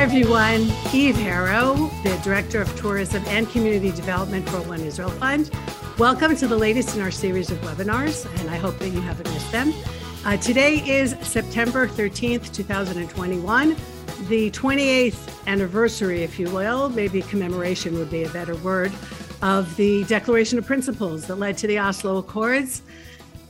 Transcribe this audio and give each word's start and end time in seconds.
Hi, 0.00 0.04
everyone. 0.04 0.62
Eve 0.94 1.14
Harow, 1.16 1.90
the 2.02 2.18
Director 2.24 2.62
of 2.62 2.74
Tourism 2.74 3.22
and 3.26 3.46
Community 3.50 3.90
Development 3.90 4.48
for 4.48 4.62
One 4.62 4.80
Israel 4.80 5.10
Fund. 5.10 5.50
Welcome 5.98 6.34
to 6.36 6.48
the 6.48 6.56
latest 6.56 6.96
in 6.96 7.02
our 7.02 7.10
series 7.10 7.50
of 7.50 7.58
webinars, 7.58 8.24
and 8.40 8.48
I 8.48 8.56
hope 8.56 8.78
that 8.78 8.88
you 8.88 9.02
haven't 9.02 9.30
missed 9.34 9.52
them. 9.52 9.74
Uh, 10.24 10.38
today 10.38 10.76
is 10.88 11.16
September 11.20 11.86
13th, 11.86 12.50
2021, 12.50 13.76
the 14.28 14.50
28th 14.52 15.46
anniversary, 15.46 16.22
if 16.22 16.38
you 16.38 16.48
will, 16.48 16.88
maybe 16.88 17.20
commemoration 17.20 17.92
would 17.98 18.10
be 18.10 18.24
a 18.24 18.30
better 18.30 18.56
word, 18.56 18.92
of 19.42 19.76
the 19.76 20.04
Declaration 20.04 20.56
of 20.56 20.64
Principles 20.64 21.26
that 21.26 21.34
led 21.34 21.58
to 21.58 21.66
the 21.66 21.78
Oslo 21.78 22.16
Accords, 22.16 22.80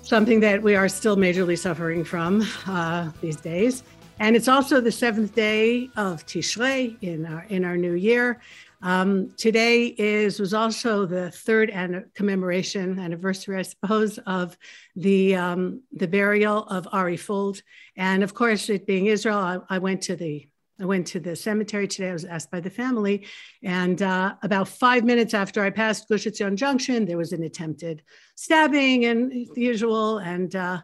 something 0.03 0.41
that 0.41 0.61
we 0.61 0.75
are 0.75 0.89
still 0.89 1.17
majorly 1.17 1.56
suffering 1.56 2.03
from 2.03 2.45
uh, 2.67 3.09
these 3.20 3.37
days. 3.37 3.84
And 4.20 4.37
it's 4.37 4.48
also 4.48 4.83
the 4.83 4.92
seventh 4.92 5.34
day 5.34 5.88
of 5.97 6.27
Tishrei 6.27 7.02
in 7.02 7.24
our, 7.24 7.47
in 7.48 7.65
our 7.65 7.78
new 7.78 7.95
year. 7.95 8.42
Um, 8.83 9.33
today 9.38 9.87
is 9.87 10.38
was 10.38 10.52
also 10.52 11.06
the 11.06 11.30
third 11.30 11.70
an- 11.70 12.11
commemoration 12.15 12.98
anniversary, 12.98 13.59
I 13.59 13.62
suppose, 13.62 14.19
of 14.27 14.59
the 14.95 15.37
um, 15.37 15.83
the 15.92 16.06
burial 16.06 16.64
of 16.64 16.87
Ari 16.92 17.16
Fuld, 17.16 17.62
and 17.97 18.23
of 18.23 18.34
course, 18.34 18.69
it 18.69 18.87
being 18.87 19.06
Israel, 19.06 19.38
I, 19.38 19.59
I, 19.69 19.78
went 19.78 20.02
to 20.02 20.16
the 20.16 20.47
I 20.80 20.84
went 20.84 21.06
to 21.09 21.20
the 21.20 21.37
cemetery 21.37 21.89
today. 21.89 22.11
I 22.11 22.14
was 22.14 22.25
asked 22.25 22.50
by 22.50 22.61
the 22.61 22.70
family, 22.70 23.27
and 23.62 24.00
uh, 24.00 24.34
about 24.42 24.69
five 24.69 25.05
minutes 25.05 25.34
after 25.34 25.62
I 25.62 25.70
passed 25.70 26.09
Gush 26.09 26.25
Etzion 26.25 26.56
Junction, 26.56 27.05
there 27.05 27.19
was 27.19 27.33
an 27.33 27.42
attempted 27.42 28.02
stabbing, 28.34 29.06
and 29.06 29.30
the 29.55 29.61
usual, 29.61 30.19
and. 30.19 30.55
Uh, 30.55 30.80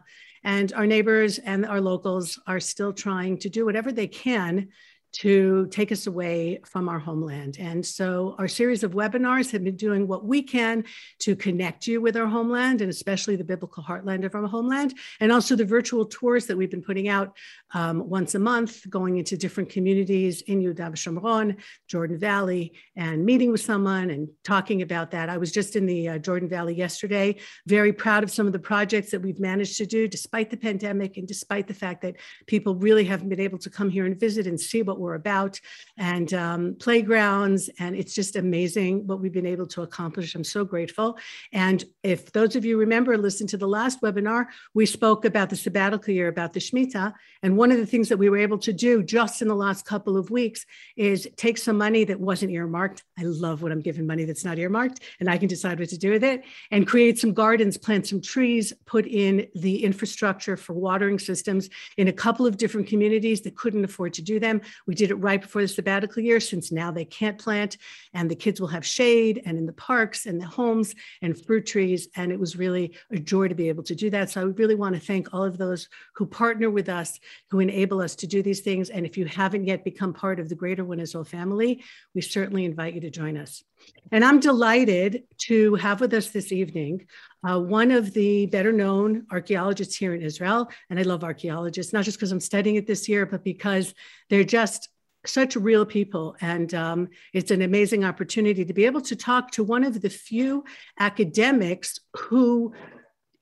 and 0.47 0.71
our 0.71 0.87
neighbors 0.87 1.39
and 1.39 1.65
our 1.65 1.81
locals 1.81 2.39
are 2.47 2.61
still 2.61 2.93
trying 2.93 3.37
to 3.37 3.49
do 3.49 3.65
whatever 3.65 3.91
they 3.91 4.07
can 4.07 4.69
to 5.11 5.67
take 5.71 5.91
us 5.91 6.07
away 6.07 6.59
from 6.65 6.87
our 6.87 6.99
homeland. 6.99 7.57
And 7.59 7.85
so 7.85 8.33
our 8.39 8.47
series 8.47 8.81
of 8.81 8.93
webinars 8.93 9.51
have 9.51 9.63
been 9.63 9.75
doing 9.75 10.07
what 10.07 10.23
we 10.23 10.41
can 10.41 10.85
to 11.19 11.35
connect 11.35 11.85
you 11.85 11.99
with 11.99 12.15
our 12.15 12.27
homeland 12.27 12.79
and 12.79 12.89
especially 12.89 13.35
the 13.35 13.43
biblical 13.43 13.83
heartland 13.83 14.23
of 14.23 14.35
our 14.35 14.47
homeland, 14.47 14.93
and 15.19 15.33
also 15.33 15.57
the 15.57 15.65
virtual 15.65 16.05
tours 16.05 16.45
that 16.45 16.55
we've 16.55 16.71
been 16.71 16.81
putting 16.81 17.09
out 17.09 17.35
um, 17.73 18.07
once 18.07 18.35
a 18.35 18.39
month, 18.39 18.87
going 18.89 19.17
into 19.17 19.35
different 19.35 19.69
communities 19.69 20.41
in 20.41 20.61
Yehuda 20.61 20.93
Shomron, 20.93 21.57
Jordan 21.87 22.19
Valley, 22.19 22.73
and 22.95 23.25
meeting 23.25 23.51
with 23.51 23.61
someone 23.61 24.11
and 24.11 24.29
talking 24.43 24.83
about 24.83 25.11
that. 25.11 25.29
I 25.29 25.37
was 25.37 25.51
just 25.51 25.75
in 25.75 25.87
the 25.87 26.09
uh, 26.09 26.17
Jordan 26.19 26.47
Valley 26.47 26.75
yesterday, 26.75 27.37
very 27.65 27.91
proud 27.91 28.23
of 28.23 28.29
some 28.29 28.45
of 28.45 28.53
the 28.53 28.59
projects 28.59 29.09
that 29.09 29.21
we've 29.21 29.39
managed 29.39 29.77
to 29.77 29.87
do 29.87 30.07
despite 30.07 30.51
the 30.51 30.57
pandemic 30.57 31.17
and 31.17 31.27
despite 31.27 31.67
the 31.67 31.73
fact 31.73 32.03
that 32.03 32.17
people 32.45 32.75
really 32.75 33.03
haven't 33.03 33.29
been 33.29 33.39
able 33.39 33.57
to 33.57 33.69
come 33.69 33.89
here 33.89 34.05
and 34.05 34.19
visit 34.19 34.45
and 34.45 34.59
see 34.59 34.83
what 34.83 34.99
we're 34.99 35.07
we're 35.07 35.15
about 35.15 35.59
and 35.97 36.33
um, 36.33 36.75
playgrounds. 36.79 37.69
And 37.79 37.95
it's 37.95 38.13
just 38.13 38.35
amazing 38.35 39.07
what 39.07 39.21
we've 39.21 39.33
been 39.33 39.45
able 39.45 39.67
to 39.67 39.83
accomplish. 39.83 40.35
I'm 40.35 40.43
so 40.43 40.65
grateful. 40.65 41.17
And 41.53 41.83
if 42.03 42.31
those 42.33 42.55
of 42.57 42.65
you 42.65 42.77
remember, 42.77 43.17
listen 43.17 43.47
to 43.47 43.57
the 43.57 43.67
last 43.67 44.01
webinar, 44.01 44.47
we 44.73 44.85
spoke 44.85 45.23
about 45.23 45.49
the 45.49 45.55
sabbatical 45.55 46.13
year, 46.13 46.27
about 46.27 46.51
the 46.53 46.59
Shemitah. 46.59 47.13
And 47.41 47.56
one 47.57 47.71
of 47.71 47.77
the 47.77 47.85
things 47.85 48.09
that 48.09 48.17
we 48.17 48.29
were 48.29 48.37
able 48.37 48.57
to 48.59 48.73
do 48.73 49.03
just 49.03 49.41
in 49.41 49.47
the 49.47 49.55
last 49.55 49.85
couple 49.85 50.17
of 50.17 50.29
weeks 50.29 50.65
is 50.95 51.27
take 51.35 51.57
some 51.57 51.77
money 51.77 52.03
that 52.03 52.19
wasn't 52.19 52.51
earmarked. 52.51 53.03
I 53.17 53.23
love 53.23 53.61
when 53.61 53.71
I'm 53.71 53.81
given 53.81 54.05
money 54.05 54.25
that's 54.25 54.45
not 54.45 54.59
earmarked 54.59 55.01
and 55.19 55.29
I 55.29 55.37
can 55.37 55.47
decide 55.47 55.79
what 55.79 55.89
to 55.89 55.97
do 55.97 56.11
with 56.11 56.23
it 56.23 56.43
and 56.71 56.87
create 56.87 57.19
some 57.19 57.33
gardens, 57.33 57.77
plant 57.77 58.07
some 58.07 58.21
trees, 58.21 58.73
put 58.85 59.05
in 59.07 59.47
the 59.55 59.83
infrastructure 59.83 60.55
for 60.55 60.73
watering 60.73 61.19
systems 61.19 61.69
in 61.97 62.07
a 62.07 62.13
couple 62.13 62.45
of 62.45 62.57
different 62.57 62.87
communities 62.87 63.41
that 63.41 63.55
couldn't 63.55 63.83
afford 63.83 64.13
to 64.13 64.21
do 64.21 64.39
them. 64.39 64.61
We 64.85 64.95
did 64.95 65.11
it 65.11 65.15
right 65.15 65.41
before 65.41 65.61
the 65.61 65.67
sabbatical 65.67 66.21
year, 66.23 66.39
since 66.39 66.71
now 66.71 66.91
they 66.91 67.05
can't 67.05 67.37
plant, 67.37 67.77
and 68.13 68.29
the 68.29 68.35
kids 68.35 68.61
will 68.61 68.67
have 68.67 68.85
shade 68.85 69.41
and 69.45 69.57
in 69.57 69.65
the 69.65 69.73
parks 69.73 70.25
and 70.25 70.39
the 70.39 70.45
homes 70.45 70.93
and 71.21 71.43
fruit 71.45 71.65
trees. 71.65 72.07
And 72.15 72.31
it 72.31 72.39
was 72.39 72.55
really 72.55 72.95
a 73.11 73.19
joy 73.19 73.47
to 73.47 73.55
be 73.55 73.69
able 73.69 73.83
to 73.83 73.95
do 73.95 74.09
that. 74.11 74.29
So 74.29 74.41
I 74.41 74.43
really 74.45 74.75
want 74.75 74.95
to 74.95 75.01
thank 75.01 75.33
all 75.33 75.43
of 75.43 75.57
those 75.57 75.89
who 76.15 76.25
partner 76.25 76.69
with 76.69 76.89
us, 76.89 77.19
who 77.49 77.59
enable 77.59 78.01
us 78.01 78.15
to 78.15 78.27
do 78.27 78.43
these 78.43 78.61
things. 78.61 78.89
And 78.89 79.05
if 79.05 79.17
you 79.17 79.25
haven't 79.25 79.65
yet 79.65 79.83
become 79.83 80.13
part 80.13 80.39
of 80.39 80.49
the 80.49 80.55
greater 80.55 80.83
Israel 80.99 81.23
family, 81.23 81.83
we 82.13 82.21
certainly 82.21 82.65
invite 82.65 82.93
you 82.93 83.01
to 83.01 83.09
join 83.09 83.37
us. 83.37 83.63
And 84.11 84.23
I'm 84.23 84.39
delighted 84.39 85.23
to 85.39 85.75
have 85.75 86.01
with 86.01 86.13
us 86.13 86.29
this 86.29 86.51
evening 86.51 87.07
uh, 87.47 87.59
one 87.59 87.91
of 87.91 88.13
the 88.13 88.47
better 88.47 88.71
known 88.71 89.25
archaeologists 89.31 89.95
here 89.95 90.13
in 90.13 90.21
Israel. 90.21 90.69
And 90.89 90.99
I 90.99 91.03
love 91.03 91.23
archaeologists, 91.23 91.93
not 91.93 92.05
just 92.05 92.17
because 92.17 92.31
I'm 92.31 92.39
studying 92.39 92.75
it 92.75 92.87
this 92.87 93.07
year, 93.07 93.25
but 93.25 93.43
because 93.43 93.93
they're 94.29 94.43
just 94.43 94.89
such 95.25 95.55
real 95.55 95.85
people. 95.85 96.35
And 96.41 96.73
um, 96.73 97.09
it's 97.33 97.51
an 97.51 97.61
amazing 97.61 98.03
opportunity 98.03 98.65
to 98.65 98.73
be 98.73 98.85
able 98.85 99.01
to 99.01 99.15
talk 99.15 99.51
to 99.51 99.63
one 99.63 99.83
of 99.83 100.01
the 100.01 100.09
few 100.09 100.63
academics 100.99 101.99
who 102.15 102.73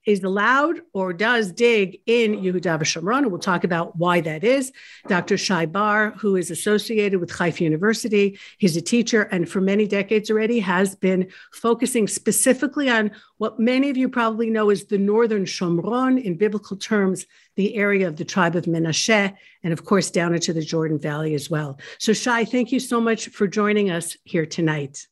is 0.06 0.22
allowed 0.22 0.80
or 0.92 1.12
does 1.12 1.52
dig 1.52 2.00
in 2.06 2.36
Yehuda 2.36 2.80
Shomron, 2.80 3.18
and 3.18 3.30
we'll 3.30 3.40
talk 3.40 3.64
about 3.64 3.96
why 3.96 4.20
that 4.20 4.44
is. 4.44 4.72
Dr. 5.08 5.36
Shay 5.36 5.66
Bar, 5.66 6.12
who 6.12 6.36
is 6.36 6.50
associated 6.50 7.20
with 7.20 7.30
Haifa 7.30 7.64
University, 7.64 8.38
he's 8.58 8.76
a 8.76 8.80
teacher 8.80 9.22
and 9.22 9.48
for 9.48 9.60
many 9.60 9.86
decades 9.86 10.30
already 10.30 10.60
has 10.60 10.94
been 10.94 11.28
focusing 11.52 12.06
specifically 12.06 12.88
on 12.88 13.10
what 13.38 13.58
many 13.58 13.90
of 13.90 13.96
you 13.96 14.08
probably 14.08 14.48
know 14.48 14.70
as 14.70 14.84
the 14.84 14.98
Northern 14.98 15.44
Shomron, 15.44 16.22
in 16.22 16.36
biblical 16.36 16.76
terms, 16.76 17.26
the 17.56 17.74
area 17.74 18.06
of 18.06 18.16
the 18.16 18.24
tribe 18.24 18.54
of 18.54 18.64
Menashe, 18.64 19.34
and 19.62 19.72
of 19.72 19.84
course 19.84 20.10
down 20.10 20.34
into 20.34 20.52
the 20.52 20.62
Jordan 20.62 20.98
Valley 20.98 21.34
as 21.34 21.50
well. 21.50 21.78
So 21.98 22.12
Shay, 22.12 22.44
thank 22.44 22.70
you 22.70 22.80
so 22.80 23.00
much 23.00 23.28
for 23.28 23.46
joining 23.46 23.90
us 23.90 24.16
here 24.24 24.46
tonight. 24.46 25.06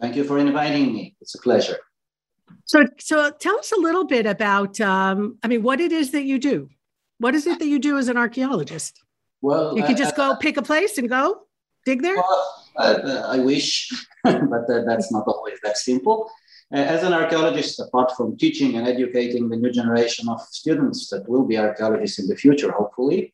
Thank 0.00 0.16
you 0.16 0.24
for 0.24 0.38
inviting 0.38 0.92
me. 0.92 1.16
It's 1.20 1.34
a 1.34 1.38
pleasure. 1.38 1.78
So, 2.64 2.84
so 2.98 3.30
tell 3.30 3.58
us 3.58 3.72
a 3.72 3.80
little 3.80 4.04
bit 4.04 4.26
about, 4.26 4.80
um, 4.80 5.38
I 5.42 5.48
mean, 5.48 5.62
what 5.62 5.80
it 5.80 5.92
is 5.92 6.10
that 6.12 6.24
you 6.24 6.38
do. 6.38 6.68
What 7.18 7.34
is 7.34 7.46
it 7.46 7.58
that 7.58 7.66
you 7.66 7.78
do 7.78 7.96
as 7.96 8.08
an 8.08 8.16
archaeologist? 8.16 9.02
Well, 9.40 9.76
you 9.76 9.84
can 9.84 9.96
just 9.96 10.16
go 10.16 10.36
pick 10.36 10.56
a 10.56 10.62
place 10.62 10.98
and 10.98 11.08
go 11.08 11.42
dig 11.84 12.02
there. 12.02 12.16
Well, 12.16 12.64
uh, 12.78 13.22
I 13.26 13.38
wish, 13.38 13.90
but 14.24 14.66
that's 14.68 15.12
not 15.12 15.24
always 15.26 15.58
that 15.62 15.78
simple. 15.78 16.30
As 16.72 17.04
an 17.04 17.12
archaeologist, 17.12 17.78
apart 17.78 18.12
from 18.16 18.36
teaching 18.36 18.76
and 18.76 18.88
educating 18.88 19.48
the 19.48 19.56
new 19.56 19.70
generation 19.70 20.28
of 20.28 20.40
students 20.40 21.08
that 21.10 21.28
will 21.28 21.44
be 21.44 21.56
archaeologists 21.56 22.18
in 22.18 22.26
the 22.26 22.34
future, 22.34 22.72
hopefully, 22.72 23.32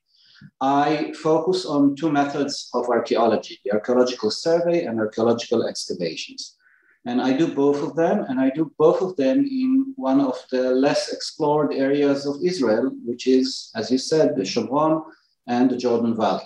I 0.60 1.12
focus 1.22 1.64
on 1.64 1.96
two 1.96 2.12
methods 2.12 2.68
of 2.74 2.88
archaeology 2.88 3.58
the 3.64 3.72
archaeological 3.72 4.30
survey 4.30 4.84
and 4.84 5.00
archaeological 5.00 5.66
excavations. 5.66 6.56
And 7.04 7.20
I 7.20 7.32
do 7.32 7.52
both 7.52 7.82
of 7.82 7.96
them, 7.96 8.24
and 8.28 8.38
I 8.40 8.50
do 8.50 8.72
both 8.78 9.02
of 9.02 9.16
them 9.16 9.38
in 9.44 9.92
one 9.96 10.20
of 10.20 10.36
the 10.52 10.70
less 10.70 11.12
explored 11.12 11.74
areas 11.74 12.26
of 12.26 12.36
Israel, 12.44 12.92
which 13.04 13.26
is, 13.26 13.70
as 13.74 13.90
you 13.90 13.98
said, 13.98 14.36
the 14.36 14.42
Shomron 14.42 15.02
and 15.48 15.68
the 15.68 15.76
Jordan 15.76 16.16
Valley. 16.16 16.44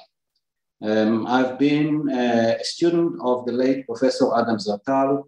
Um, 0.82 1.26
I've 1.26 1.58
been 1.58 2.08
a 2.10 2.58
student 2.62 3.20
of 3.22 3.44
the 3.44 3.52
late 3.52 3.86
Professor 3.86 4.34
Adam 4.34 4.56
Zertal, 4.56 5.24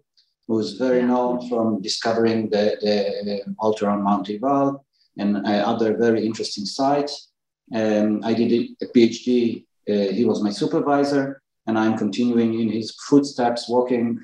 who's 0.47 0.73
very 0.73 1.03
known 1.03 1.47
from 1.47 1.81
discovering 1.81 2.49
the, 2.49 2.77
the 2.81 3.41
uh, 3.43 3.49
altar 3.59 3.87
on 3.87 4.03
Mount 4.03 4.29
Ebal 4.29 4.83
and 5.17 5.37
uh, 5.37 5.63
other 5.71 5.95
very 5.95 6.25
interesting 6.25 6.65
sites. 6.65 7.29
Um, 7.73 8.21
I 8.23 8.33
did 8.33 8.51
a 8.81 8.85
PhD, 8.87 9.65
uh, 9.87 10.11
he 10.11 10.25
was 10.25 10.41
my 10.41 10.49
supervisor, 10.49 11.41
and 11.67 11.77
I'm 11.77 11.97
continuing 11.97 12.59
in 12.59 12.69
his 12.69 12.95
footsteps, 13.07 13.69
walking 13.69 14.19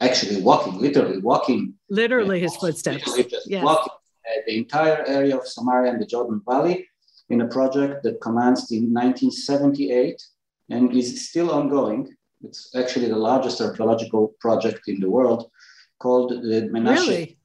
actually 0.00 0.40
walking, 0.40 0.78
literally 0.78 1.18
walking. 1.18 1.74
Literally 1.88 2.40
his 2.40 2.54
footsteps. 2.56 3.10
yes. 3.46 3.64
Walking 3.64 3.92
uh, 3.92 4.40
the 4.46 4.56
entire 4.58 5.04
area 5.06 5.36
of 5.36 5.46
Samaria 5.46 5.92
and 5.92 6.00
the 6.00 6.06
Jordan 6.06 6.40
Valley 6.48 6.86
in 7.30 7.40
a 7.42 7.48
project 7.48 8.02
that 8.04 8.20
commenced 8.20 8.72
in 8.72 8.92
1978 8.92 10.22
and 10.70 10.94
is 10.96 11.28
still 11.28 11.50
ongoing. 11.50 12.08
It's 12.42 12.74
actually 12.76 13.08
the 13.08 13.16
largest 13.16 13.60
archaeological 13.60 14.34
project 14.40 14.82
in 14.86 15.00
the 15.00 15.10
world 15.10 15.50
called 15.98 16.30
the 16.30 16.68
Menashe. 16.72 17.08
Really? 17.08 17.38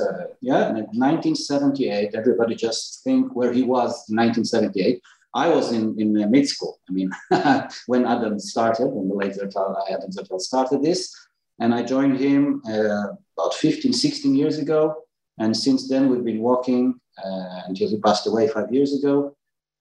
Uh, 0.00 0.24
yeah, 0.40 0.68
in 0.68 0.74
1978, 0.74 2.14
everybody 2.14 2.54
just 2.54 3.02
think 3.02 3.34
where 3.34 3.52
he 3.52 3.62
was 3.62 4.08
in 4.10 4.16
1978. 4.16 5.00
I 5.32 5.48
was 5.48 5.72
in, 5.72 5.98
in 5.98 6.30
mid 6.30 6.48
school. 6.48 6.78
I 6.88 6.92
mean, 6.92 7.10
when 7.86 8.04
Adam 8.04 8.38
started, 8.38 8.88
when 8.88 9.08
the 9.08 9.14
late 9.14 9.34
Zertal, 9.34 9.76
Adam 9.90 10.10
Zertal 10.10 10.40
started 10.40 10.82
this, 10.82 11.14
and 11.60 11.74
I 11.74 11.82
joined 11.82 12.18
him 12.18 12.62
uh, 12.66 13.08
about 13.36 13.54
15, 13.54 13.92
16 13.92 14.34
years 14.34 14.58
ago. 14.58 15.02
And 15.38 15.56
since 15.56 15.88
then, 15.88 16.08
we've 16.08 16.24
been 16.24 16.40
walking 16.40 16.98
uh, 17.22 17.60
until 17.68 17.88
he 17.88 18.00
passed 18.00 18.26
away 18.26 18.48
five 18.48 18.72
years 18.72 18.94
ago 18.98 19.36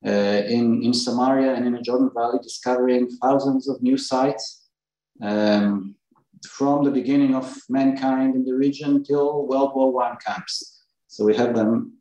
uh, 0.06 0.10
in, 0.10 0.84
in 0.84 0.94
Samaria 0.94 1.54
and 1.54 1.66
in 1.66 1.74
the 1.74 1.82
Jordan 1.82 2.12
Valley, 2.14 2.40
discovering 2.44 3.10
thousands 3.22 3.68
of 3.70 3.82
new 3.82 3.98
sites 3.98 4.70
um, 5.22 5.96
from 6.48 6.84
the 6.84 6.92
beginning 6.92 7.34
of 7.36 7.58
mankind 7.70 8.36
in 8.36 8.46
the 8.46 8.54
region 8.54 9.04
till 9.04 9.48
World 9.48 9.72
War 9.74 10.04
I 10.04 10.16
comes. 10.16 10.84
So 11.08 11.26
we 11.26 11.36
have 11.36 11.56
them 11.56 11.99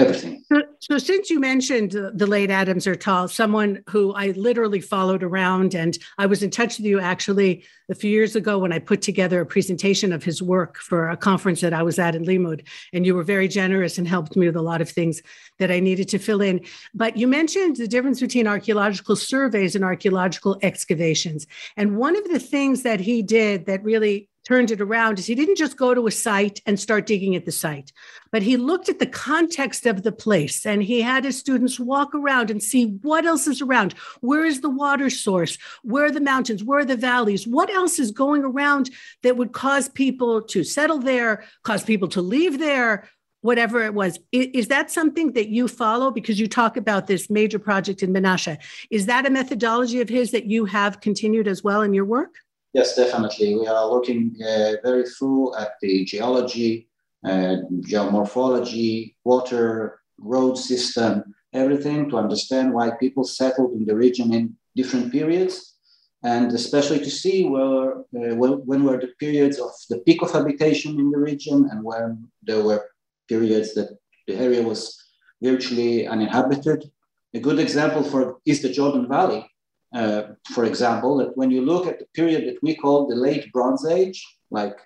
So, 0.00 0.62
so, 0.80 0.98
since 0.98 1.30
you 1.30 1.38
mentioned 1.38 1.92
the 1.92 2.26
late 2.26 2.50
Adam 2.50 2.78
Zertal, 2.78 3.30
someone 3.30 3.82
who 3.88 4.12
I 4.14 4.28
literally 4.32 4.80
followed 4.80 5.22
around, 5.22 5.74
and 5.74 5.96
I 6.18 6.26
was 6.26 6.42
in 6.42 6.50
touch 6.50 6.78
with 6.78 6.86
you 6.86 6.98
actually 6.98 7.64
a 7.90 7.94
few 7.94 8.10
years 8.10 8.34
ago 8.34 8.58
when 8.58 8.72
I 8.72 8.78
put 8.78 9.02
together 9.02 9.40
a 9.40 9.46
presentation 9.46 10.12
of 10.12 10.24
his 10.24 10.42
work 10.42 10.78
for 10.78 11.10
a 11.10 11.16
conference 11.16 11.60
that 11.60 11.74
I 11.74 11.82
was 11.82 11.98
at 11.98 12.14
in 12.14 12.24
Limmud, 12.24 12.66
and 12.92 13.04
you 13.04 13.14
were 13.14 13.22
very 13.22 13.46
generous 13.46 13.98
and 13.98 14.08
helped 14.08 14.36
me 14.36 14.46
with 14.46 14.56
a 14.56 14.62
lot 14.62 14.80
of 14.80 14.88
things 14.88 15.22
that 15.58 15.70
I 15.70 15.80
needed 15.80 16.08
to 16.08 16.18
fill 16.18 16.40
in. 16.40 16.60
But 16.94 17.16
you 17.16 17.28
mentioned 17.28 17.76
the 17.76 17.86
difference 17.86 18.20
between 18.20 18.46
archaeological 18.46 19.16
surveys 19.16 19.76
and 19.76 19.84
archaeological 19.84 20.58
excavations, 20.62 21.46
and 21.76 21.98
one 21.98 22.16
of 22.16 22.24
the 22.24 22.40
things 22.40 22.82
that 22.84 23.00
he 23.00 23.22
did 23.22 23.66
that 23.66 23.84
really 23.84 24.29
turned 24.44 24.70
it 24.70 24.80
around 24.80 25.18
is 25.18 25.26
he 25.26 25.34
didn't 25.34 25.56
just 25.56 25.76
go 25.76 25.94
to 25.94 26.06
a 26.06 26.10
site 26.10 26.60
and 26.66 26.80
start 26.80 27.06
digging 27.06 27.36
at 27.36 27.44
the 27.44 27.52
site, 27.52 27.92
but 28.32 28.42
he 28.42 28.56
looked 28.56 28.88
at 28.88 28.98
the 28.98 29.06
context 29.06 29.86
of 29.86 30.02
the 30.02 30.12
place 30.12 30.64
and 30.64 30.82
he 30.82 31.02
had 31.02 31.24
his 31.24 31.38
students 31.38 31.78
walk 31.78 32.14
around 32.14 32.50
and 32.50 32.62
see 32.62 32.86
what 33.02 33.26
else 33.26 33.46
is 33.46 33.60
around. 33.60 33.92
Where 34.20 34.44
is 34.44 34.60
the 34.60 34.70
water 34.70 35.10
source? 35.10 35.58
Where 35.82 36.06
are 36.06 36.10
the 36.10 36.20
mountains? 36.20 36.64
Where 36.64 36.80
are 36.80 36.84
the 36.84 36.96
valleys? 36.96 37.46
What 37.46 37.70
else 37.70 37.98
is 37.98 38.10
going 38.10 38.42
around 38.42 38.90
that 39.22 39.36
would 39.36 39.52
cause 39.52 39.88
people 39.88 40.42
to 40.42 40.64
settle 40.64 40.98
there, 40.98 41.44
cause 41.62 41.84
people 41.84 42.08
to 42.08 42.22
leave 42.22 42.58
there? 42.58 43.08
Whatever 43.42 43.82
it 43.84 43.94
was, 43.94 44.18
is 44.32 44.68
that 44.68 44.90
something 44.90 45.32
that 45.32 45.48
you 45.48 45.66
follow? 45.66 46.10
Because 46.10 46.38
you 46.38 46.46
talk 46.46 46.76
about 46.76 47.06
this 47.06 47.30
major 47.30 47.58
project 47.58 48.02
in 48.02 48.12
Menashe. 48.12 48.58
Is 48.90 49.06
that 49.06 49.24
a 49.24 49.30
methodology 49.30 50.02
of 50.02 50.10
his 50.10 50.32
that 50.32 50.44
you 50.44 50.66
have 50.66 51.00
continued 51.00 51.48
as 51.48 51.64
well 51.64 51.80
in 51.80 51.94
your 51.94 52.04
work? 52.04 52.34
Yes, 52.72 52.94
definitely. 52.94 53.56
We 53.56 53.66
are 53.66 53.86
looking 53.86 54.36
uh, 54.40 54.74
very 54.84 55.04
through 55.04 55.56
at 55.56 55.72
the 55.82 56.04
geology, 56.04 56.88
uh, 57.24 57.56
geomorphology, 57.80 59.14
water, 59.24 60.00
road 60.18 60.56
system, 60.56 61.34
everything 61.52 62.08
to 62.10 62.16
understand 62.16 62.72
why 62.72 62.90
people 63.00 63.24
settled 63.24 63.72
in 63.72 63.86
the 63.86 63.96
region 63.96 64.32
in 64.32 64.56
different 64.76 65.10
periods, 65.10 65.74
and 66.22 66.52
especially 66.52 67.00
to 67.00 67.10
see 67.10 67.48
where, 67.48 67.98
uh, 67.98 68.34
when 68.36 68.84
were 68.84 69.00
the 69.00 69.12
periods 69.18 69.58
of 69.58 69.70
the 69.88 69.98
peak 70.00 70.22
of 70.22 70.30
habitation 70.30 70.98
in 71.00 71.10
the 71.10 71.18
region 71.18 71.68
and 71.72 71.82
when 71.82 72.28
there 72.42 72.62
were 72.62 72.84
periods 73.28 73.74
that 73.74 73.98
the 74.28 74.36
area 74.36 74.62
was 74.62 74.96
virtually 75.42 76.06
uninhabited. 76.06 76.88
A 77.34 77.40
good 77.40 77.58
example 77.58 78.04
for 78.04 78.38
is 78.46 78.62
the 78.62 78.68
Jordan 78.68 79.08
Valley, 79.08 79.49
uh, 79.92 80.22
for 80.54 80.64
example, 80.64 81.16
that 81.18 81.36
when 81.36 81.50
you 81.50 81.62
look 81.62 81.86
at 81.86 81.98
the 81.98 82.06
period 82.14 82.46
that 82.46 82.62
we 82.62 82.76
call 82.76 83.08
the 83.08 83.16
late 83.16 83.52
Bronze 83.52 83.84
Age, 83.86 84.24
like 84.50 84.76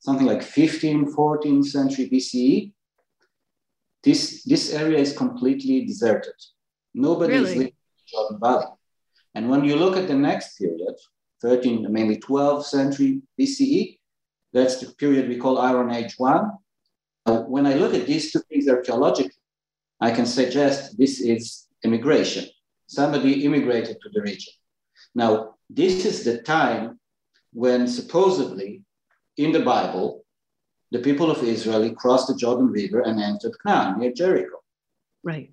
something 0.00 0.26
like 0.26 0.40
15th, 0.40 1.14
14th 1.14 1.66
century 1.66 2.08
BCE, 2.10 2.72
this, 4.02 4.44
this 4.44 4.72
area 4.72 4.98
is 4.98 5.16
completely 5.16 5.84
deserted. 5.84 6.34
Nobody 6.94 7.34
really? 7.34 7.44
is 7.44 7.56
living 7.56 7.66
in 7.68 7.72
the 7.96 8.10
Jordan 8.10 8.40
Valley. 8.40 8.66
And 9.34 9.48
when 9.48 9.64
you 9.64 9.76
look 9.76 9.96
at 9.96 10.08
the 10.08 10.14
next 10.14 10.58
period, 10.58 10.94
13th, 11.42 11.88
mainly 11.88 12.16
12th 12.16 12.64
century 12.64 13.22
BCE, 13.38 13.98
that's 14.52 14.80
the 14.80 14.92
period 14.94 15.28
we 15.28 15.38
call 15.38 15.58
Iron 15.58 15.90
Age 15.90 16.14
1. 16.18 16.50
Uh, 17.26 17.38
when 17.42 17.66
I 17.66 17.74
look 17.74 17.94
at 17.94 18.06
these 18.06 18.32
two 18.32 18.40
things 18.48 18.68
archaeologically, 18.68 19.32
I 20.00 20.10
can 20.10 20.26
suggest 20.26 20.98
this 20.98 21.20
is 21.20 21.66
immigration 21.84 22.46
somebody 22.90 23.44
immigrated 23.44 23.96
to 24.00 24.08
the 24.12 24.20
region. 24.20 24.52
Now, 25.14 25.54
this 25.68 26.04
is 26.04 26.24
the 26.24 26.42
time 26.42 26.98
when 27.52 27.86
supposedly 27.86 28.82
in 29.36 29.52
the 29.52 29.60
Bible, 29.60 30.24
the 30.90 30.98
people 30.98 31.30
of 31.30 31.42
Israel 31.42 31.94
crossed 31.94 32.28
the 32.28 32.34
Jordan 32.34 32.66
River 32.66 33.00
and 33.00 33.20
entered 33.20 33.54
Canaan 33.64 34.00
near 34.00 34.12
Jericho. 34.12 34.58
Right. 35.22 35.52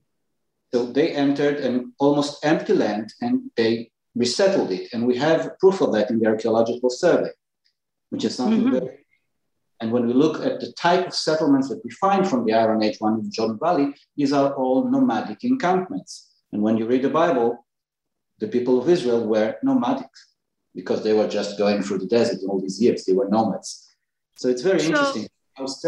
So 0.74 0.88
they 0.88 1.12
entered 1.12 1.58
an 1.58 1.94
almost 2.00 2.44
empty 2.44 2.74
land 2.74 3.14
and 3.22 3.52
they 3.56 3.92
resettled 4.16 4.72
it. 4.72 4.90
And 4.94 5.06
we 5.06 5.16
have 5.18 5.58
proof 5.60 5.82
of 5.82 5.94
that 5.94 6.10
in 6.10 6.20
the 6.20 6.28
archaeological 6.28 6.90
survey, 6.90 7.30
which 8.10 8.26
is 8.26 8.36
something 8.36 8.62
mm-hmm. 8.62 8.80
very. 8.80 9.06
And 9.80 9.92
when 9.92 10.08
we 10.08 10.14
look 10.14 10.44
at 10.44 10.60
the 10.60 10.72
type 10.74 11.08
of 11.08 11.14
settlements 11.14 11.70
that 11.70 11.82
we 11.84 11.92
find 11.92 12.28
from 12.28 12.46
the 12.46 12.54
Iron 12.54 12.82
Age 12.82 12.98
one 13.00 13.20
in 13.20 13.26
the 13.26 13.30
Jordan 13.30 13.60
Valley, 13.62 13.94
these 14.16 14.34
are 14.34 14.54
all 14.56 14.90
nomadic 14.90 15.44
encampments. 15.44 16.27
And 16.52 16.62
when 16.62 16.78
you 16.78 16.86
read 16.86 17.02
the 17.02 17.10
Bible, 17.10 17.66
the 18.40 18.48
people 18.48 18.80
of 18.82 18.90
Israel 18.90 19.26
were 19.28 19.56
nomadic 19.64 20.10
because 20.74 21.04
they 21.04 21.14
were 21.14 21.28
just 21.28 21.58
going 21.58 21.82
through 21.82 22.00
the 22.00 22.08
desert 22.08 22.40
all 22.48 22.60
these 22.62 22.82
years. 22.82 23.04
They 23.06 23.14
were 23.14 23.28
nomads. 23.30 23.96
So 24.38 24.48
it's 24.50 24.62
very 24.62 24.80
so, 24.80 24.90
interesting. 24.90 25.28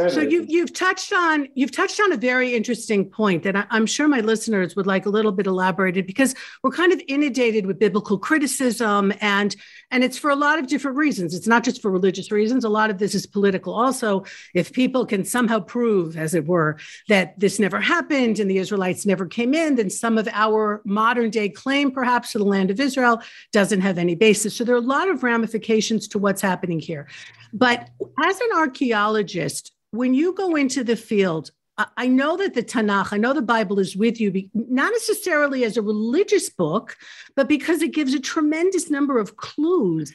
So 0.10 0.21
you, 0.21 0.45
you've 0.48 0.74
touched 0.74 1.13
on 1.13 1.48
you've 1.54 1.71
touched 1.71 2.00
on 2.00 2.12
a 2.12 2.18
very 2.18 2.56
interesting 2.56 3.10
point 3.10 3.44
that 3.44 3.56
I, 3.56 3.66
am 3.69 3.86
sure 3.86 4.07
my 4.07 4.21
listeners 4.21 4.75
would 4.75 4.88
like 4.88 5.06
a 5.06 5.10
little 5.10 5.31
bit 5.31 5.45
elaborated 5.45 6.07
because 6.07 6.33
we're 6.63 6.71
kind 6.71 6.92
of 6.92 7.01
inundated 7.07 7.68
with 7.68 7.77
biblical 7.77 8.18
criticism 8.18 9.13
and 9.21 9.56
and 9.92 10.04
it's 10.04 10.18
for 10.18 10.31
a 10.31 10.36
lot 10.36 10.60
of 10.60 10.68
different 10.68 10.98
reasons. 10.98 11.36
It's 11.36 11.48
not 11.48 11.63
just 11.63 11.81
for 11.81 11.92
religious 11.92 12.31
reasons. 12.31 12.63
A 12.63 12.69
lot 12.69 12.89
of 12.89 12.98
this 12.98 13.13
is 13.13 13.25
political. 13.25 13.74
Also, 13.74 14.24
if 14.54 14.71
people 14.71 15.06
can 15.06 15.25
somehow 15.25 15.60
prove, 15.60 16.16
as 16.18 16.33
it 16.33 16.45
were, 16.45 16.77
that 17.07 17.39
this 17.39 17.60
never 17.60 17.80
happened 17.80 18.39
and 18.39 18.50
the 18.50 18.57
Israelites 18.57 19.06
never 19.06 19.25
came 19.25 19.54
in, 19.54 19.75
then 19.75 19.89
some 19.89 20.18
of 20.18 20.27
our 20.31 20.81
modern 20.86 21.30
day 21.30 21.50
claim, 21.50 21.92
perhaps, 21.92 22.31
to 22.31 22.38
the 22.38 22.44
land 22.44 22.69
of 22.71 22.80
Israel 22.80 23.21
doesn't 23.51 23.81
have 23.81 23.98
any 23.98 24.16
basis. 24.16 24.56
So 24.56 24.63
there 24.63 24.75
are 24.75 24.80
a 24.80 24.81
lot 24.81 25.10
of 25.10 25.24
ramifications 25.24 26.07
to 26.10 26.19
what's 26.19 26.42
happening 26.42 26.80
here. 26.80 27.07
But 27.51 27.89
as 28.24 28.39
an 28.39 28.50
archaeologist, 28.56 29.58
when 29.91 30.13
you 30.13 30.33
go 30.33 30.56
into 30.56 30.83
the 30.83 30.95
field, 30.95 31.51
I 31.95 32.07
know 32.07 32.36
that 32.38 32.56
the 32.56 32.63
Tanakh, 32.63 33.13
I 33.13 33.18
know 33.18 33.33
the 33.33 33.41
Bible 33.41 33.80
is 33.80 33.95
with 33.95 34.19
you, 34.19 34.50
not 34.53 34.91
necessarily 34.91 35.63
as 35.63 35.77
a 35.77 35.81
religious 35.81 36.50
book, 36.50 36.97
but 37.36 37.47
because 37.47 37.81
it 37.81 37.94
gives 37.94 38.13
a 38.13 38.19
tremendous 38.19 38.89
number 38.89 39.18
of 39.18 39.38
clues, 39.38 40.13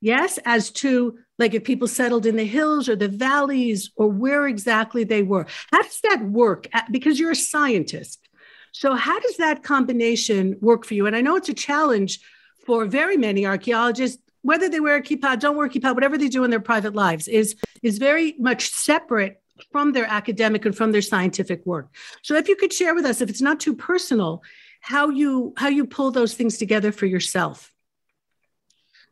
yes, 0.00 0.38
as 0.44 0.70
to 0.70 1.18
like 1.38 1.54
if 1.54 1.64
people 1.64 1.88
settled 1.88 2.26
in 2.26 2.36
the 2.36 2.44
hills 2.44 2.88
or 2.88 2.94
the 2.94 3.08
valleys 3.08 3.90
or 3.96 4.08
where 4.08 4.46
exactly 4.46 5.02
they 5.02 5.22
were. 5.22 5.46
How 5.72 5.82
does 5.82 6.00
that 6.02 6.22
work? 6.26 6.68
Because 6.90 7.18
you're 7.18 7.32
a 7.32 7.36
scientist. 7.36 8.28
So, 8.72 8.94
how 8.94 9.18
does 9.18 9.36
that 9.38 9.64
combination 9.64 10.56
work 10.60 10.84
for 10.84 10.94
you? 10.94 11.06
And 11.06 11.16
I 11.16 11.22
know 11.22 11.34
it's 11.34 11.48
a 11.48 11.54
challenge 11.54 12.20
for 12.64 12.84
very 12.84 13.16
many 13.16 13.46
archaeologists 13.46 14.22
whether 14.42 14.68
they 14.68 14.80
wear 14.80 14.96
a 14.96 15.02
kippah, 15.02 15.38
don't 15.38 15.56
wear 15.56 15.66
a 15.66 15.70
kippah, 15.70 15.94
whatever 15.94 16.16
they 16.16 16.28
do 16.28 16.44
in 16.44 16.50
their 16.50 16.60
private 16.60 16.94
lives 16.94 17.28
is, 17.28 17.56
is 17.82 17.98
very 17.98 18.34
much 18.38 18.70
separate 18.70 19.42
from 19.70 19.92
their 19.92 20.06
academic 20.06 20.64
and 20.64 20.76
from 20.76 20.92
their 20.92 21.02
scientific 21.02 21.64
work. 21.66 21.94
So 22.22 22.34
if 22.36 22.48
you 22.48 22.56
could 22.56 22.72
share 22.72 22.94
with 22.94 23.04
us, 23.04 23.20
if 23.20 23.28
it's 23.28 23.42
not 23.42 23.60
too 23.60 23.74
personal, 23.74 24.42
how 24.80 25.10
you 25.10 25.52
how 25.56 25.68
you 25.68 25.86
pull 25.86 26.10
those 26.10 26.34
things 26.34 26.56
together 26.56 26.90
for 26.90 27.06
yourself. 27.06 27.70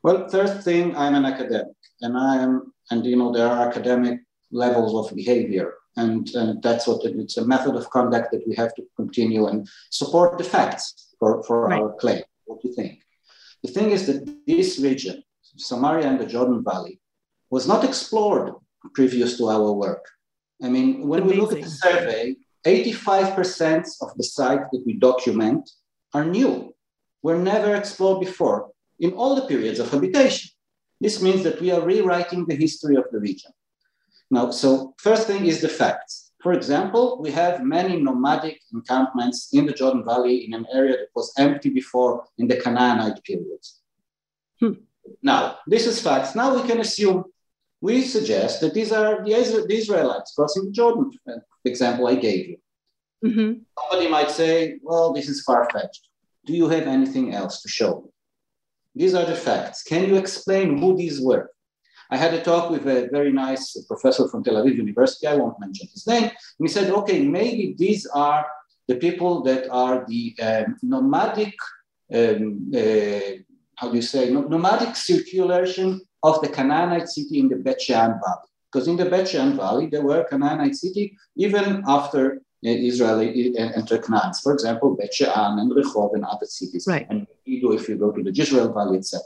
Well, 0.03 0.29
first 0.29 0.63
thing, 0.63 0.97
I'm 0.97 1.15
an 1.15 1.25
academic, 1.25 1.75
and 2.01 2.17
I 2.17 2.37
am, 2.37 2.73
and 2.91 3.05
you 3.05 3.17
know, 3.17 3.33
there 3.33 3.47
are 3.47 3.69
academic 3.69 4.21
levels 4.51 4.95
of 5.11 5.15
behavior, 5.15 5.75
and, 5.97 6.29
and 6.35 6.63
that's 6.63 6.87
what 6.87 7.05
it, 7.05 7.17
it's 7.17 7.37
a 7.37 7.45
method 7.45 7.75
of 7.75 7.91
conduct 7.91 8.31
that 8.33 8.47
we 8.47 8.55
have 8.55 8.75
to 8.77 8.83
continue 8.97 9.49
and 9.49 9.69
support 9.91 10.39
the 10.39 10.45
facts 10.45 11.15
for, 11.19 11.43
for 11.43 11.67
right. 11.67 11.83
our 11.83 11.93
claim. 11.95 12.23
What 12.47 12.63
do 12.63 12.69
you 12.69 12.75
think? 12.75 13.03
The 13.63 13.71
thing 13.73 13.91
is 13.91 14.07
that 14.07 14.47
this 14.47 14.79
region, 14.79 15.23
Samaria 15.57 16.07
and 16.07 16.21
the 16.21 16.27
Jordan 16.27 16.63
Valley, 16.63 17.01
was 17.51 17.67
not 17.67 17.85
explored 17.85 18.55
previous 18.95 19.37
to 19.39 19.49
our 19.49 19.73
work. 19.73 20.05
I 20.63 20.69
mean, 20.69 21.07
when 21.07 21.23
Amazing. 21.23 21.39
we 21.39 21.43
look 21.43 21.53
at 21.53 21.65
the 21.65 21.71
survey, 21.71 22.37
85% 22.65 23.87
of 24.03 24.17
the 24.17 24.25
sites 24.25 24.65
that 24.73 24.83
we 24.85 24.95
document 24.95 25.71
are 26.15 26.25
new, 26.25 26.75
were 27.23 27.39
never 27.39 27.75
explored 27.75 28.21
before 28.21 28.71
in 29.01 29.13
all 29.13 29.35
the 29.35 29.47
periods 29.47 29.79
of 29.79 29.91
habitation. 29.91 30.51
This 31.01 31.23
means 31.23 31.43
that 31.45 31.61
we 31.61 31.71
are 31.71 31.81
rewriting 31.81 32.47
the 32.47 32.57
history 32.57 32.97
of 32.97 33.05
the 33.13 33.21
region. 33.21 33.53
Now, 34.31 34.51
so 34.51 34.95
first 34.99 35.27
thing 35.27 35.47
is 35.47 35.61
the 35.61 35.69
facts. 35.69 36.28
For 36.49 36.55
example, 36.55 37.19
we 37.21 37.31
have 37.33 37.63
many 37.63 38.01
nomadic 38.01 38.63
encampments 38.73 39.51
in 39.53 39.67
the 39.67 39.73
Jordan 39.75 40.03
Valley 40.03 40.47
in 40.47 40.55
an 40.55 40.65
area 40.73 40.97
that 40.97 41.11
was 41.15 41.31
empty 41.37 41.69
before 41.69 42.25
in 42.39 42.49
the 42.49 42.57
Canaanite 42.57 43.23
period. 43.23 43.63
Hmm. 44.59 44.73
Now, 45.23 45.59
this 45.67 45.87
is 45.87 46.01
facts. 46.01 46.35
Now 46.35 46.57
we 46.57 46.67
can 46.67 46.81
assume, 46.81 47.25
we 47.83 48.01
suggest 48.01 48.63
that 48.63 48.73
these 48.73 48.93
are 48.93 49.23
the, 49.23 49.35
Israelites 49.69 50.33
crossing 50.35 50.65
the 50.65 50.71
Jordan, 50.71 51.11
the 51.27 51.43
example 51.67 52.07
I 52.07 52.15
gave 52.15 52.49
you. 52.49 52.57
Mm-hmm. 53.27 53.61
Somebody 53.79 54.09
might 54.11 54.31
say, 54.31 54.79
well, 54.83 55.13
this 55.13 55.29
is 55.29 55.43
far 55.43 55.69
fetched. 55.71 56.09
Do 56.47 56.55
you 56.55 56.67
have 56.71 56.87
anything 56.87 57.35
else 57.35 57.61
to 57.61 57.69
show? 57.69 58.11
These 58.95 59.13
are 59.13 59.27
the 59.27 59.35
facts. 59.35 59.83
Can 59.83 60.09
you 60.09 60.17
explain 60.17 60.79
who 60.79 60.97
these 60.97 61.21
were? 61.21 61.51
I 62.11 62.17
had 62.17 62.35
a 62.35 62.43
talk 62.43 62.71
with 62.71 62.87
a 62.87 63.09
very 63.13 63.33
nice 63.33 63.77
professor 63.83 64.29
from 64.29 64.43
Tel 64.43 64.55
Aviv 64.55 64.77
University. 64.77 65.27
I 65.27 65.37
won't 65.37 65.61
mention 65.61 65.89
his 65.93 66.07
name. 66.07 66.25
And 66.25 66.33
he 66.67 66.69
said, 66.69 66.91
okay, 66.91 67.23
maybe 67.23 67.75
these 67.77 68.07
are 68.07 68.47
the 68.87 68.97
people 68.97 69.43
that 69.43 69.69
are 69.71 70.07
the 70.09 70.35
um, 70.43 70.77
nomadic, 70.83 71.55
um, 72.15 72.73
uh, 72.75 73.21
how 73.77 73.91
do 73.91 73.97
you 73.97 74.03
say, 74.03 74.31
nomadic 74.31 74.97
circulation 74.97 76.01
of 76.23 76.41
the 76.41 76.49
Canaanite 76.49 77.09
city 77.09 77.41
in 77.41 77.49
the 77.49 77.57
Bet 77.57 77.81
Shean 77.81 78.13
Valley. 78.23 78.49
Because 78.73 78.89
in 78.89 78.97
the 78.97 79.07
Bet 79.07 79.29
Shean 79.29 79.57
Valley, 79.57 79.87
there 79.87 80.03
were 80.03 80.25
Canaanite 80.25 80.77
city 80.77 81.17
even 81.37 81.83
after 81.87 82.41
Israeli 82.63 83.57
entered 83.57 84.05
Canaan. 84.05 84.33
For 84.43 84.53
example, 84.53 84.97
Bet 84.97 85.15
She'an 85.15 85.59
and 85.59 85.71
Rehov 85.71 86.15
and 86.15 86.25
other 86.25 86.47
cities. 86.47 86.87
Right. 86.87 87.07
And 87.09 87.27
Megiddo 87.47 87.73
if 87.73 87.89
you 87.89 87.97
go 87.97 88.11
to 88.11 88.23
the 88.23 88.33
Jezreel 88.33 88.73
Valley, 88.73 88.99
etc., 88.99 89.23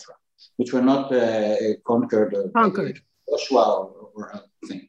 which 0.56 0.72
were 0.72 0.82
not 0.82 1.12
uh, 1.12 1.56
conquered. 1.87 2.34
Conquered. 2.54 3.00
Joshua 3.28 3.87
or, 3.87 4.11
or 4.14 4.40
thing. 4.68 4.88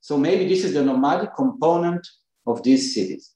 So 0.00 0.18
maybe 0.18 0.48
this 0.48 0.64
is 0.64 0.74
the 0.74 0.84
nomadic 0.84 1.34
component 1.34 2.06
of 2.46 2.62
these 2.62 2.94
cities. 2.94 3.32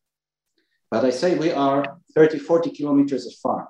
But 0.90 1.04
I 1.04 1.10
say 1.10 1.36
we 1.36 1.52
are 1.52 1.98
30, 2.14 2.38
40 2.38 2.70
kilometers 2.70 3.26
afar. 3.26 3.68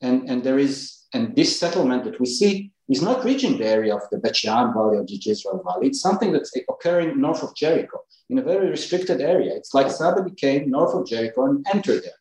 And, 0.00 0.28
and 0.28 0.42
there 0.42 0.58
is, 0.58 1.04
and 1.14 1.34
this 1.34 1.58
settlement 1.58 2.04
that 2.04 2.20
we 2.20 2.26
see 2.26 2.72
is 2.88 3.00
not 3.00 3.24
reaching 3.24 3.56
the 3.56 3.66
area 3.66 3.94
of 3.94 4.02
the 4.10 4.18
Bet 4.18 4.36
She'an 4.36 4.74
Valley 4.74 4.98
or 4.98 5.04
the 5.06 5.18
Jezreel 5.20 5.62
Valley. 5.64 5.88
It's 5.88 6.00
something 6.00 6.32
that's 6.32 6.52
occurring 6.68 7.18
north 7.20 7.42
of 7.42 7.54
Jericho 7.56 8.00
in 8.28 8.38
a 8.38 8.42
very 8.42 8.68
restricted 8.68 9.20
area. 9.20 9.54
It's 9.54 9.72
like 9.72 9.90
somebody 9.90 10.34
came 10.34 10.70
north 10.70 10.94
of 10.94 11.06
Jericho 11.06 11.46
and 11.46 11.66
entered 11.72 12.02
there. 12.02 12.20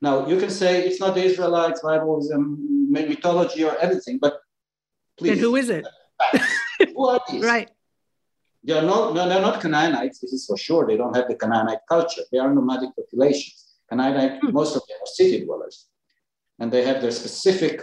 Now, 0.00 0.26
you 0.26 0.38
can 0.38 0.50
say 0.50 0.86
it's 0.86 1.00
not 1.00 1.14
the 1.14 1.24
Israelites, 1.24 1.80
Bibles, 1.80 2.30
mythology, 2.34 3.64
or 3.64 3.78
anything, 3.78 4.18
but 4.20 4.38
please. 5.16 5.32
And 5.32 5.40
who 5.40 5.56
is 5.56 5.70
it? 5.70 5.86
who 6.94 7.08
are 7.08 7.20
these? 7.30 7.42
Right. 7.42 7.70
They 8.66 8.72
are 8.72 8.82
not, 8.82 9.14
no, 9.14 9.28
they're 9.28 9.40
not 9.40 9.60
Canaanites, 9.60 10.18
this 10.18 10.32
is 10.32 10.44
for 10.44 10.58
sure. 10.58 10.86
They 10.86 10.96
don't 10.96 11.14
have 11.14 11.28
the 11.28 11.36
Canaanite 11.36 11.80
culture. 11.88 12.22
They 12.32 12.38
are 12.38 12.52
nomadic 12.52 12.90
populations. 12.96 13.76
Canaanite, 13.88 14.40
hmm. 14.40 14.52
most 14.52 14.74
of 14.74 14.82
them 14.88 14.96
are 15.00 15.06
city 15.06 15.44
dwellers. 15.44 15.86
And 16.58 16.72
they 16.72 16.84
have 16.84 17.00
their 17.00 17.12
specific 17.12 17.82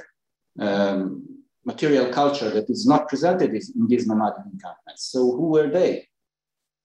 um, 0.60 1.26
material 1.64 2.12
culture 2.12 2.50
that 2.50 2.70
is 2.70 2.86
not 2.86 3.08
presented 3.08 3.52
in 3.52 3.88
these 3.88 4.08
nomadic 4.08 4.44
encampments. 4.52 5.06
So 5.12 5.20
who 5.32 5.48
were 5.52 5.70
they? 5.70 6.10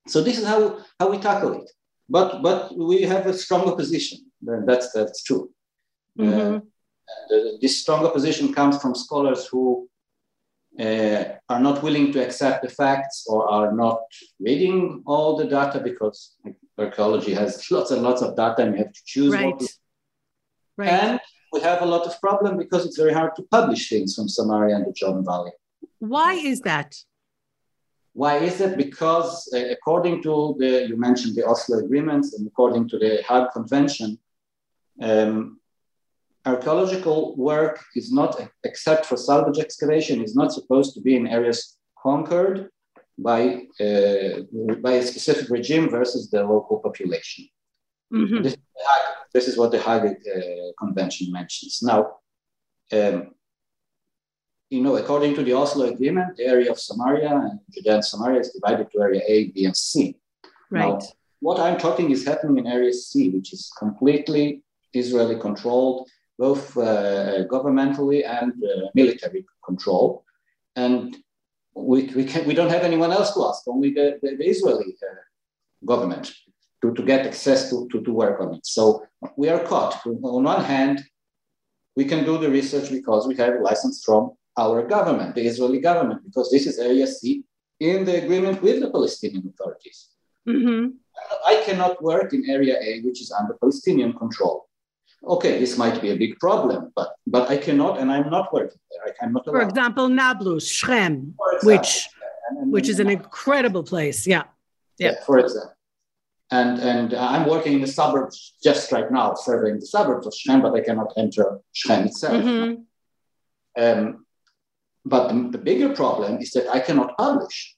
So 0.06 0.23
this 0.23 0.38
is 0.38 0.47
how, 0.47 0.78
how 1.00 1.11
we 1.11 1.18
tackle 1.18 1.61
it. 1.62 1.70
But, 2.08 2.40
but 2.40 2.78
we 2.78 3.02
have 3.02 3.26
a 3.26 3.35
strong 3.35 3.66
opposition. 3.66 4.27
That's, 4.40 4.92
that's 4.92 5.23
true. 5.23 5.50
Mm-hmm. 6.18 6.57
Uh, 6.57 7.38
this 7.61 7.80
strong 7.80 8.04
opposition 8.04 8.52
comes 8.52 8.80
from 8.80 8.95
scholars 8.95 9.47
who 9.47 9.88
uh, 10.78 11.25
are 11.49 11.61
not 11.61 11.83
willing 11.83 12.12
to 12.12 12.25
accept 12.25 12.62
the 12.62 12.68
facts 12.68 13.26
or 13.26 13.50
are 13.50 13.73
not 13.73 14.00
reading 14.38 15.02
all 15.07 15.37
the 15.37 15.45
data 15.45 15.80
because 15.80 16.37
archaeology 16.78 17.35
has 17.35 17.64
lots 17.71 17.90
and 17.90 18.02
lots 18.02 18.23
of 18.23 18.37
data 18.37 18.62
and 18.62 18.75
you 18.75 18.85
have 18.85 18.92
to 18.92 19.02
choose 19.04 19.33
right. 19.35 19.47
what 19.47 19.61
to. 19.61 19.68
Right. 20.76 20.88
And 20.88 21.21
we 21.52 21.61
have 21.61 21.83
a 21.83 21.87
lot 21.87 22.07
of 22.07 22.21
problem 22.21 22.57
because 22.57 22.87
it's 22.87 22.97
very 22.97 23.12
hard 23.12 23.35
to 23.37 23.42
publish 23.42 23.88
things 23.88 24.14
from 24.14 24.28
Samaria 24.28 24.76
and 24.76 24.87
the 24.87 24.92
Jordan 24.92 25.25
Valley. 25.25 25.50
Why 25.99 26.35
is 26.35 26.61
that? 26.61 26.95
Why 28.12 28.38
is 28.38 28.61
it? 28.61 28.76
Because 28.76 29.50
uh, 29.52 29.71
according 29.71 30.23
to 30.25 30.57
the, 30.59 30.87
you 30.88 30.97
mentioned 30.97 31.37
the 31.37 31.47
Oslo 31.47 31.78
agreements 31.78 32.35
and 32.35 32.47
according 32.47 32.88
to 32.90 32.99
the 32.99 33.23
Hague 33.28 33.50
Convention, 33.52 34.18
um, 35.00 35.60
archaeological 36.44 37.36
work 37.36 37.84
is 37.94 38.12
not, 38.12 38.40
except 38.64 39.06
for 39.06 39.16
salvage 39.16 39.58
excavation, 39.58 40.22
is 40.22 40.34
not 40.34 40.52
supposed 40.52 40.94
to 40.94 41.00
be 41.00 41.16
in 41.16 41.26
areas 41.26 41.76
conquered 42.02 42.70
by, 43.18 43.66
uh, 43.80 44.42
by 44.80 44.92
a 44.92 45.02
specific 45.02 45.50
regime 45.50 45.88
versus 45.90 46.30
the 46.30 46.42
local 46.42 46.78
population. 46.78 47.48
Mm-hmm. 48.12 48.42
This, 48.42 48.56
this, 49.34 49.48
is 49.48 49.58
what 49.58 49.72
the 49.72 49.80
Hague 49.80 50.16
uh, 50.34 50.72
Convention 50.78 51.30
mentions. 51.32 51.80
Now, 51.82 52.18
um, 52.92 53.34
you 54.70 54.82
know, 54.82 54.96
according 54.96 55.34
to 55.34 55.42
the 55.42 55.54
Oslo 55.54 55.86
Agreement, 55.86 56.36
the 56.36 56.44
area 56.44 56.70
of 56.70 56.78
Samaria 56.78 57.30
and 57.30 57.58
Judea 57.70 57.94
and 57.96 58.04
Samaria 58.04 58.40
is 58.40 58.50
divided 58.50 58.90
to 58.90 59.00
area 59.00 59.22
A, 59.26 59.50
B, 59.50 59.64
and 59.64 59.76
C. 59.76 60.16
Right. 60.70 60.88
Now, 60.88 61.00
what 61.40 61.60
I'm 61.60 61.78
talking 61.78 62.10
is 62.10 62.26
happening 62.26 62.58
in 62.58 62.66
area 62.66 62.92
C, 62.92 63.30
which 63.30 63.52
is 63.52 63.72
completely 63.78 64.62
Israeli 64.92 65.38
controlled, 65.38 66.09
both 66.38 66.76
uh, 66.76 67.45
governmentally 67.47 68.26
and 68.26 68.52
uh, 68.64 68.88
military 68.95 69.45
control. 69.64 70.25
And 70.76 71.16
we, 71.75 72.04
we, 72.14 72.25
can, 72.25 72.47
we 72.47 72.54
don't 72.54 72.71
have 72.71 72.83
anyone 72.83 73.12
else 73.12 73.35
to 73.35 73.45
ask, 73.45 73.66
only 73.66 73.92
the, 73.92 74.18
the, 74.23 74.37
the 74.37 74.45
Israeli 74.45 74.97
uh, 75.02 75.14
government 75.85 76.33
to, 76.83 76.95
to 76.95 77.02
get 77.02 77.26
access 77.26 77.71
to, 77.71 77.88
to, 77.90 78.00
to 78.02 78.12
work 78.12 78.40
on 78.40 78.54
it. 78.54 78.66
So 78.66 79.04
we 79.37 79.49
are 79.49 79.61
caught. 79.64 80.07
On 80.07 80.45
one 80.45 80.64
hand, 80.64 81.04
we 81.97 82.04
can 82.04 82.25
do 82.25 82.38
the 82.38 82.50
research 82.50 82.90
because 82.90 83.26
we 83.26 83.35
have 83.37 83.54
a 83.54 83.59
license 83.59 84.04
from 84.04 84.33
our 84.57 84.87
government, 84.87 85.35
the 85.35 85.47
Israeli 85.47 85.80
government, 85.80 86.23
because 86.25 86.50
this 86.50 86.66
is 86.66 86.78
Area 86.78 87.07
C 87.07 87.42
in 87.80 88.04
the 88.04 88.23
agreement 88.25 88.62
with 88.62 88.80
the 88.80 88.90
Palestinian 88.90 89.52
authorities. 89.52 90.09
Mm-hmm. 90.49 90.90
I 91.47 91.62
cannot 91.66 92.02
work 92.02 92.33
in 92.33 92.49
Area 92.49 92.76
A, 92.80 93.00
which 93.02 93.21
is 93.21 93.33
under 93.33 93.54
Palestinian 93.54 94.12
control. 94.12 94.67
Okay, 95.26 95.58
this 95.58 95.76
might 95.76 96.00
be 96.00 96.10
a 96.10 96.16
big 96.16 96.38
problem, 96.38 96.92
but 96.94 97.10
but 97.26 97.50
I 97.50 97.56
cannot, 97.56 97.98
and 97.98 98.10
I'm 98.10 98.30
not 98.30 98.52
working 98.52 98.78
there. 98.90 99.14
I, 99.20 99.25
am 99.25 99.32
not. 99.32 99.44
For 99.44 99.60
example, 99.60 100.08
Nablus, 100.08 100.66
Shechem, 100.68 101.34
which 101.62 102.08
and, 102.48 102.58
and, 102.58 102.72
which 102.72 102.88
is 102.88 103.00
an 103.00 103.10
incredible 103.10 103.82
place. 103.82 104.26
Yeah. 104.26 104.44
yeah. 104.98 105.12
yeah. 105.12 105.25
For 105.26 105.38
example. 105.38 105.75
And, 106.50 106.78
and 106.78 107.12
I'm 107.12 107.46
working 107.46 107.75
in 107.75 107.82
the 107.82 107.87
suburbs 107.87 108.54
just 108.62 108.90
right 108.90 109.10
now, 109.12 109.34
serving 109.34 109.80
the 109.80 109.87
suburbs 109.87 110.26
of 110.26 110.32
Shechem, 110.34 110.62
but 110.62 110.75
I 110.75 110.80
cannot 110.80 111.12
enter 111.16 111.60
Shechem 111.72 112.06
itself. 112.06 112.42
Mm-hmm. 112.42 113.82
Um, 113.82 114.26
but 115.04 115.28
the, 115.28 115.50
the, 115.50 115.58
bigger 115.58 115.90
problem 115.94 116.38
is 116.38 116.52
that 116.52 116.68
I 116.68 116.80
cannot 116.80 117.16
publish 117.18 117.76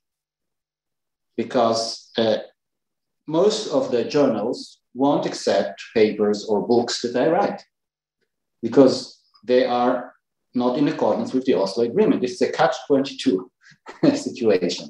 because 1.37 2.11
uh, 2.16 2.38
most 3.26 3.73
of 3.73 3.90
the 3.90 4.04
journals 4.04 4.79
won't 4.94 5.26
accept 5.26 5.82
papers 5.94 6.47
or 6.47 6.66
books 6.66 7.02
that 7.02 7.16
I 7.16 7.28
write 7.28 7.62
because 8.62 9.20
they 9.44 9.64
are 9.64 10.14
not 10.54 10.78
in 10.78 10.88
accordance 10.88 11.32
with 11.32 11.44
the 11.44 11.54
Oslo 11.54 11.85
Agreement. 11.85 12.20
This 12.20 12.32
is 12.32 12.42
a 12.42 12.52
catch 12.52 12.76
22 12.87 13.50
situation. 14.14 14.88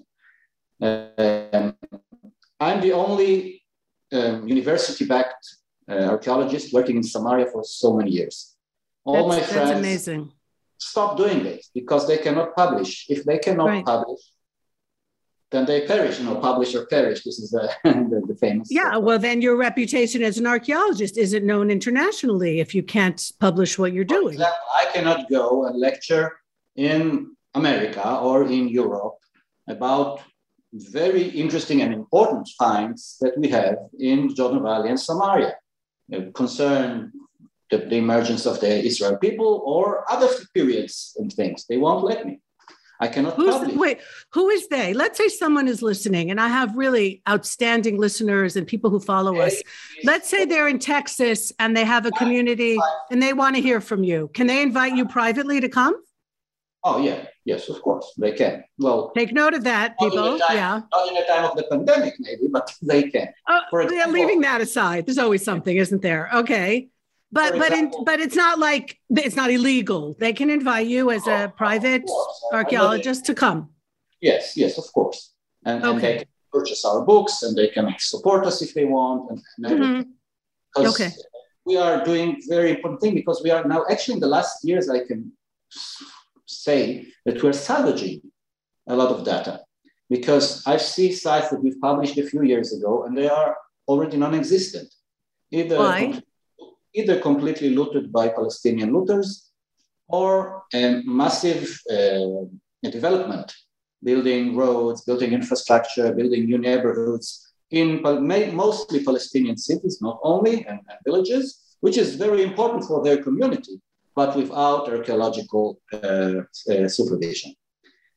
Um, 0.81 1.75
I'm 2.59 2.81
the 2.81 2.93
only 2.93 3.63
um, 4.13 4.49
university 4.49 5.05
backed 5.05 5.47
uh, 5.89 6.09
archaeologist 6.11 6.73
working 6.73 6.97
in 6.97 7.03
Samaria 7.03 7.47
for 7.47 7.63
so 7.65 7.97
many 7.97 8.11
years. 8.11 8.57
All 9.05 9.29
that's, 9.29 9.41
my 9.41 9.53
friends 9.53 9.79
amazing. 9.79 10.33
stop 10.79 11.17
doing 11.17 11.43
this 11.43 11.71
because 11.75 12.07
they 12.07 12.19
cannot 12.19 12.55
publish. 12.55 13.07
If 13.09 13.25
they 13.25 13.39
cannot 13.39 13.69
right. 13.69 13.85
publish, 13.85 14.21
then 15.51 15.67
they 15.67 15.87
perish, 15.87 16.19
you 16.19 16.25
know, 16.27 16.37
publish 16.37 16.75
or 16.75 16.87
perish. 16.87 17.25
This 17.25 17.39
is 17.39 17.51
the, 17.51 17.71
the, 17.85 18.23
the, 18.27 18.35
famous. 18.37 18.69
Yeah, 18.71 18.97
well, 18.97 19.19
then 19.19 19.43
your 19.43 19.57
reputation 19.57 20.23
as 20.23 20.39
an 20.39 20.47
archaeologist 20.47 21.17
isn't 21.19 21.45
known 21.45 21.71
internationally 21.71 22.61
if 22.61 22.75
you 22.75 22.83
can't 22.83 23.33
publish 23.41 23.79
what 23.79 23.93
you're 23.93 24.05
doing. 24.05 24.35
Example, 24.35 24.59
I 24.79 24.87
cannot 24.93 25.29
go 25.29 25.67
and 25.67 25.79
lecture 25.79 26.39
in 26.77 27.35
America 27.55 28.17
or 28.19 28.45
in 28.45 28.69
Europe 28.69 29.19
about 29.69 30.21
very 30.73 31.23
interesting 31.23 31.83
and 31.83 31.93
important 31.93 32.49
finds 32.57 33.17
that 33.21 33.37
we 33.37 33.49
have 33.49 33.77
in 33.99 34.33
Jordan 34.35 34.63
Valley 34.63 34.91
and 34.91 35.01
Samaria 35.01 35.55
concern 36.35 37.13
the, 37.71 37.79
the 37.79 37.97
emergence 37.97 38.47
of 38.47 38.61
the 38.61 38.85
Israel 38.85 39.17
people 39.17 39.63
or 39.65 40.11
other 40.11 40.29
periods 40.55 41.17
and 41.19 41.33
things. 41.33 41.67
They 41.69 41.77
won't 41.77 42.05
let 42.05 42.27
me. 42.27 42.41
I 43.01 43.09
cannot 43.09 43.35
Who's, 43.35 43.55
publish. 43.55 43.77
Wait, 43.77 43.99
who 44.33 44.51
is 44.51 44.69
they? 44.69 44.93
Let's 44.93 45.17
say 45.17 45.29
someone 45.29 45.67
is 45.69 45.81
listening, 45.81 46.31
and 46.31 46.39
I 46.39 46.49
have 46.49 46.77
really 46.77 47.23
outstanding 47.27 47.99
listeners 47.99 48.57
and 48.57 48.67
people 48.67 48.91
who 48.91 49.01
follow 49.01 49.39
us. 49.39 49.61
Let's 50.05 50.29
say 50.29 50.45
they're 50.45 50.69
in 50.69 50.79
Texas 50.79 51.51
and 51.59 51.75
they 51.75 51.85
have 51.85 52.05
a 52.05 52.11
community 52.11 52.79
and 53.11 53.23
they 53.23 53.33
want 53.33 53.57
to 53.57 53.63
hear 53.63 53.81
from 53.81 54.05
you. 54.05 54.31
Can 54.35 54.47
they 54.47 54.61
invite 54.63 54.95
you 54.97 55.07
privately 55.07 55.61
to 55.61 55.69
come? 55.69 55.97
Oh 56.85 57.03
yeah, 57.03 57.27
yes, 57.45 57.69
of 57.69 57.81
course 57.83 58.13
they 58.17 58.33
can. 58.33 58.65
Well, 58.79 59.13
take 59.15 59.33
note 59.33 59.55
of 59.55 59.65
that, 59.65 59.99
people. 59.99 60.39
Time, 60.39 60.57
yeah, 60.57 60.81
not 60.93 61.09
in 61.09 61.15
the 61.15 61.25
time 61.29 61.45
of 61.45 61.57
the 61.57 61.65
pandemic, 61.65 62.15
maybe, 62.19 62.49
but 62.51 62.75
they 62.83 63.05
can. 63.05 63.33
Oh, 63.49 63.61
example, 63.73 63.97
yeah, 63.97 64.07
leaving 64.07 64.41
that 64.43 64.61
aside, 64.61 65.07
there's 65.07 65.19
always 65.19 65.45
something, 65.45 65.77
isn't 65.77 66.01
there? 66.01 66.31
Okay, 66.35 66.89
but 67.33 67.59
but 67.59 67.73
in, 67.73 67.93
but 68.05 68.21
it's 68.21 68.37
not 68.37 68.59
like 68.59 68.99
it's 69.11 69.37
not 69.37 69.51
illegal. 69.51 70.17
They 70.19 70.33
can 70.33 70.51
invite 70.51 70.87
you 70.87 71.11
as 71.11 71.27
a 71.27 71.53
private 71.57 72.03
archaeologist 72.53 73.27
to 73.27 73.35
come. 73.35 73.71
Yes, 74.21 74.57
yes, 74.57 74.79
of 74.79 74.85
course, 74.93 75.33
and, 75.65 75.85
okay. 75.85 75.91
and, 75.91 76.03
they 76.03 76.17
can 76.19 76.27
purchase 76.53 76.85
our 76.85 77.05
books 77.05 77.43
and 77.43 77.57
they 77.57 77.69
can 77.69 77.95
support 77.99 78.45
us 78.47 78.63
if 78.63 78.75
they 78.75 78.85
want, 78.85 79.31
and, 79.31 79.41
and 79.71 79.81
mm-hmm. 79.81 80.87
okay, 80.87 81.11
we 81.65 81.77
are 81.77 82.05
doing 82.05 82.41
very 82.49 82.71
important 82.71 83.01
thing 83.01 83.15
because 83.15 83.41
we 83.43 83.51
are 83.51 83.65
now 83.65 83.85
actually 83.91 84.15
in 84.15 84.21
the 84.21 84.27
last 84.27 84.65
years 84.65 84.91
I 84.91 85.05
can 85.05 85.33
say 86.47 87.07
that 87.25 87.43
we're 87.43 87.53
salvaging 87.53 88.23
a 88.89 88.97
lot 88.97 89.11
of 89.11 89.25
data 89.25 89.61
because 90.09 90.67
I 90.67 90.77
see 90.79 91.13
sites 91.13 91.51
that 91.51 91.63
we've 91.63 91.81
published 91.81 92.19
a 92.19 92.27
few 92.27 92.43
years 92.43 92.73
ago 92.77 93.05
and 93.05 93.17
they 93.17 93.29
are 93.29 93.57
already 93.87 94.17
non-existent. 94.17 94.93
Either 95.53 95.79
Why? 95.79 96.21
Either 96.95 97.21
completely 97.21 97.71
looted 97.71 98.13
by 98.13 98.29
Palestinian 98.29 98.93
looters 98.93 99.51
or 100.09 100.63
a 100.75 101.03
massive 101.05 101.81
uh, 101.91 102.45
development, 102.83 103.55
building 104.03 104.57
roads, 104.57 105.03
building 105.03 105.33
infrastructure, 105.33 106.13
building 106.13 106.47
new 106.47 106.59
neighborhoods, 106.59 107.53
in 107.71 108.03
mostly 108.03 109.05
Palestinian 109.05 109.57
cities, 109.57 110.03
not 110.03 110.19
only, 110.23 110.67
and, 110.67 110.81
and 110.89 110.99
villages, 111.05 111.77
which 111.81 111.97
is 111.97 112.17
very 112.17 112.43
important 112.43 112.85
for 112.85 113.03
their 113.03 113.23
community, 113.23 113.81
but 114.15 114.37
without 114.37 114.89
archaeological 114.89 115.81
uh, 115.93 116.41
uh, 116.71 116.89
supervision, 116.89 117.55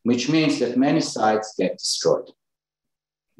which 0.03 0.29
means 0.29 0.59
that 0.59 0.77
many 0.77 0.99
sites 0.99 1.53
get 1.57 1.77
destroyed. 1.77 2.29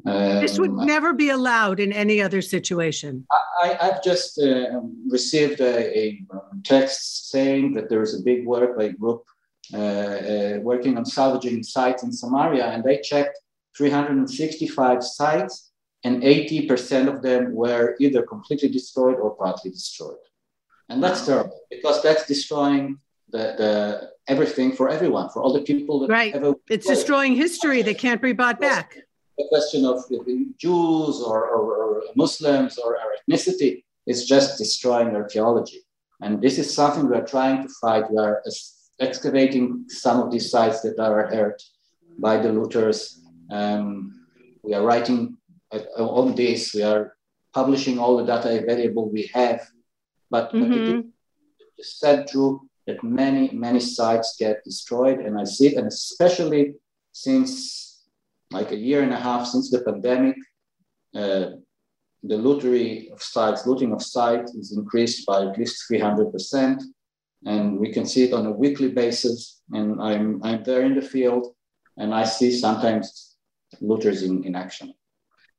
Um, 0.06 0.40
this 0.40 0.58
would 0.58 0.70
um, 0.70 0.86
never 0.86 1.12
be 1.12 1.30
allowed 1.30 1.80
in 1.80 1.92
any 1.92 2.20
other 2.20 2.42
situation. 2.42 3.26
I, 3.62 3.76
have 3.80 4.02
just 4.02 4.38
uh, 4.38 4.80
received 5.08 5.60
a, 5.60 5.98
a, 5.98 6.22
text 6.62 7.30
saying 7.30 7.74
that 7.74 7.88
there 7.88 8.02
is 8.02 8.18
a 8.18 8.22
big 8.22 8.44
work 8.46 8.76
by 8.76 8.84
a 8.84 8.92
group 8.92 9.24
uh, 9.72 9.76
uh, 9.76 10.58
working 10.60 10.98
on 10.98 11.04
salvaging 11.06 11.62
sites 11.62 12.02
in 12.02 12.12
Samaria, 12.12 12.66
and 12.66 12.84
they 12.84 13.00
checked 13.00 13.38
365 13.76 15.02
sites, 15.02 15.72
and 16.04 16.22
80% 16.22 17.08
of 17.08 17.22
them 17.22 17.54
were 17.54 17.96
either 17.98 18.22
completely 18.22 18.68
destroyed 18.68 19.16
or 19.16 19.34
partly 19.36 19.70
destroyed. 19.70 20.18
And 20.90 21.02
that's 21.02 21.24
terrible 21.24 21.58
because 21.70 22.02
that's 22.02 22.26
destroying 22.26 22.98
the, 23.30 23.38
the 23.38 24.10
everything 24.28 24.72
for 24.72 24.90
everyone, 24.90 25.30
for 25.30 25.42
all 25.42 25.52
the 25.52 25.62
people 25.62 26.00
that 26.00 26.10
right. 26.10 26.34
Ever 26.34 26.54
it's 26.68 26.86
destroying 26.86 27.34
history 27.34 27.80
that 27.82 27.98
can't 27.98 28.20
be 28.20 28.32
brought 28.32 28.60
back. 28.60 28.98
The 29.38 29.46
question 29.48 29.84
of 29.84 30.04
Jews 30.58 31.20
or, 31.20 31.48
or, 31.48 31.76
or 31.76 32.02
Muslims 32.14 32.78
or, 32.78 32.96
or 32.96 33.16
ethnicity 33.18 33.84
is 34.06 34.26
just 34.26 34.58
destroying 34.58 35.16
archaeology. 35.16 35.80
And 36.20 36.40
this 36.40 36.58
is 36.58 36.72
something 36.72 37.08
we 37.08 37.16
are 37.16 37.26
trying 37.26 37.62
to 37.62 37.68
fight. 37.80 38.10
We 38.10 38.18
are 38.18 38.42
excavating 39.00 39.86
some 39.88 40.20
of 40.20 40.30
these 40.30 40.50
sites 40.50 40.82
that 40.82 40.98
are 40.98 41.26
hurt 41.26 41.62
by 42.18 42.36
the 42.36 42.52
looters. 42.52 43.20
Um, 43.50 44.26
we 44.62 44.74
are 44.74 44.82
writing 44.82 45.36
uh, 45.72 45.80
on 45.98 46.34
this. 46.34 46.72
We 46.74 46.82
are 46.82 47.16
publishing 47.52 47.98
all 47.98 48.16
the 48.16 48.24
data 48.24 48.62
available 48.62 49.10
we 49.10 49.30
have. 49.34 49.66
But, 50.30 50.52
mm-hmm. 50.52 50.70
but 50.70 51.06
it 51.58 51.72
is 51.78 51.98
said 51.98 52.28
true 52.28 52.68
that 52.86 53.02
many, 53.02 53.50
many 53.50 53.80
sites 53.80 54.36
get 54.38 54.64
destroyed. 54.64 55.20
And 55.20 55.38
I 55.38 55.44
see 55.44 55.68
it, 55.68 55.76
and 55.76 55.88
especially 55.88 56.74
since 57.12 57.93
like 58.54 58.70
a 58.72 58.76
year 58.88 59.02
and 59.02 59.12
a 59.12 59.20
half 59.28 59.46
since 59.46 59.70
the 59.70 59.82
pandemic, 59.88 60.36
uh, 61.14 61.46
the 62.30 62.38
lootery 62.46 63.12
of 63.12 63.22
sites, 63.22 63.66
looting 63.66 63.92
of 63.92 64.02
sites 64.02 64.54
is 64.54 64.76
increased 64.76 65.26
by 65.26 65.44
at 65.46 65.58
least 65.58 65.84
300%. 65.90 66.82
And 67.44 67.78
we 67.78 67.92
can 67.92 68.06
see 68.06 68.22
it 68.24 68.32
on 68.32 68.46
a 68.46 68.50
weekly 68.62 68.90
basis. 69.02 69.60
And 69.72 70.00
I'm, 70.00 70.42
I'm 70.42 70.62
there 70.64 70.82
in 70.82 70.94
the 70.94 71.02
field 71.02 71.54
and 71.98 72.14
I 72.14 72.24
see 72.24 72.50
sometimes 72.50 73.36
looters 73.80 74.22
in, 74.22 74.44
in 74.44 74.54
action. 74.54 74.94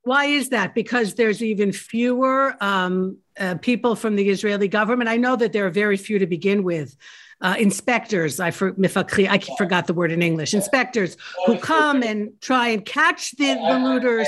Why 0.06 0.26
is 0.26 0.50
that? 0.50 0.76
Because 0.76 1.16
there's 1.16 1.42
even 1.42 1.72
fewer 1.72 2.56
um, 2.62 3.18
uh, 3.40 3.56
people 3.56 3.96
from 3.96 4.16
the 4.16 4.30
Israeli 4.30 4.68
government. 4.68 5.10
I 5.10 5.18
know 5.18 5.36
that 5.36 5.52
there 5.52 5.66
are 5.66 5.72
very 5.72 5.98
few 5.98 6.20
to 6.20 6.28
begin 6.28 6.64
with. 6.64 6.96
Uh, 7.42 7.56
inspectors, 7.60 8.40
I, 8.40 8.52
for, 8.52 8.74
I 8.78 9.40
forgot 9.58 9.88
the 9.88 9.94
word 9.94 10.12
in 10.12 10.22
English, 10.22 10.54
inspectors 10.54 11.18
who 11.46 11.58
come 11.58 12.02
and 12.04 12.32
try 12.40 12.70
and 12.70 12.86
catch 12.86 13.32
the, 13.32 13.56
the 13.56 13.80
looters. 13.84 14.28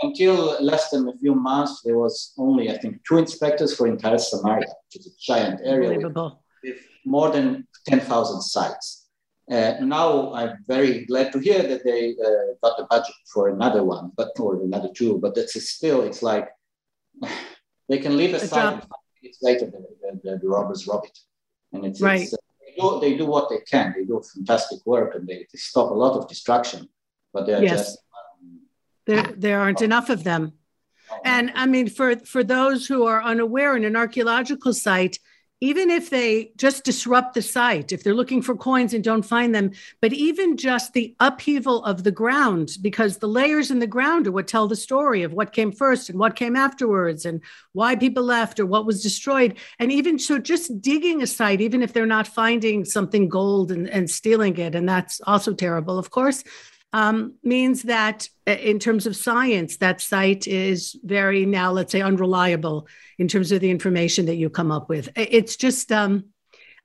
Until 0.00 0.56
less 0.60 0.88
than 0.90 1.06
a 1.06 1.16
few 1.18 1.34
months, 1.34 1.82
there 1.84 1.98
was 1.98 2.32
only, 2.38 2.70
I 2.70 2.78
think, 2.78 3.04
two 3.06 3.18
inspectors 3.18 3.76
for 3.76 3.86
entire 3.86 4.18
Samaria, 4.18 4.66
which 4.66 4.96
is 4.96 5.06
a 5.06 5.10
giant 5.20 5.60
area 5.62 5.98
with, 5.98 6.16
with 6.64 6.78
more 7.04 7.30
than 7.30 7.68
10,000 7.86 8.40
sites. 8.40 8.99
Uh, 9.50 9.74
now 9.80 10.32
I'm 10.32 10.64
very 10.68 11.04
glad 11.06 11.32
to 11.32 11.40
hear 11.40 11.62
that 11.62 11.82
they 11.82 12.14
uh, 12.24 12.54
got 12.62 12.76
the 12.76 12.86
budget 12.88 13.14
for 13.32 13.48
another 13.48 13.82
one, 13.82 14.12
but 14.16 14.38
or 14.38 14.62
another 14.62 14.90
two. 14.94 15.18
But 15.18 15.34
that's 15.34 15.60
still, 15.68 16.02
it's 16.02 16.22
like 16.22 16.48
they 17.88 17.98
can 17.98 18.16
leave 18.16 18.34
aside 18.34 18.82
it's 19.22 19.42
later 19.42 19.66
the, 19.66 20.20
the, 20.22 20.38
the, 20.38 20.48
robbers 20.48 20.86
rob 20.86 21.04
it, 21.04 21.18
and 21.72 21.84
it's, 21.84 22.00
right. 22.00 22.22
It's, 22.22 22.32
uh, 22.32 22.36
they, 22.60 22.80
do, 22.80 23.00
they 23.00 23.16
do 23.16 23.26
what 23.26 23.50
they 23.50 23.58
can. 23.58 23.94
They 23.96 24.04
do 24.04 24.22
fantastic 24.34 24.78
work, 24.86 25.14
and 25.14 25.26
they, 25.26 25.46
they 25.52 25.58
stop 25.58 25.90
a 25.90 25.94
lot 25.94 26.16
of 26.16 26.28
destruction. 26.28 26.88
But 27.32 27.46
they're 27.46 27.62
yes. 27.62 27.78
just 27.78 27.98
um, 28.14 28.60
there. 29.06 29.34
There 29.36 29.60
aren't 29.60 29.82
enough 29.82 30.10
of 30.10 30.24
them. 30.24 30.52
Oh, 31.10 31.18
and 31.24 31.52
I 31.54 31.66
mean, 31.66 31.88
for 31.88 32.16
for 32.20 32.44
those 32.44 32.86
who 32.86 33.06
are 33.06 33.22
unaware, 33.22 33.76
in 33.76 33.84
an 33.84 33.96
archaeological 33.96 34.72
site, 34.72 35.18
even 35.60 35.90
if 35.90 36.08
they 36.08 36.52
just 36.56 36.84
disrupt 36.84 37.34
the 37.34 37.42
site, 37.42 37.92
if 37.92 38.02
they're 38.02 38.14
looking 38.14 38.40
for 38.40 38.56
coins 38.56 38.94
and 38.94 39.04
don't 39.04 39.22
find 39.22 39.54
them, 39.54 39.72
but 40.00 40.12
even 40.12 40.56
just 40.56 40.94
the 40.94 41.14
upheaval 41.20 41.84
of 41.84 42.02
the 42.02 42.10
ground, 42.10 42.70
because 42.80 43.18
the 43.18 43.28
layers 43.28 43.70
in 43.70 43.78
the 43.78 43.86
ground 43.86 44.26
are 44.26 44.32
what 44.32 44.48
tell 44.48 44.68
the 44.68 44.76
story 44.76 45.22
of 45.22 45.34
what 45.34 45.52
came 45.52 45.70
first 45.70 46.08
and 46.08 46.18
what 46.18 46.34
came 46.34 46.56
afterwards 46.56 47.26
and 47.26 47.42
why 47.72 47.94
people 47.94 48.22
left 48.22 48.58
or 48.58 48.64
what 48.64 48.86
was 48.86 49.02
destroyed. 49.02 49.58
And 49.78 49.92
even 49.92 50.18
so, 50.18 50.38
just 50.38 50.80
digging 50.80 51.22
a 51.22 51.26
site, 51.26 51.60
even 51.60 51.82
if 51.82 51.92
they're 51.92 52.06
not 52.06 52.26
finding 52.26 52.84
something 52.84 53.28
gold 53.28 53.70
and, 53.70 53.88
and 53.88 54.10
stealing 54.10 54.56
it, 54.56 54.74
and 54.74 54.88
that's 54.88 55.20
also 55.26 55.52
terrible, 55.52 55.98
of 55.98 56.10
course, 56.10 56.42
um, 56.92 57.34
means 57.42 57.82
that 57.84 58.28
uh, 58.46 58.52
in 58.52 58.78
terms 58.78 59.06
of 59.06 59.16
science, 59.16 59.76
that 59.76 60.00
site 60.00 60.46
is 60.46 60.98
very 61.04 61.46
now, 61.46 61.70
let's 61.70 61.92
say, 61.92 62.02
unreliable 62.02 62.88
in 63.18 63.28
terms 63.28 63.52
of 63.52 63.60
the 63.60 63.70
information 63.70 64.26
that 64.26 64.36
you 64.36 64.50
come 64.50 64.72
up 64.72 64.88
with. 64.88 65.08
It's 65.16 65.56
just, 65.56 65.92
um, 65.92 66.24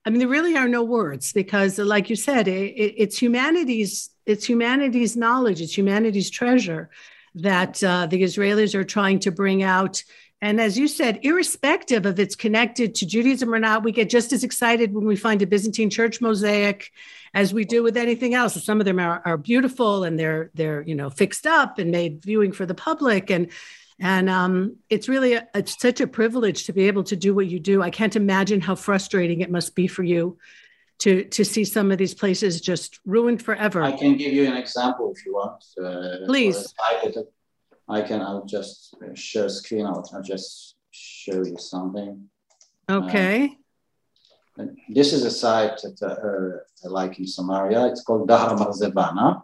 I 0.06 0.12
mean, 0.12 0.20
there 0.20 0.28
really 0.28 0.56
are 0.56 0.68
no 0.68 0.84
words 0.84 1.34
because, 1.34 1.80
like 1.80 2.10
you 2.10 2.16
said, 2.16 2.48
it, 2.48 2.74
it's 2.78 3.18
humanity's 3.18 4.10
it's 4.26 4.46
humanity's 4.46 5.16
knowledge, 5.16 5.62
it's 5.62 5.78
humanity's 5.78 6.32
treasure 6.32 6.90
that 7.36 7.84
uh, 7.84 8.08
the 8.08 8.24
Israelis 8.24 8.74
are 8.74 8.84
trying 8.84 9.20
to 9.20 9.32
bring 9.32 9.62
out. 9.62 10.04
And 10.42 10.60
as 10.60 10.78
you 10.78 10.88
said, 10.88 11.20
irrespective 11.24 12.06
of 12.06 12.20
it's 12.20 12.36
connected 12.36 12.96
to 12.96 13.06
Judaism 13.06 13.54
or 13.54 13.60
not, 13.60 13.84
we 13.84 13.92
get 13.92 14.10
just 14.10 14.34
as 14.34 14.44
excited 14.44 14.94
when 14.94 15.06
we 15.06 15.16
find 15.16 15.42
a 15.42 15.48
Byzantine 15.48 15.90
church 15.90 16.22
mosaic 16.22 16.92
as 17.36 17.54
we 17.54 17.66
do 17.66 17.84
with 17.84 17.98
anything 17.98 18.34
else. 18.34 18.64
Some 18.64 18.80
of 18.80 18.86
them 18.86 18.98
are, 18.98 19.22
are 19.26 19.38
beautiful 19.38 20.06
and 20.06 20.18
they're 20.18 20.50
they're 20.56 20.82
you 20.82 20.96
know 20.96 21.10
fixed 21.12 21.46
up 21.46 21.78
and 21.78 21.92
made 21.92 22.24
viewing 22.24 22.54
for 22.54 22.66
the 22.66 22.74
public 22.74 23.30
and 23.30 23.52
and 24.00 24.30
um, 24.30 24.78
it's 24.90 25.08
really 25.08 25.34
a, 25.34 25.48
it's 25.54 25.80
such 25.80 26.02
a 26.02 26.08
privilege 26.08 26.66
to 26.66 26.74
be 26.74 26.88
able 26.88 27.04
to 27.06 27.16
do 27.16 27.34
what 27.34 27.48
you 27.48 27.60
do. 27.60 27.82
I 27.82 27.92
can't 27.92 28.16
imagine 28.16 28.60
how 28.60 28.76
frustrating 28.76 29.40
it 29.40 29.50
must 29.50 29.76
be 29.76 29.88
for 29.88 30.04
you 30.04 30.38
to 31.00 31.26
to 31.26 31.44
see 31.44 31.66
some 31.66 31.92
of 31.92 31.98
these 31.98 32.14
places 32.14 32.62
just 32.62 33.00
ruined 33.06 33.42
forever. 33.44 33.84
I 33.84 33.92
can 33.92 34.18
give 34.18 34.34
you 34.34 34.48
an 34.48 34.58
example 34.58 35.14
if 35.16 35.26
you 35.26 35.34
want. 35.34 35.64
Uh, 35.82 36.26
Please. 36.26 36.74
I 37.88 38.02
can. 38.02 38.22
I'll 38.22 38.46
just 38.46 38.96
share 39.14 39.48
screen. 39.50 39.86
I'll, 39.86 40.10
I'll 40.14 40.24
just 40.24 40.76
show 40.92 41.44
you 41.44 41.58
something. 41.60 42.30
Okay. 42.90 43.46
Uh, 43.46 43.65
this 44.90 45.14
is 45.14 45.24
a 45.24 45.32
site 45.32 45.82
that 45.82 46.02
uh, 46.02 46.90
like 46.90 47.20
in 47.20 47.28
Samaria. 47.28 47.88
It's 47.88 48.04
called 48.04 48.28
Dahar 48.30 48.58
Marzebana. 48.58 49.44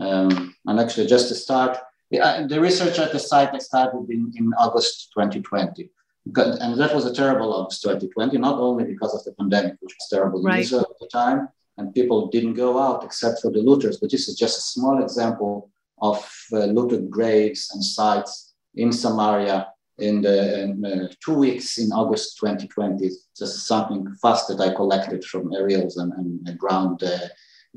Um, 0.00 0.54
and 0.66 0.80
actually, 0.80 1.06
just 1.06 1.28
to 1.28 1.34
start, 1.34 1.78
the, 2.10 2.46
the 2.48 2.60
research 2.60 2.98
at 2.98 3.12
the 3.12 3.18
site 3.18 3.60
started 3.62 4.06
in, 4.10 4.32
in 4.36 4.52
August 4.58 5.12
2020. 5.14 5.90
And 6.26 6.80
that 6.80 6.94
was 6.94 7.04
a 7.04 7.14
terrible 7.14 7.52
August 7.52 7.82
2020, 7.82 8.38
not 8.38 8.58
only 8.58 8.84
because 8.84 9.14
of 9.14 9.24
the 9.24 9.32
pandemic, 9.32 9.74
which 9.80 9.94
was 9.98 10.08
terrible 10.10 10.42
right. 10.42 10.56
in 10.56 10.60
Israel 10.62 10.86
at 10.90 10.98
the 10.98 11.08
time, 11.08 11.48
and 11.76 11.94
people 11.94 12.28
didn't 12.28 12.54
go 12.54 12.78
out 12.78 13.04
except 13.04 13.40
for 13.42 13.50
the 13.50 13.58
looters. 13.58 13.98
But 13.98 14.10
this 14.10 14.28
is 14.28 14.36
just 14.36 14.58
a 14.58 14.62
small 14.62 15.02
example 15.02 15.70
of 16.00 16.26
uh, 16.52 16.64
looted 16.64 17.10
graves 17.10 17.70
and 17.72 17.84
sites 17.84 18.54
in 18.74 18.90
Samaria 18.90 19.68
in 19.98 20.22
the 20.22 21.08
uh, 21.10 21.14
two 21.24 21.34
weeks 21.34 21.78
in 21.78 21.92
August 21.92 22.38
2020. 22.38 23.10
Just 23.36 23.66
something 23.66 24.12
fast 24.20 24.48
that 24.48 24.60
I 24.60 24.74
collected 24.74 25.24
from 25.24 25.52
aerials 25.52 25.96
and, 25.96 26.12
and 26.12 26.58
ground 26.58 27.02
uh, 27.02 27.28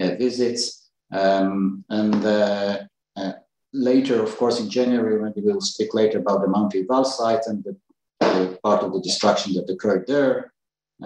uh, 0.02 0.16
visits. 0.16 0.90
Um, 1.12 1.86
and 1.90 2.26
uh, 2.26 2.80
uh, 3.16 3.34
later, 3.74 4.22
of 4.22 4.36
course, 4.38 4.60
in 4.60 4.70
January, 4.70 5.20
when 5.20 5.34
we 5.36 5.42
will 5.42 5.62
speak 5.62 5.94
later 5.94 6.20
about 6.20 6.42
the 6.42 6.48
Mount 6.48 6.76
Ebal 6.76 7.06
site 7.06 7.46
and 7.48 7.64
the, 7.64 7.78
the, 8.20 8.60
part 8.64 8.84
of 8.84 8.94
the 8.94 9.02
destruction 9.02 9.54
that 9.54 9.70
occurred 9.72 10.06
there. 10.08 10.54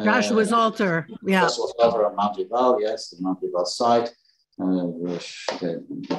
Joshua's 0.04 0.54
altar, 0.54 1.06
yeah. 1.24 1.42
Joshua's 1.42 1.74
altar 1.80 2.06
on 2.06 2.16
Mount 2.16 2.38
yes, 2.80 3.10
the 3.10 3.22
Mount 3.22 3.40
Ebal 3.44 3.66
site. 3.66 4.14
Uh, 4.62 4.88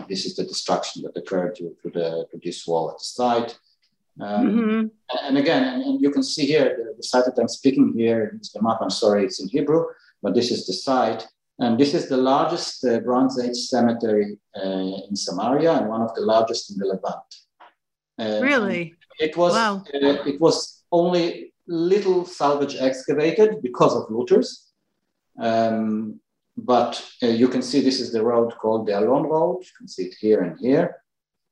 this 0.09 0.26
is 0.26 0.37
the 0.37 0.44
destruction 0.44 1.02
that 1.02 1.16
occurred 1.16 1.55
to, 1.55 1.74
to, 1.83 1.90
the, 1.90 2.26
to 2.31 2.40
this 2.42 2.66
wall 2.66 2.90
at 2.90 2.98
the 2.98 3.05
site. 3.05 3.59
Um, 4.20 4.46
mm-hmm. 4.46 5.27
And 5.27 5.38
again, 5.38 5.64
and, 5.64 5.83
and, 5.83 6.01
you 6.01 6.11
can 6.11 6.22
see 6.22 6.46
here 6.46 6.77
the, 6.77 6.94
the, 6.96 7.03
site 7.03 7.25
that 7.25 7.40
I'm 7.40 7.48
speaking 7.48 7.94
here 7.96 8.38
is 8.40 8.51
the 8.53 8.61
map. 8.61 8.79
I'm 8.81 8.90
sorry, 8.90 9.25
it's 9.25 9.40
in 9.40 9.48
Hebrew, 9.48 9.87
but 10.22 10.35
this 10.35 10.51
is 10.51 10.66
the 10.66 10.72
site. 10.72 11.27
And 11.59 11.79
this 11.79 11.94
is 11.94 12.09
the 12.09 12.16
largest 12.16 12.85
uh, 12.85 13.01
Bronze 13.01 13.40
Age 13.40 13.57
cemetery 13.57 14.38
uh, 14.57 15.07
in 15.09 15.16
Samaria 15.16 15.72
and 15.72 15.88
one 15.88 16.03
of 16.03 16.14
the 16.14 16.22
largest 16.22 16.70
in 16.70 16.79
the 16.79 16.87
Levant. 16.87 17.35
Uh, 18.18 18.42
really? 18.42 18.94
It 19.18 19.37
was. 19.37 19.53
Wow. 19.53 19.85
Uh, 19.94 20.22
it 20.27 20.40
was 20.40 20.83
only 20.90 21.55
little 21.66 22.25
salvage 22.25 22.77
excavated 22.77 23.62
because 23.62 23.94
of 23.94 24.11
looters. 24.11 24.72
Um, 25.38 26.20
but 26.57 27.03
uh, 27.22 27.29
you 27.29 27.48
can 27.48 27.62
see 27.62 27.81
this 27.81 28.01
is 28.01 28.12
the 28.12 28.22
road 28.22 28.53
called 28.59 28.87
the 28.87 28.94
Allon 28.94 29.25
Road. 29.25 29.61
You 29.62 29.70
can 29.79 29.88
see 29.88 30.05
it 30.05 30.14
here 30.20 30.40
and 30.42 30.59
here. 30.59 30.96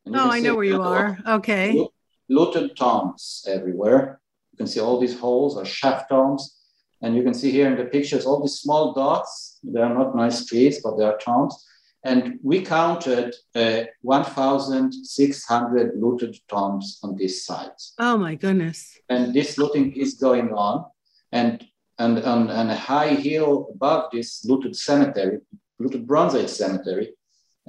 And 0.05 0.17
oh, 0.17 0.31
I 0.31 0.41
know 0.41 0.55
where 0.55 0.65
you 0.65 0.83
are. 0.83 1.19
Okay 1.27 1.90
looted 2.31 2.77
tombs 2.77 3.45
everywhere. 3.47 4.21
You 4.53 4.57
can 4.59 4.67
see 4.67 4.81
all 4.81 4.99
these 4.99 5.19
holes 5.19 5.59
are 5.59 5.67
shaft 5.67 6.09
tombs. 6.09 6.57
And 7.03 7.17
you 7.17 7.23
can 7.23 7.35
see 7.35 7.51
here 7.51 7.71
in 7.71 7.77
the 7.77 7.85
pictures 7.85 8.25
all 8.25 8.41
these 8.41 8.61
small 8.61 8.95
dots. 8.95 9.59
They 9.63 9.81
are 9.81 9.95
not 9.95 10.15
nice 10.15 10.47
trees, 10.47 10.81
but 10.83 10.97
they 10.97 11.05
are 11.05 11.19
tombs. 11.19 11.67
And 12.05 12.39
we 12.43 12.63
counted 12.63 13.35
uh, 13.55 13.83
1,600 14.03 15.93
looted 15.97 16.37
tombs 16.49 16.99
on 17.03 17.17
this 17.17 17.45
site. 17.45 17.83
Oh 17.99 18.17
my 18.17 18.37
goodness. 18.37 18.97
And 19.09 19.35
this 19.35 19.59
looting 19.59 19.93
is 19.93 20.15
going 20.15 20.53
on. 20.53 20.87
And, 21.33 21.63
and 21.99 22.19
on, 22.25 22.49
on 22.51 22.71
a 22.71 22.77
high 22.77 23.15
hill 23.15 23.69
above 23.75 24.11
this 24.13 24.45
looted 24.47 24.77
cemetery, 24.77 25.41
looted 25.79 26.07
Bronze 26.07 26.35
Age 26.35 26.49
cemetery, 26.49 27.13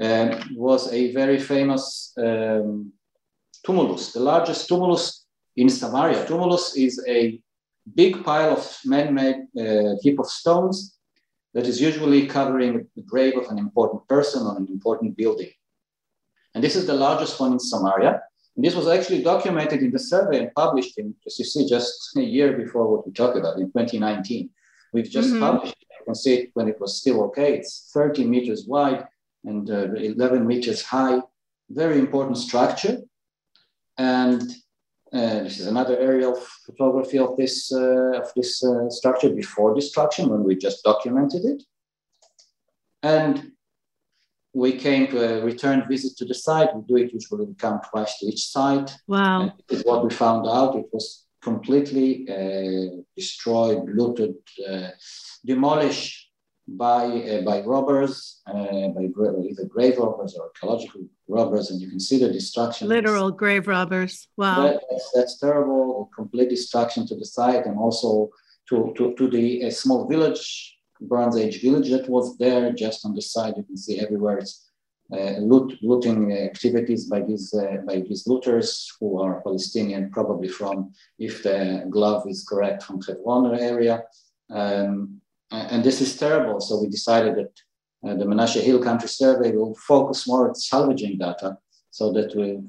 um, 0.02 0.56
was 0.56 0.92
a 0.94 1.14
very 1.14 1.40
famous 1.40 2.14
um, 2.18 2.94
tumulus, 3.66 4.14
the 4.14 4.20
largest 4.20 4.68
tumulus 4.68 5.26
in 5.56 5.70
Samaria. 5.70 6.26
Tumulus 6.26 6.76
is 6.76 7.04
a 7.08 7.42
big 7.96 8.24
pile 8.24 8.54
of 8.54 8.78
man-made 8.86 9.38
uh, 9.60 9.96
heap 10.02 10.20
of 10.20 10.28
stones 10.28 10.98
that 11.54 11.68
is 11.68 11.82
usually 11.82 12.28
covering 12.28 12.88
the 12.96 13.02
grave 13.04 13.38
of 13.38 13.46
an 13.50 13.58
important 13.58 14.08
person 14.08 14.46
or 14.46 14.58
an 14.58 14.68
important 14.70 15.18
building. 15.18 15.50
And 16.54 16.64
this 16.64 16.76
is 16.76 16.86
the 16.86 16.94
largest 16.94 17.40
one 17.40 17.54
in 17.54 17.60
Samaria. 17.60 18.22
And 18.56 18.66
this 18.66 18.76
was 18.76 18.88
actually 18.88 19.24
documented 19.24 19.82
in 19.82 19.92
the 19.92 20.00
survey 20.00 20.40
and 20.40 20.54
published 20.54 20.98
in, 20.98 21.16
as 21.26 21.40
you 21.40 21.46
see, 21.46 21.68
just 21.68 22.12
a 22.18 22.22
year 22.22 22.58
before 22.58 22.90
what 22.90 23.06
we 23.06 23.14
talked 23.14 23.38
about 23.38 23.58
in 23.58 23.68
2019. 23.68 24.50
We've 24.94 25.10
just 25.10 25.30
mm-hmm. 25.30 25.40
published 25.40 25.76
it. 25.82 25.88
You 26.00 26.06
can 26.06 26.16
see 26.16 26.34
it 26.34 26.50
when 26.54 26.68
it 26.68 26.80
was 26.80 26.98
still 27.00 27.24
okay. 27.26 27.56
It's 27.58 27.92
30 27.94 28.26
meters 28.26 28.66
wide 28.68 29.06
and 29.46 29.70
uh, 29.70 29.94
11 29.94 30.46
meters 30.46 30.82
high. 30.82 31.22
Very 31.70 32.00
important 32.00 32.38
structure. 32.38 32.98
And 33.98 34.42
uh, 35.14 35.44
this 35.44 35.60
is 35.60 35.68
another 35.68 35.98
aerial 35.98 36.36
photography 36.66 37.20
of 37.20 37.36
this, 37.38 37.72
uh, 37.74 38.22
of 38.22 38.32
this 38.36 38.64
uh, 38.64 38.90
structure 38.90 39.30
before 39.30 39.76
destruction 39.76 40.30
when 40.30 40.44
we 40.44 40.56
just 40.56 40.84
documented 40.84 41.44
it. 41.46 41.64
And 43.04 43.52
we 44.54 44.74
came 44.74 45.08
to 45.08 45.18
a 45.24 45.44
return 45.44 45.86
visit 45.88 46.18
to 46.18 46.26
the 46.26 46.34
site. 46.34 46.76
We 46.76 46.82
do 46.88 46.98
it 46.98 47.14
usually, 47.14 47.46
we 47.46 47.56
come 47.56 47.80
twice 47.90 48.20
to 48.20 48.28
each 48.28 48.48
site. 48.48 48.96
Wow. 49.08 49.42
And 49.42 49.54
this 49.68 49.80
is 49.80 49.86
what 49.86 50.04
we 50.04 50.10
found 50.12 50.48
out. 50.48 50.76
It 50.76 50.88
was 50.94 51.26
completely 51.42 52.28
uh, 52.30 53.02
destroyed, 53.16 53.90
looted, 53.90 54.36
uh, 54.70 54.90
demolished 55.44 56.31
by 56.78 57.06
uh, 57.06 57.42
by 57.42 57.62
robbers, 57.62 58.42
uh, 58.48 58.88
by 58.90 59.04
either 59.04 59.66
grave 59.66 59.98
robbers 59.98 60.36
or 60.36 60.46
archaeological 60.46 61.02
robbers, 61.28 61.72
and 61.72 61.82
you 61.82 61.90
can 61.90 62.00
see 62.00 62.20
the 62.20 62.32
destruction. 62.32 62.88
Literal 62.88 63.32
grave 63.32 63.68
robbers. 63.68 64.28
Wow, 64.38 64.64
that, 64.64 64.84
that's, 64.90 65.12
that's, 65.14 65.38
terrible. 65.40 66.10
Complete 66.16 66.50
destruction 66.50 67.08
to 67.08 67.16
the 67.16 67.26
site, 67.26 67.66
and 67.66 67.78
also 67.78 68.30
to 68.70 68.94
to, 68.98 69.14
to 69.16 69.30
the 69.30 69.70
small 69.72 70.08
village, 70.08 70.78
Bronze 71.02 71.38
Age 71.38 71.62
village 71.62 71.90
that 71.92 72.10
was 72.10 72.38
there 72.38 72.72
just 72.72 73.06
on 73.06 73.14
the 73.16 73.22
side. 73.22 73.56
You 73.58 73.64
can 73.64 73.78
see 73.78 74.00
everywhere 74.00 74.40
it's 74.40 74.72
uh, 75.12 75.38
loot, 75.40 75.78
looting 75.82 76.32
activities 76.32 77.06
by 77.06 77.22
these 77.22 77.54
uh, 77.54 77.78
by 77.86 78.00
these 78.08 78.26
looters 78.28 78.92
who 79.00 79.22
are 79.22 79.42
Palestinian, 79.42 80.10
probably 80.12 80.48
from, 80.48 80.94
if 81.20 81.44
the 81.44 81.86
glove 81.90 82.28
is 82.28 82.46
correct, 82.48 82.84
from 82.84 83.02
Hebron 83.02 83.60
area. 83.60 84.04
Um, 84.50 85.21
and 85.52 85.84
this 85.84 86.02
is 86.02 86.18
terrible. 86.18 86.60
So 86.62 86.82
we 86.82 86.88
decided 86.88 87.36
that 87.36 87.54
uh, 88.08 88.16
the 88.16 88.26
Menashe 88.26 88.62
Hill 88.62 88.82
Country 88.82 89.10
Survey 89.10 89.52
will 89.52 89.76
focus 89.76 90.28
more 90.28 90.48
on 90.48 90.56
salvaging 90.56 91.18
data 91.18 91.58
so 91.92 92.12
that 92.14 92.36
we, 92.36 92.60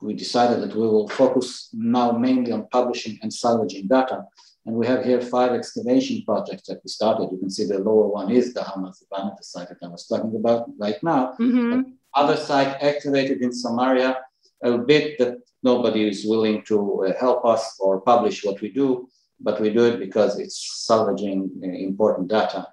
we 0.00 0.14
decided 0.14 0.62
that 0.62 0.74
we 0.74 0.82
will 0.82 1.08
focus 1.08 1.68
now 1.72 2.12
mainly 2.12 2.52
on 2.52 2.66
publishing 2.68 3.18
and 3.22 3.32
salvaging 3.32 3.86
data. 3.86 4.24
And 4.66 4.74
we 4.74 4.86
have 4.86 5.04
here 5.04 5.20
five 5.20 5.52
excavation 5.52 6.22
projects 6.24 6.66
that 6.68 6.80
we 6.82 6.88
started. 6.88 7.30
You 7.32 7.38
can 7.38 7.50
see 7.50 7.66
the 7.66 7.78
lower 7.78 8.08
one 8.08 8.30
is 8.30 8.52
the 8.52 8.60
Hamas 8.60 8.98
the 9.10 9.36
site 9.42 9.68
that 9.68 9.78
I 9.82 9.88
was 9.88 10.06
talking 10.06 10.34
about 10.36 10.70
right 10.78 11.02
now. 11.02 11.34
Mm-hmm. 11.38 11.82
Other 12.14 12.36
site 12.36 12.82
activated 12.82 13.40
in 13.42 13.52
Samaria, 13.52 14.18
a 14.62 14.78
bit 14.78 15.18
that 15.18 15.38
nobody 15.62 16.08
is 16.08 16.26
willing 16.26 16.62
to 16.64 17.06
uh, 17.06 17.18
help 17.18 17.44
us 17.44 17.76
or 17.80 18.00
publish 18.00 18.44
what 18.44 18.60
we 18.60 18.70
do 18.70 19.08
but 19.40 19.60
we 19.60 19.70
do 19.70 19.84
it 19.84 19.98
because 19.98 20.38
it's 20.38 20.84
salvaging 20.86 21.50
uh, 21.62 21.66
important 21.66 22.28
data 22.28 22.66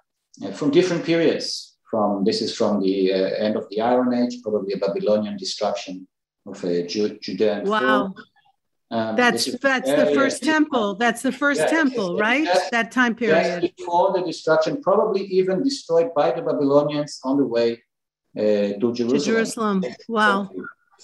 uh, 0.43 0.51
from 0.51 0.71
different 0.71 1.03
periods. 1.05 1.77
From 1.89 2.25
this 2.25 2.41
is 2.41 2.53
from 2.53 2.81
the 2.81 3.13
uh, 3.13 3.17
end 3.45 3.55
of 3.55 3.65
the 3.69 3.79
Iron 3.79 4.13
Age, 4.13 4.41
probably 4.43 4.73
a 4.73 4.77
Babylonian 4.77 5.37
destruction 5.37 6.07
of 6.45 6.61
a 6.63 6.85
Ju- 6.85 7.17
Judean. 7.19 7.65
Wow. 7.65 8.13
Um, 8.89 9.15
that's 9.15 9.45
that's 9.59 9.89
the 9.89 10.11
first 10.13 10.43
temple. 10.43 10.95
That's 10.95 11.21
the 11.21 11.31
first 11.31 11.61
yeah, 11.61 11.67
temple, 11.67 12.17
right? 12.17 12.47
That 12.71 12.91
time 12.91 13.15
period. 13.15 13.73
Before 13.77 14.13
the 14.13 14.23
destruction, 14.25 14.81
probably 14.81 15.23
even 15.25 15.61
destroyed 15.61 16.13
by 16.13 16.31
the 16.31 16.41
Babylonians 16.41 17.19
on 17.23 17.37
the 17.37 17.45
way 17.45 17.83
uh, 18.37 18.79
to 18.79 18.93
Jerusalem. 18.93 19.19
To 19.19 19.25
Jerusalem. 19.31 19.83
Wow. 20.07 20.49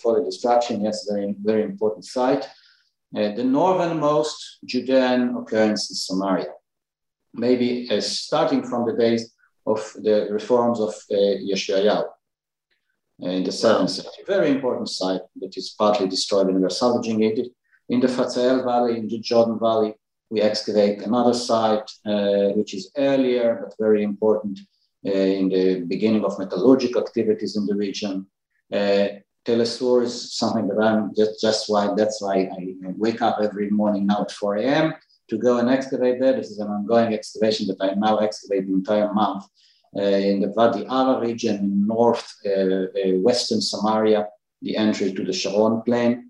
For 0.01 0.19
the 0.19 0.25
destruction, 0.25 0.81
yes, 0.81 1.07
very 1.09 1.35
very 1.39 1.63
important 1.63 2.05
site. 2.05 2.47
Uh, 3.15 3.31
the 3.35 3.43
northernmost 3.43 4.59
Judean 4.65 5.35
occurrence 5.37 5.91
is 5.91 6.05
Samaria, 6.05 6.51
maybe 7.33 7.87
uh, 7.91 8.01
starting 8.01 8.63
from 8.63 8.87
the 8.87 8.97
days 8.97 9.31
of 9.67 9.79
the 10.01 10.27
reforms 10.31 10.79
of 10.79 10.89
uh, 11.11 11.15
Yeshayahu 11.49 12.05
uh, 13.23 13.27
in 13.27 13.43
the 13.43 13.51
seventh 13.51 13.91
century. 13.91 14.23
Very 14.25 14.49
important 14.49 14.89
site 14.89 15.21
that 15.41 15.55
is 15.55 15.75
partly 15.77 16.07
destroyed 16.07 16.47
and 16.47 16.59
we're 16.59 16.69
salvaging 16.69 17.21
it. 17.23 17.47
In 17.89 17.99
the 17.99 18.07
Fatsael 18.07 18.63
Valley, 18.63 18.97
in 18.97 19.07
the 19.07 19.19
Jordan 19.19 19.59
Valley, 19.59 19.93
we 20.31 20.41
excavate 20.41 21.03
another 21.03 21.33
site 21.33 21.89
uh, 22.05 22.49
which 22.57 22.73
is 22.73 22.91
earlier 22.97 23.59
but 23.61 23.75
very 23.79 24.03
important 24.03 24.59
uh, 25.05 25.11
in 25.11 25.49
the 25.49 25.81
beginning 25.81 26.25
of 26.25 26.39
metallurgical 26.39 27.01
activities 27.01 27.55
in 27.57 27.67
the 27.67 27.75
region. 27.75 28.25
Uh, 28.71 29.07
Tel 29.45 29.59
Esur 29.59 30.03
is 30.03 30.37
something 30.37 30.67
that 30.67 30.81
I'm 30.81 31.13
just, 31.15 31.41
just 31.41 31.69
why 31.69 31.93
that's 31.97 32.21
why 32.21 32.49
I 32.57 32.75
wake 32.97 33.21
up 33.21 33.39
every 33.41 33.69
morning 33.69 34.05
now 34.05 34.21
at 34.21 34.31
4 34.31 34.57
a.m. 34.57 34.93
to 35.29 35.37
go 35.37 35.57
and 35.57 35.69
excavate 35.69 36.19
there. 36.19 36.33
This 36.33 36.49
is 36.49 36.59
an 36.59 36.69
ongoing 36.69 37.13
excavation 37.13 37.67
that 37.67 37.81
I 37.81 37.93
now 37.95 38.17
excavate 38.17 38.67
the 38.67 38.73
entire 38.73 39.13
month 39.13 39.43
uh, 39.97 40.01
in 40.01 40.39
the 40.39 40.49
Wadi 40.49 40.85
Ara 40.85 41.19
region 41.19 41.57
in 41.57 41.87
north 41.87 42.25
uh, 42.45 42.51
uh, 42.51 43.19
western 43.19 43.59
Samaria, 43.59 44.27
the 44.61 44.77
entry 44.77 45.13
to 45.13 45.23
the 45.25 45.33
Sharon 45.33 45.81
plain. 45.81 46.29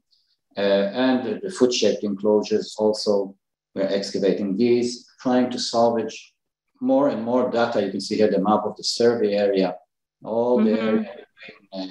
Uh, 0.58 0.62
and 0.94 1.42
the 1.42 1.50
foot-shaped 1.50 2.04
enclosures 2.04 2.76
also 2.78 3.36
we're 3.76 3.88
excavating 3.88 4.56
these, 4.56 5.08
trying 5.20 5.50
to 5.50 5.58
salvage 5.58 6.34
more 6.80 7.10
and 7.10 7.24
more 7.24 7.50
data. 7.50 7.84
You 7.84 7.90
can 7.90 8.02
see 8.02 8.18
here 8.18 8.30
the 8.30 8.40
map 8.40 8.62
of 8.66 8.76
the 8.76 8.84
survey 8.84 9.34
area, 9.34 9.76
all 10.24 10.60
mm-hmm. 10.60 10.76
the 10.76 10.82
area 10.82 11.23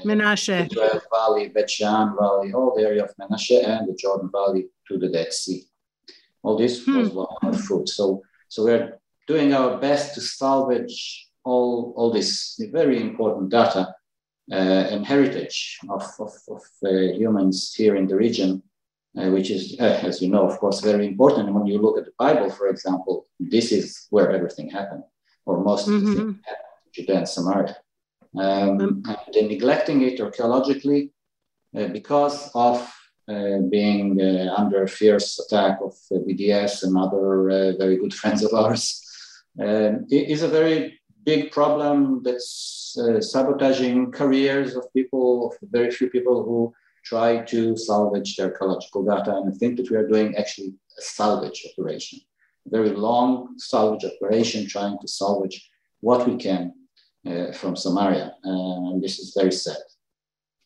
Menashe. 0.05 0.69
The 0.71 1.03
Valley, 1.11 1.49
Bet 1.49 1.71
Shean 1.71 2.15
Valley, 2.19 2.53
all 2.53 2.75
the 2.77 2.83
area 2.83 3.05
of 3.05 3.15
Menashe 3.21 3.67
and 3.67 3.88
the 3.88 3.95
Jordan 3.95 4.31
Valley 4.33 4.67
to 4.88 4.99
the 4.99 5.09
Dead 5.09 5.33
Sea. 5.33 5.65
All 6.43 6.57
this 6.57 6.85
hmm. 6.85 6.99
was 6.99 7.11
one 7.11 7.55
fruit. 7.55 7.88
So, 7.88 8.23
so 8.49 8.65
we're 8.65 8.99
doing 9.27 9.53
our 9.55 9.79
best 9.79 10.15
to 10.15 10.21
salvage 10.21 11.29
all, 11.45 11.95
all 11.97 12.12
this 12.12 12.61
very 12.73 13.01
important 13.01 13.51
data 13.51 13.95
uh, 14.51 14.55
and 14.55 15.07
heritage 15.07 15.79
of, 15.88 16.05
of, 16.19 16.33
of 16.49 16.62
uh, 16.85 16.88
humans 16.88 17.75
here 17.75 17.97
in 17.97 18.07
the 18.07 18.17
region, 18.17 18.62
uh, 19.19 19.31
which 19.31 19.51
is, 19.51 19.77
uh, 19.81 20.01
as 20.03 20.21
you 20.21 20.29
know, 20.29 20.49
of 20.49 20.59
course, 20.59 20.81
very 20.81 21.07
important. 21.07 21.47
And 21.47 21.55
when 21.55 21.67
you 21.67 21.79
look 21.79 21.99
at 21.99 22.05
the 22.05 22.12
Bible, 22.19 22.51
for 22.51 22.69
example, 22.69 23.27
this 23.38 23.73
is 23.73 24.07
where 24.11 24.31
everything 24.31 24.69
happened, 24.71 25.05
or 25.47 25.62
most 25.62 25.88
mm-hmm. 25.88 25.97
of 25.97 26.03
the 26.03 26.11
mm-hmm. 26.11 26.19
things 26.19 26.41
happened, 26.45 26.93
Judea 26.93 27.17
and 27.19 27.29
Samaria 27.29 27.77
um, 28.38 28.79
mm. 28.79 29.16
and 29.37 29.49
neglecting 29.49 30.03
it 30.03 30.21
archaeologically 30.21 31.11
uh, 31.77 31.88
because 31.88 32.51
of 32.55 32.77
uh, 33.29 33.59
being 33.71 34.21
uh, 34.21 34.53
under 34.57 34.87
fierce 34.87 35.38
attack 35.38 35.79
of 35.81 35.95
BDS 36.11 36.83
and 36.83 36.97
other 36.99 37.51
uh, 37.51 37.73
very 37.79 37.97
good 37.97 38.12
friends 38.12 38.42
of 38.42 38.53
ours 38.53 39.01
um, 39.61 40.07
is 40.11 40.42
a 40.42 40.49
very 40.49 41.01
big 41.25 41.53
problem 41.53 42.23
that's 42.25 42.97
uh, 42.99 43.21
sabotaging 43.21 44.11
careers 44.11 44.75
of 44.75 44.92
people, 44.92 45.47
of 45.47 45.71
very 45.71 45.90
few 45.90 46.11
people 46.11 46.42
who 46.42 46.75
try 47.05 47.38
to 47.45 47.77
salvage 47.77 48.37
their 48.37 48.49
archaeological 48.49 49.05
data. 49.05 49.37
And 49.37 49.53
I 49.53 49.57
think 49.57 49.77
that 49.77 49.90
we 49.90 49.97
are 49.97 50.09
doing 50.09 50.37
actually 50.37 50.75
a 50.99 51.03
salvage 51.03 51.66
operation, 51.73 52.21
a 52.66 52.71
very 52.71 52.90
long 52.90 53.55
salvage 53.59 54.05
operation, 54.05 54.68
trying 54.68 54.99
to 55.01 55.09
salvage 55.09 55.71
what 56.01 56.29
we 56.29 56.37
can 56.37 56.73
uh, 57.26 57.52
from 57.52 57.76
Samaria. 57.76 58.35
and 58.42 59.02
this 59.02 59.18
is 59.18 59.35
very 59.37 59.52
sad. 59.52 59.76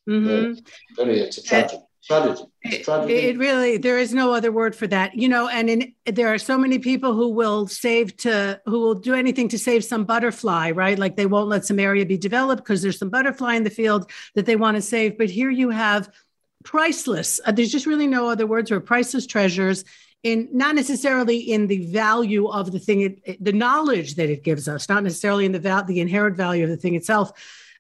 Mm-hmm. 0.09 0.27
Very, 0.27 0.57
very, 0.97 1.21
it's 1.21 1.39
a 1.39 1.43
tragedy. 1.43 1.83
Tragedy. 2.05 2.45
It, 2.63 2.89
it, 3.09 3.39
really 3.39 3.79
there 3.79 3.99
is 3.99 4.15
no 4.15 4.33
other 4.33 4.53
word 4.53 4.77
for 4.77 4.87
that 4.87 5.17
you 5.17 5.29
know 5.29 5.49
and 5.49 5.69
in, 5.69 5.93
there 6.05 6.33
are 6.33 6.39
so 6.39 6.57
many 6.57 6.79
people 6.79 7.15
who 7.15 7.31
will 7.31 7.67
save 7.67 8.17
to 8.19 8.61
who 8.65 8.79
will 8.79 8.95
do 8.95 9.13
anything 9.13 9.49
to 9.49 9.59
save 9.59 9.85
some 9.85 10.05
butterfly 10.05 10.71
right 10.71 11.01
like 11.01 11.17
they 11.17 11.27
won't 11.27 11.49
let 11.49 11.65
some 11.65 11.81
area 11.81 12.07
be 12.07 12.17
developed 12.17 12.63
because 12.63 12.81
there's 12.81 13.01
some 13.01 13.11
butterfly 13.11 13.55
in 13.55 13.65
the 13.65 13.71
field 13.71 14.09
that 14.37 14.47
they 14.47 14.55
want 14.55 14.77
to 14.77 14.83
save 14.83 15.19
but 15.19 15.29
here 15.29 15.51
you 15.51 15.71
have 15.71 16.09
priceless. 16.67 17.41
Uh, 17.47 17.53
there's 17.53 17.73
just 17.73 17.87
really 17.87 18.09
no 18.09 18.29
other 18.29 18.47
words 18.47 18.69
for 18.69 18.81
priceless 18.81 19.27
treasures 19.27 19.85
in 20.27 20.49
not 20.53 20.75
necessarily 20.75 21.39
in 21.39 21.69
the 21.69 21.87
value 21.87 22.49
of 22.49 22.73
the 22.73 22.81
thing, 22.81 23.03
it, 23.03 23.21
it, 23.25 23.45
the 23.45 23.53
knowledge 23.53 24.17
that 24.17 24.29
it 24.29 24.43
gives 24.43 24.67
us, 24.67 24.89
not 24.89 25.05
necessarily 25.05 25.47
in 25.47 25.53
the 25.53 25.61
val- 25.61 25.85
the 25.85 26.01
inherent 26.01 26.37
value 26.37 26.65
of 26.65 26.71
the 26.71 26.77
thing 26.77 26.97
itself, 26.97 27.31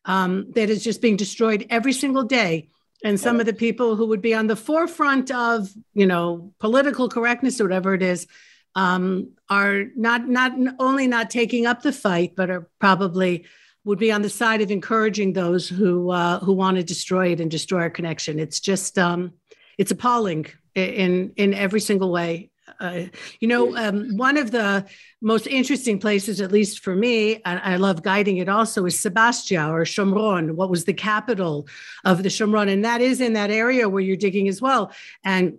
um, 0.04 0.52
that 0.54 0.70
is 0.70 0.84
just 0.84 1.02
being 1.02 1.16
destroyed 1.16 1.66
every 1.70 1.92
single 1.92 2.22
day. 2.22 2.68
And 3.04 3.18
some 3.18 3.40
of 3.40 3.46
the 3.46 3.52
people 3.52 3.96
who 3.96 4.06
would 4.06 4.22
be 4.22 4.32
on 4.32 4.46
the 4.46 4.54
forefront 4.54 5.30
of, 5.32 5.68
you 5.92 6.06
know, 6.06 6.52
political 6.60 7.08
correctness 7.08 7.60
or 7.60 7.64
whatever 7.64 7.94
it 7.94 8.02
is, 8.02 8.28
um, 8.76 9.30
are 9.50 9.84
not 9.96 10.28
not 10.28 10.52
only 10.78 11.06
not 11.08 11.30
taking 11.30 11.66
up 11.66 11.82
the 11.82 11.92
fight, 11.92 12.36
but 12.36 12.48
are 12.48 12.68
probably 12.78 13.44
would 13.84 13.98
be 13.98 14.12
on 14.12 14.22
the 14.22 14.30
side 14.30 14.60
of 14.60 14.70
encouraging 14.70 15.32
those 15.32 15.68
who 15.68 16.10
uh, 16.10 16.38
who 16.40 16.52
want 16.52 16.76
to 16.76 16.84
destroy 16.84 17.32
it 17.32 17.40
and 17.40 17.50
destroy 17.50 17.82
our 17.82 17.90
connection. 17.90 18.38
It's 18.38 18.60
just 18.60 18.98
um, 18.98 19.32
it's 19.78 19.90
appalling 19.90 20.46
in 20.76 21.32
in 21.36 21.54
every 21.54 21.80
single 21.80 22.10
way. 22.12 22.50
Uh, 22.80 23.04
you 23.40 23.48
know, 23.48 23.76
um, 23.76 24.16
one 24.16 24.36
of 24.36 24.50
the 24.50 24.84
most 25.22 25.46
interesting 25.46 25.98
places, 25.98 26.40
at 26.40 26.52
least 26.52 26.80
for 26.80 26.94
me, 26.94 27.40
and 27.44 27.60
I 27.62 27.76
love 27.76 28.02
guiding 28.02 28.38
it 28.38 28.48
also, 28.48 28.84
is 28.86 28.98
Sebastia 28.98 29.68
or 29.70 29.84
Shomron, 29.84 30.56
what 30.56 30.68
was 30.68 30.84
the 30.84 30.92
capital 30.92 31.68
of 32.04 32.22
the 32.22 32.28
Shomron. 32.28 32.68
And 32.70 32.84
that 32.84 33.00
is 33.00 33.20
in 33.20 33.34
that 33.34 33.50
area 33.50 33.88
where 33.88 34.02
you're 34.02 34.16
digging 34.16 34.48
as 34.48 34.60
well. 34.60 34.92
And 35.24 35.58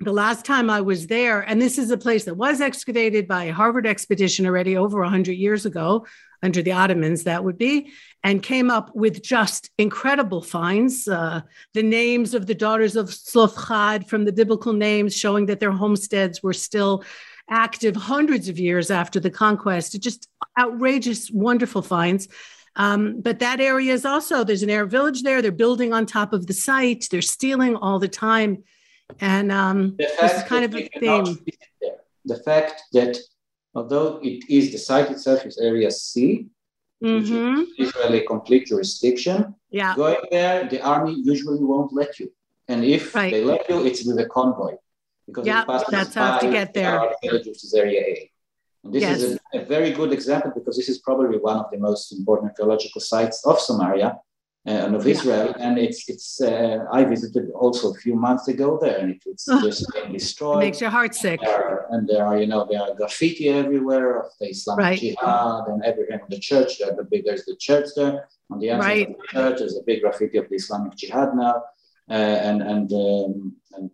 the 0.00 0.12
last 0.12 0.44
time 0.44 0.68
I 0.70 0.80
was 0.80 1.06
there, 1.06 1.40
and 1.40 1.60
this 1.60 1.78
is 1.78 1.90
a 1.90 1.96
place 1.96 2.24
that 2.24 2.36
was 2.36 2.60
excavated 2.60 3.26
by 3.26 3.44
a 3.44 3.52
Harvard 3.52 3.86
expedition 3.86 4.44
already 4.44 4.76
over 4.76 5.00
100 5.00 5.32
years 5.32 5.66
ago, 5.66 6.06
under 6.44 6.62
the 6.62 6.72
Ottomans, 6.72 7.24
that 7.24 7.42
would 7.42 7.58
be, 7.58 7.92
and 8.22 8.42
came 8.42 8.70
up 8.70 8.94
with 8.94 9.22
just 9.22 9.70
incredible 9.78 10.42
finds. 10.42 11.08
Uh, 11.08 11.40
the 11.72 11.82
names 11.82 12.34
of 12.34 12.46
the 12.46 12.54
daughters 12.54 12.94
of 12.96 13.08
Slofchad 13.08 14.06
from 14.06 14.24
the 14.24 14.32
biblical 14.32 14.72
names, 14.72 15.16
showing 15.16 15.46
that 15.46 15.58
their 15.58 15.72
homesteads 15.72 16.42
were 16.42 16.52
still 16.52 17.02
active 17.50 17.96
hundreds 17.96 18.48
of 18.48 18.58
years 18.58 18.90
after 18.90 19.20
the 19.20 19.30
conquest. 19.30 20.00
Just 20.00 20.28
outrageous, 20.58 21.30
wonderful 21.30 21.82
finds. 21.82 22.28
Um, 22.76 23.20
but 23.20 23.38
that 23.38 23.60
area 23.60 23.92
is 23.92 24.04
also, 24.04 24.44
there's 24.44 24.62
an 24.62 24.70
Arab 24.70 24.90
village 24.90 25.22
there. 25.22 25.40
They're 25.40 25.52
building 25.52 25.92
on 25.92 26.06
top 26.06 26.32
of 26.32 26.46
the 26.46 26.54
site, 26.54 27.06
they're 27.10 27.22
stealing 27.22 27.76
all 27.76 27.98
the 27.98 28.08
time. 28.08 28.64
And 29.20 29.52
um, 29.52 29.96
this 29.96 30.32
is 30.32 30.42
kind 30.44 30.64
of 30.64 30.74
a 30.74 30.88
theme. 30.98 31.38
The 32.24 32.36
fact 32.38 32.82
that 32.92 33.18
although 33.74 34.20
it 34.22 34.44
is 34.48 34.72
the 34.72 34.78
site 34.78 35.10
itself 35.10 35.44
is 35.46 35.58
area 35.58 35.90
C, 35.90 36.46
mm-hmm. 37.02 37.60
which 37.60 37.68
is 37.78 37.88
Israeli 37.88 38.22
complete 38.26 38.66
jurisdiction. 38.66 39.54
Yeah. 39.70 39.94
Going 39.96 40.24
there, 40.30 40.68
the 40.68 40.80
army 40.82 41.20
usually 41.24 41.62
won't 41.62 41.92
let 41.92 42.18
you. 42.20 42.32
And 42.68 42.84
if 42.84 43.14
right. 43.14 43.32
they 43.32 43.44
let 43.44 43.68
you, 43.68 43.84
it's 43.84 44.06
with 44.06 44.18
a 44.18 44.26
convoy. 44.26 44.74
Because 45.26 45.46
yeah, 45.46 45.64
that's 45.90 46.14
how 46.14 46.38
to 46.38 46.50
get 46.50 46.74
there. 46.74 47.00
Village, 47.22 47.46
which 47.46 47.64
is 47.64 47.74
area 47.74 48.00
A. 48.00 48.30
And 48.84 48.92
this 48.92 49.02
yes. 49.02 49.22
is 49.22 49.38
a, 49.54 49.60
a, 49.60 49.64
very 49.64 49.90
good 49.92 50.12
example 50.12 50.52
because 50.54 50.76
this 50.76 50.90
is 50.90 50.98
probably 50.98 51.38
one 51.38 51.56
of 51.56 51.70
the 51.70 51.78
most 51.78 52.12
important 52.12 52.50
archaeological 52.50 53.00
sites 53.00 53.44
of 53.46 53.58
Samaria 53.58 54.18
and 54.66 54.96
of 54.96 55.06
Israel. 55.06 55.54
And 55.58 55.78
it's 55.78 56.08
it's 56.08 56.40
uh, 56.40 56.84
I 56.90 57.04
visited 57.04 57.50
also 57.50 57.92
a 57.92 57.94
few 57.94 58.14
months 58.14 58.48
ago 58.48 58.78
there, 58.80 58.98
and 58.98 59.10
it, 59.12 59.22
it's 59.26 59.44
just 59.62 59.92
being 59.92 60.12
destroyed. 60.12 60.58
It 60.58 60.66
makes 60.66 60.80
your 60.80 60.90
heart 60.90 61.14
sick. 61.14 61.40
There 61.40 61.86
and 61.90 62.08
there 62.08 62.26
are 62.26 62.38
you 62.38 62.46
know 62.46 62.66
there 62.70 62.80
are 62.80 62.94
graffiti 62.94 63.48
everywhere 63.48 64.20
of 64.20 64.26
the 64.40 64.48
Islamic 64.48 64.84
right. 64.84 64.98
Jihad 64.98 65.68
and 65.68 65.84
everything 65.84 66.20
of 66.20 66.28
the 66.28 66.38
church. 66.38 66.78
There, 66.78 66.94
the 66.96 67.04
big, 67.04 67.24
there's 67.24 67.44
the 67.44 67.56
church 67.56 67.88
there 67.96 68.28
on 68.50 68.58
the 68.58 68.70
entrance 68.70 68.86
right. 68.86 69.08
of 69.10 69.16
the 69.16 69.26
church. 69.28 69.58
There's 69.58 69.76
a 69.76 69.82
big 69.82 70.00
graffiti 70.02 70.38
of 70.38 70.48
the 70.48 70.56
Islamic 70.56 70.96
Jihad 70.96 71.36
now, 71.36 71.62
uh, 72.10 72.12
and 72.48 72.62
and 72.62 72.90
um, 72.92 73.56
and 73.74 73.90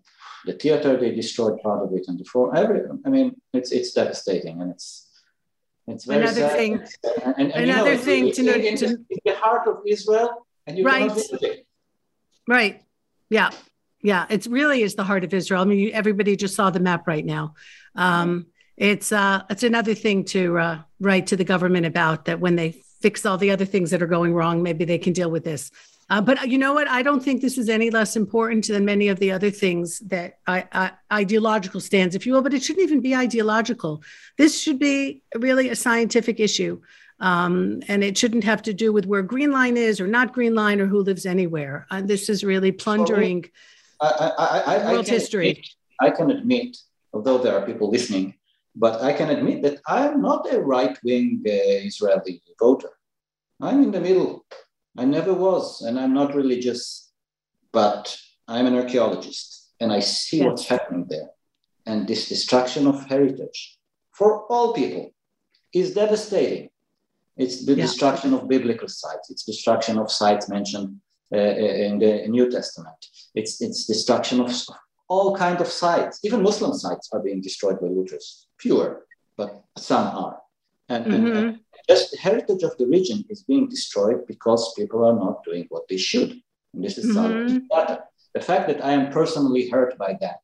the 0.46 0.52
theater 0.52 0.96
they 0.96 1.11
destroyed 1.14 1.61
part 1.62 1.83
of 1.83 1.92
it 1.94 2.06
and 2.06 2.18
the 2.18 2.24
floor. 2.24 2.54
Every 2.56 2.83
I 3.04 3.09
mean 3.09 3.40
it's 3.52 3.72
it's 3.72 3.92
devastating 3.92 4.61
and 4.62 4.70
it's. 4.70 5.06
It's 5.87 6.04
very 6.04 6.22
another 6.22 6.42
sad. 6.42 6.56
thing. 6.56 6.74
And, 7.24 7.35
and, 7.37 7.52
and, 7.52 7.70
another 7.70 7.94
you 7.94 7.96
know, 7.96 8.02
thing 8.02 8.33
to, 8.33 8.68
in, 8.68 8.76
in 9.11 9.18
the 9.24 9.35
heart 9.35 9.66
of 9.66 9.78
Israel, 9.85 10.46
and 10.66 10.78
you 10.78 10.84
right. 10.84 11.10
Right. 12.48 12.82
Yeah. 13.28 13.50
Yeah. 14.02 14.26
It's 14.28 14.46
really 14.46 14.82
is 14.82 14.94
the 14.94 15.04
heart 15.04 15.24
of 15.24 15.32
Israel. 15.32 15.62
I 15.62 15.64
mean, 15.64 15.90
everybody 15.92 16.36
just 16.36 16.54
saw 16.54 16.70
the 16.70 16.80
map 16.80 17.06
right 17.06 17.24
now. 17.24 17.54
Um, 17.94 18.46
it's 18.76 19.12
uh, 19.12 19.42
it's 19.50 19.62
another 19.62 19.94
thing 19.94 20.24
to 20.26 20.58
uh, 20.58 20.78
write 21.00 21.26
to 21.28 21.36
the 21.36 21.44
government 21.44 21.86
about 21.86 22.24
that 22.24 22.40
when 22.40 22.56
they 22.56 22.82
fix 23.00 23.26
all 23.26 23.38
the 23.38 23.50
other 23.50 23.64
things 23.64 23.90
that 23.90 24.02
are 24.02 24.06
going 24.06 24.32
wrong, 24.34 24.62
maybe 24.62 24.84
they 24.84 24.98
can 24.98 25.12
deal 25.12 25.30
with 25.30 25.44
this. 25.44 25.70
Uh, 26.08 26.20
but 26.20 26.48
you 26.48 26.58
know 26.58 26.74
what? 26.74 26.88
I 26.88 27.02
don't 27.02 27.22
think 27.22 27.40
this 27.40 27.56
is 27.56 27.68
any 27.68 27.88
less 27.90 28.16
important 28.16 28.66
than 28.66 28.84
many 28.84 29.08
of 29.08 29.20
the 29.20 29.30
other 29.30 29.50
things 29.50 30.00
that 30.00 30.38
I, 30.46 30.66
I, 30.72 30.90
ideological 31.12 31.80
stands, 31.80 32.16
if 32.16 32.26
you 32.26 32.32
will. 32.32 32.42
But 32.42 32.52
it 32.52 32.64
shouldn't 32.64 32.84
even 32.84 33.00
be 33.00 33.14
ideological. 33.14 34.02
This 34.36 34.60
should 34.60 34.80
be 34.80 35.22
really 35.36 35.68
a 35.68 35.76
scientific 35.76 36.40
issue. 36.40 36.80
Um, 37.20 37.83
and 37.88 38.02
it 38.02 38.16
shouldn't 38.16 38.44
have 38.44 38.62
to 38.62 38.72
do 38.72 38.92
with 38.92 39.06
where 39.06 39.22
Green 39.22 39.52
Line 39.52 39.76
is 39.76 40.00
or 40.00 40.06
not 40.06 40.33
Green 40.33 40.54
Line 40.54 40.80
or 40.80 40.87
who 40.87 41.00
lives 41.02 41.26
anywhere. 41.26 41.87
Uh, 41.90 42.00
this 42.00 42.28
is 42.28 42.44
really 42.44 42.72
plundering 42.72 43.44
I, 44.00 44.33
I, 44.38 44.74
I, 44.76 44.92
world 44.92 45.06
history. 45.06 45.50
Admit, 45.50 45.68
I 46.00 46.11
can 46.11 46.30
admit, 46.30 46.78
although 47.12 47.38
there 47.38 47.54
are 47.59 47.66
people 47.66 47.90
listening, 47.90 48.35
but 48.74 49.02
I 49.02 49.12
can 49.12 49.28
admit 49.28 49.62
that 49.62 49.80
I'm 49.87 50.22
not 50.22 50.50
a 50.52 50.61
right 50.61 50.96
wing 51.04 51.42
uh, 51.46 51.50
Israeli 51.50 52.42
voter. 52.59 52.90
I'm 53.61 53.83
in 53.83 53.90
the 53.90 54.00
middle. 54.00 54.46
I 54.96 55.04
never 55.04 55.35
was, 55.35 55.83
and 55.83 56.00
I'm 56.00 56.14
not 56.14 56.35
religious, 56.35 57.12
but 57.72 58.18
I'm 58.48 58.66
an 58.66 58.76
archaeologist 58.76 59.61
and 59.80 59.92
I 59.92 60.00
see 60.00 60.38
yes. 60.38 60.46
what's 60.46 60.66
happening 60.66 61.06
there. 61.09 61.30
And 61.87 62.06
this 62.06 62.28
destruction 62.28 62.87
of 62.87 63.06
heritage 63.06 63.78
for 64.12 64.44
all 64.46 64.74
people 64.74 65.12
is 65.72 65.94
devastating. 65.94 66.68
It's 67.42 67.64
the 67.64 67.74
yeah. 67.74 67.85
destruction 67.87 68.35
of 68.35 68.48
biblical 68.48 68.88
sites. 68.88 69.31
It's 69.31 69.44
destruction 69.44 69.98
of 69.98 70.12
sites 70.12 70.48
mentioned 70.48 71.00
uh, 71.35 71.38
uh, 71.38 71.87
in 71.87 71.98
the 71.98 72.29
New 72.29 72.50
Testament. 72.50 73.00
It's, 73.35 73.62
it's 73.62 73.87
destruction 73.87 74.40
of 74.40 74.53
all 75.09 75.35
kinds 75.35 75.61
of 75.62 75.68
sites. 75.68 76.20
Even 76.22 76.42
Muslim 76.42 76.74
sites 76.74 77.09
are 77.12 77.20
being 77.20 77.40
destroyed 77.40 77.81
by 77.81 77.87
looters. 77.87 78.46
Fewer, 78.61 79.07
but 79.38 79.64
some 79.79 80.09
are. 80.24 80.38
And, 80.90 81.07
mm-hmm. 81.07 81.37
and, 81.37 81.61
just 81.88 82.16
heritage 82.18 82.62
of 82.62 82.76
the 82.76 82.87
region 82.87 83.24
is 83.31 83.42
being 83.42 83.68
destroyed 83.68 84.26
because 84.26 84.74
people 84.74 85.05
are 85.05 85.18
not 85.24 85.42
doing 85.42 85.66
what 85.70 85.88
they 85.88 85.96
should. 85.96 86.31
And 86.74 86.85
this 86.85 86.98
is 86.98 87.16
mm-hmm. 87.16 87.59
The 88.35 88.40
fact 88.40 88.68
that 88.68 88.85
I 88.85 88.92
am 88.92 89.11
personally 89.11 89.68
hurt 89.68 89.98
by 89.98 90.16
that, 90.20 90.40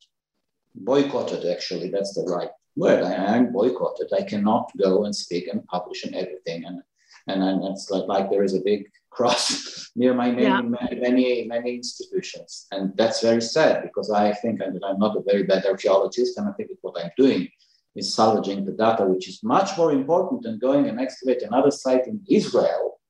boycotted 0.75 1.45
actually, 1.45 1.91
that's 1.91 2.15
the 2.15 2.23
right 2.23 2.51
word. 2.77 3.03
I 3.03 3.37
am 3.37 3.53
boycotted. 3.53 4.13
I 4.13 4.23
cannot 4.23 4.71
go 4.79 5.05
and 5.05 5.15
speak 5.15 5.49
and 5.49 5.67
publish 5.67 6.05
and 6.05 6.15
everything. 6.15 6.65
And 6.65 6.83
and 7.29 7.43
then 7.43 7.63
it's 7.65 7.91
like, 7.91 8.07
like 8.07 8.31
there 8.31 8.45
is 8.45 8.55
a 8.55 8.61
big 8.61 8.89
cross 9.11 9.91
near 9.97 10.13
my 10.13 10.31
name 10.31 10.41
yeah. 10.41 10.61
in 10.61 10.71
many, 10.71 11.01
many, 11.01 11.45
many 11.47 11.75
institutions. 11.77 12.67
And 12.71 12.95
that's 12.97 13.23
very 13.23 13.41
sad 13.41 13.83
because 13.83 14.11
I 14.11 14.33
think 14.33 14.59
that 14.59 14.79
I'm 14.87 14.99
not 14.99 15.17
a 15.17 15.23
very 15.23 15.45
bad 15.45 15.65
archaeologist 15.65 16.37
and 16.37 16.49
I 16.49 16.53
think 16.53 16.69
that 16.69 16.79
what 16.83 17.03
I'm 17.03 17.11
doing 17.17 17.49
is 17.95 18.15
salvaging 18.15 18.67
the 18.67 18.73
data, 18.73 19.05
which 19.05 19.27
is 19.27 19.43
much 19.43 19.77
more 19.79 19.91
important 19.91 20.43
than 20.43 20.59
going 20.59 20.87
and 20.89 21.01
excavate 21.01 21.43
another 21.43 21.71
site 21.71 22.07
in 22.07 22.21
Israel, 22.29 23.01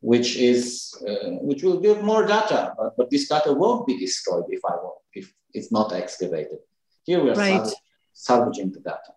which 0.00 0.36
is 0.36 0.92
uh, 1.08 1.30
which 1.48 1.62
will 1.62 1.80
give 1.80 2.02
more 2.02 2.26
data, 2.26 2.74
but, 2.76 2.96
but 2.96 3.10
this 3.10 3.28
data 3.28 3.52
won't 3.52 3.86
be 3.86 3.96
destroyed 3.98 4.46
if 4.48 4.60
I 4.64 4.74
will, 4.82 5.02
if 5.14 5.32
it's 5.54 5.70
not 5.70 5.92
excavated. 5.92 6.58
Here 7.04 7.22
we 7.22 7.30
are 7.30 7.34
right. 7.34 7.72
Salvaging, 8.18 8.72
the 8.72 8.80
data. 8.80 9.12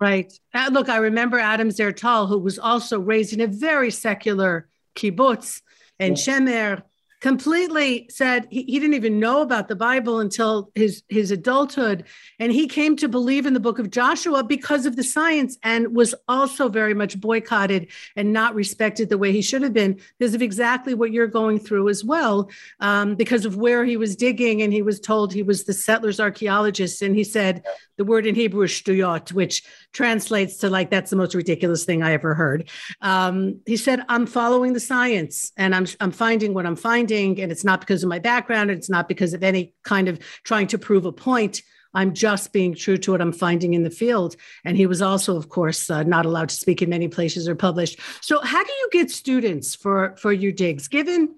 Right. 0.00 0.32
Uh, 0.52 0.68
look, 0.72 0.88
I 0.88 0.96
remember 0.96 1.38
Adam 1.38 1.68
Zertal, 1.68 2.28
who 2.28 2.38
was 2.38 2.58
also 2.58 2.98
raised 2.98 3.32
in 3.32 3.40
a 3.40 3.46
very 3.46 3.90
secular 3.90 4.68
kibbutz 4.96 5.62
Ein 6.00 6.14
Shemer, 6.14 6.82
completely 7.20 8.06
said 8.10 8.46
he, 8.50 8.62
he, 8.64 8.78
didn't 8.78 8.94
even 8.94 9.18
know 9.18 9.40
about 9.40 9.68
the 9.68 9.76
bible 9.76 10.20
until 10.20 10.70
his 10.74 11.02
his 11.08 11.30
adulthood. 11.30 12.04
And 12.38 12.52
he 12.52 12.66
came 12.68 12.94
to 12.96 13.08
believe 13.08 13.46
in 13.46 13.54
the 13.54 13.60
book 13.60 13.78
of 13.78 13.90
joshua 13.90 14.44
because 14.44 14.84
of 14.84 14.96
the 14.96 15.02
science 15.02 15.56
and 15.62 15.96
was 15.96 16.14
also 16.28 16.68
very 16.68 16.92
much 16.92 17.18
boycotted 17.18 17.88
and 18.16 18.32
not 18.32 18.54
respected 18.54 19.08
the 19.08 19.18
way 19.18 19.32
he 19.32 19.40
should 19.40 19.62
have 19.62 19.72
been 19.72 19.98
because 20.18 20.34
of 20.34 20.42
exactly 20.42 20.94
what 20.94 21.10
you're 21.10 21.26
going 21.26 21.58
through 21.58 21.88
as 21.88 22.04
well 22.04 22.50
um, 22.80 23.14
because 23.14 23.46
of 23.46 23.56
where 23.56 23.84
he 23.84 23.96
was 23.96 24.14
digging. 24.14 24.60
And 24.60 24.72
he 24.72 24.82
was 24.82 25.00
told 25.00 25.32
he 25.32 25.42
was 25.42 25.64
the 25.64 25.72
settlers 25.72 26.20
archaeologist. 26.20 27.00
And 27.00 27.16
he 27.16 27.24
said 27.24 27.64
the 27.96 28.04
word 28.04 28.26
in 28.26 28.34
hebrew 28.34 28.62
is 28.62 28.70
shtuyot 28.70 29.32
which 29.32 29.62
translates 29.94 30.58
to 30.58 30.68
like 30.68 30.90
that's 30.90 31.08
the 31.08 31.16
most 31.16 31.34
ridiculous 31.34 31.84
thing 31.84 32.02
i 32.02 32.12
ever 32.12 32.34
heard. 32.34 32.68
Um, 33.00 33.60
he 33.64 33.78
said 33.78 34.04
i'm 34.10 34.26
following 34.26 34.74
the 34.74 34.80
science 34.80 35.50
and 35.56 35.74
i'm 35.74 35.86
i'm 36.00 36.10
finding 36.10 36.52
what 36.52 36.66
i'm 36.66 36.76
finding 36.76 37.05
and 37.10 37.52
it's 37.52 37.64
not 37.64 37.80
because 37.80 38.02
of 38.02 38.08
my 38.08 38.18
background, 38.18 38.70
and 38.70 38.78
it's 38.78 38.90
not 38.90 39.08
because 39.08 39.34
of 39.34 39.42
any 39.42 39.74
kind 39.84 40.08
of 40.08 40.18
trying 40.44 40.66
to 40.68 40.78
prove 40.78 41.04
a 41.04 41.12
point. 41.12 41.62
I'm 41.94 42.12
just 42.12 42.52
being 42.52 42.74
true 42.74 42.98
to 42.98 43.12
what 43.12 43.22
I'm 43.22 43.32
finding 43.32 43.72
in 43.72 43.82
the 43.82 43.90
field. 43.90 44.36
And 44.64 44.76
he 44.76 44.86
was 44.86 45.00
also, 45.00 45.36
of 45.36 45.48
course, 45.48 45.88
uh, 45.88 46.02
not 46.02 46.26
allowed 46.26 46.50
to 46.50 46.54
speak 46.54 46.82
in 46.82 46.90
many 46.90 47.08
places 47.08 47.48
or 47.48 47.54
published. 47.54 47.98
So, 48.20 48.40
how 48.42 48.62
do 48.62 48.70
you 48.70 48.88
get 48.92 49.10
students 49.10 49.74
for 49.74 50.14
for 50.18 50.32
your 50.32 50.52
digs? 50.52 50.88
Given 50.88 51.34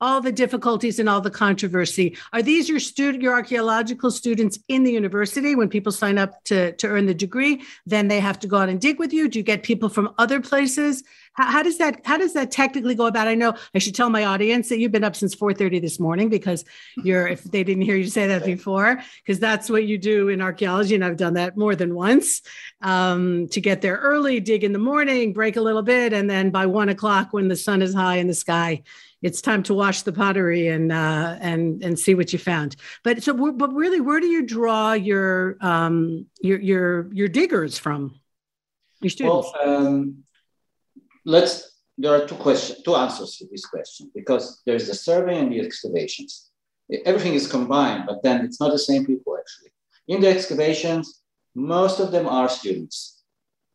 all 0.00 0.20
the 0.20 0.32
difficulties 0.32 0.98
and 0.98 1.08
all 1.08 1.20
the 1.20 1.30
controversy. 1.30 2.16
Are 2.32 2.42
these 2.42 2.68
your 2.68 2.80
student, 2.80 3.22
your 3.22 3.34
archaeological 3.34 4.10
students 4.10 4.58
in 4.68 4.82
the 4.82 4.92
university? 4.92 5.54
When 5.54 5.68
people 5.68 5.92
sign 5.92 6.18
up 6.18 6.42
to, 6.44 6.72
to 6.72 6.86
earn 6.86 7.06
the 7.06 7.14
degree, 7.14 7.62
then 7.86 8.08
they 8.08 8.20
have 8.20 8.38
to 8.40 8.46
go 8.46 8.58
out 8.58 8.68
and 8.68 8.80
dig 8.80 8.98
with 8.98 9.12
you. 9.12 9.28
Do 9.28 9.38
you 9.38 9.42
get 9.42 9.62
people 9.62 9.88
from 9.88 10.14
other 10.18 10.40
places? 10.40 11.02
How, 11.34 11.46
how 11.50 11.62
does 11.62 11.78
that 11.78 12.00
how 12.04 12.18
does 12.18 12.34
that 12.34 12.50
technically 12.50 12.94
go 12.94 13.06
about? 13.06 13.28
I 13.28 13.34
know 13.34 13.54
I 13.74 13.78
should 13.78 13.94
tell 13.94 14.10
my 14.10 14.24
audience 14.24 14.68
that 14.68 14.78
you've 14.78 14.92
been 14.92 15.04
up 15.04 15.14
since 15.14 15.34
4:30 15.34 15.80
this 15.80 16.00
morning 16.00 16.28
because 16.28 16.64
you're 17.04 17.28
if 17.28 17.44
they 17.44 17.62
didn't 17.62 17.82
hear 17.82 17.96
you 17.96 18.08
say 18.08 18.26
that 18.26 18.44
before, 18.44 19.00
because 19.24 19.38
that's 19.38 19.70
what 19.70 19.86
you 19.86 19.96
do 19.96 20.28
in 20.28 20.40
archaeology, 20.40 20.94
and 20.94 21.04
I've 21.04 21.16
done 21.16 21.34
that 21.34 21.56
more 21.56 21.76
than 21.76 21.94
once. 21.94 22.42
Um, 22.82 23.48
to 23.48 23.60
get 23.60 23.80
there 23.80 23.96
early, 23.96 24.40
dig 24.40 24.64
in 24.64 24.72
the 24.72 24.78
morning, 24.78 25.32
break 25.32 25.56
a 25.56 25.60
little 25.60 25.82
bit, 25.82 26.12
and 26.12 26.28
then 26.28 26.50
by 26.50 26.66
one 26.66 26.88
o'clock 26.88 27.28
when 27.32 27.48
the 27.48 27.56
sun 27.56 27.82
is 27.82 27.94
high 27.94 28.16
in 28.16 28.26
the 28.26 28.34
sky, 28.34 28.82
it's 29.22 29.42
time 29.42 29.62
to 29.64 29.74
wash 29.74 30.02
the 30.02 30.12
pottery 30.12 30.68
and 30.68 30.90
uh, 30.92 31.36
and 31.40 31.82
and 31.82 31.98
see 31.98 32.14
what 32.14 32.32
you 32.32 32.38
found. 32.38 32.76
But 33.04 33.22
so, 33.22 33.52
but 33.52 33.72
really, 33.72 34.00
where 34.00 34.20
do 34.20 34.26
you 34.26 34.46
draw 34.46 34.92
your 34.92 35.56
um, 35.60 36.26
your 36.40 36.58
your 36.60 37.12
your 37.12 37.28
diggers 37.28 37.78
from? 37.78 38.20
Your 39.00 39.10
students. 39.10 39.48
Well, 39.54 39.86
um, 39.86 40.24
let's. 41.24 41.68
There 41.98 42.14
are 42.14 42.26
two 42.26 42.36
questions, 42.36 42.82
two 42.82 42.94
answers 42.94 43.36
to 43.36 43.46
this 43.50 43.66
question 43.66 44.10
because 44.14 44.62
there's 44.64 44.86
the 44.86 44.94
survey 44.94 45.38
and 45.38 45.52
the 45.52 45.60
excavations. 45.60 46.50
Everything 47.04 47.34
is 47.34 47.46
combined, 47.46 48.04
but 48.06 48.22
then 48.22 48.42
it's 48.42 48.58
not 48.58 48.72
the 48.72 48.78
same 48.78 49.04
people 49.04 49.36
actually. 49.36 49.70
In 50.08 50.22
the 50.22 50.28
excavations, 50.28 51.20
most 51.54 52.00
of 52.00 52.10
them 52.10 52.26
are 52.26 52.48
students 52.48 53.22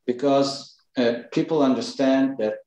because 0.07 0.75
uh, 0.97 1.13
people 1.31 1.61
understand 1.61 2.37
that 2.39 2.57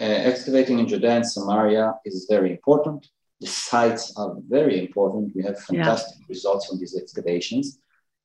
uh, 0.00 0.04
excavating 0.04 0.78
in 0.78 0.86
Judea 0.86 1.16
and 1.16 1.26
Samaria 1.26 1.94
is 2.04 2.26
very 2.28 2.50
important. 2.50 3.08
The 3.40 3.46
sites 3.46 4.12
are 4.16 4.36
very 4.48 4.78
important. 4.80 5.34
We 5.34 5.42
have 5.44 5.60
fantastic 5.60 6.18
yeah. 6.20 6.26
results 6.28 6.66
from 6.66 6.78
these 6.78 6.96
excavations. 6.96 7.78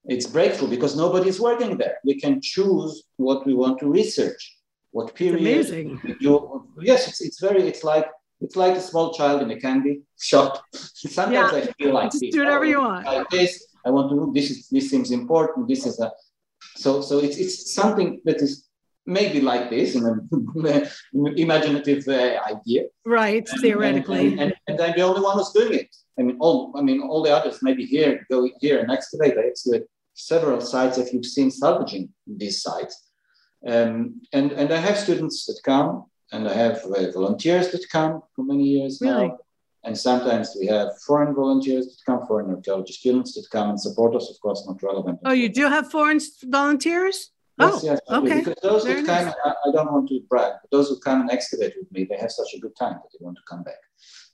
It's 0.06 0.28
breakthrough 0.28 0.70
because 0.70 0.98
nobody 0.98 1.30
is 1.30 1.40
working 1.40 1.78
there. 1.78 1.98
We 2.04 2.20
can 2.20 2.42
choose 2.42 3.04
what 3.18 3.46
we 3.46 3.54
want 3.54 3.80
to 3.80 3.88
research, 3.88 4.58
what 4.92 5.16
period. 5.16 5.60
It's 5.60 5.70
amazing. 5.70 6.18
Do. 6.20 6.68
Yes, 6.82 7.08
it's, 7.08 7.22
it's 7.22 7.40
very. 7.40 7.64
It's 7.64 7.84
like 7.84 8.08
it's 8.42 8.58
like 8.58 8.76
a 8.76 8.82
small 8.82 9.14
child 9.14 9.42
in 9.44 9.52
a 9.52 9.60
candy 9.60 10.02
shop. 10.20 10.62
Sometimes 10.74 11.54
yeah. 11.54 11.60
I 11.60 11.62
feel 11.78 11.94
like 11.94 12.12
just 12.12 12.20
this. 12.22 12.34
do 12.34 12.40
whatever 12.40 12.66
you 12.66 12.82
want. 12.82 13.06
Like 13.06 13.30
this, 13.30 13.66
I 13.86 13.92
want 13.92 14.10
to. 14.10 14.16
Look 14.16 14.34
this 14.34 14.52
is 14.52 14.68
this 14.68 14.90
seems 14.90 15.12
important. 15.12 15.70
This 15.70 15.86
is 15.86 16.00
a. 16.00 16.12
So 16.76 17.02
so 17.02 17.20
it's 17.20 17.38
it's 17.38 17.74
something 17.74 18.20
that 18.26 18.42
is 18.42 18.63
maybe 19.06 19.42
like 19.42 19.70
this 19.70 19.96
in 19.96 20.06
an 20.06 20.88
imaginative 21.38 22.08
uh, 22.08 22.40
idea. 22.50 22.84
Right, 23.06 23.48
and, 23.50 23.62
theoretically. 23.62 24.28
And, 24.28 24.40
and, 24.40 24.54
and, 24.68 24.82
I'm 24.82 24.94
the 24.96 25.02
only 25.02 25.22
one 25.22 25.38
who's 25.38 25.52
doing 25.52 25.74
it. 25.74 25.96
I 26.20 26.24
mean, 26.24 26.38
all 26.40 26.74
I 26.78 26.82
mean, 26.82 27.02
all 27.02 27.24
the 27.24 27.36
others 27.36 27.60
maybe 27.62 27.86
here 27.86 28.26
go 28.30 28.50
here 28.60 28.80
and 28.80 28.92
excavate. 28.92 29.38
I 29.38 29.48
excavate 29.48 29.84
several 30.14 30.62
sites 30.62 30.98
if 30.98 31.12
you've 31.12 31.26
seen 31.26 31.52
salvaging 31.52 32.10
these 32.28 32.62
sites. 32.62 33.10
Um, 33.66 34.22
and, 34.34 34.52
and 34.52 34.72
I 34.72 34.78
have 34.78 34.98
students 34.98 35.46
that 35.46 35.60
come, 35.64 36.06
and 36.32 36.48
I 36.48 36.54
have 36.54 36.84
uh, 36.86 37.12
volunteers 37.12 37.72
that 37.72 37.90
come 37.90 38.22
for 38.36 38.44
many 38.44 38.64
years 38.64 39.00
really? 39.02 39.28
now. 39.28 39.38
And 39.86 39.98
sometimes 39.98 40.56
we 40.60 40.68
have 40.68 40.90
foreign 41.06 41.34
volunteers 41.36 41.88
that 41.88 41.98
come, 42.06 42.26
foreign 42.26 42.50
archaeology 42.52 42.94
students 42.94 43.34
that 43.34 43.50
come 43.52 43.72
and 43.72 43.80
support 43.80 44.16
us, 44.16 44.30
of 44.30 44.40
course, 44.40 44.66
not 44.66 44.82
relevant. 44.82 45.20
Oh, 45.26 45.34
you 45.34 45.50
do 45.50 45.68
have 45.68 45.92
foreign 45.92 46.22
volunteers? 46.44 47.32
Yes, 47.60 47.74
oh, 47.74 47.80
yes, 47.84 48.00
okay. 48.10 48.40
Because 48.40 48.56
those 48.64 48.84
Very 48.84 49.02
who 49.02 49.06
come, 49.06 49.26
nice. 49.26 49.36
I, 49.46 49.50
I, 49.50 49.72
don't 49.72 49.92
want 49.92 50.10
to 50.10 50.20
brag, 50.28 50.54
but 50.62 50.72
those 50.72 50.90
who 50.90 51.00
come 51.00 51.22
and 51.22 51.32
excavate 51.32 51.74
with 51.78 51.92
me, 51.92 52.06
they 52.10 52.18
have 52.18 52.32
such 52.32 52.54
a 52.56 52.60
good 52.60 52.76
time 52.76 52.94
that 52.94 53.10
they 53.12 53.24
want 53.24 53.38
to 53.38 53.44
come 53.48 53.62
back. 53.62 53.76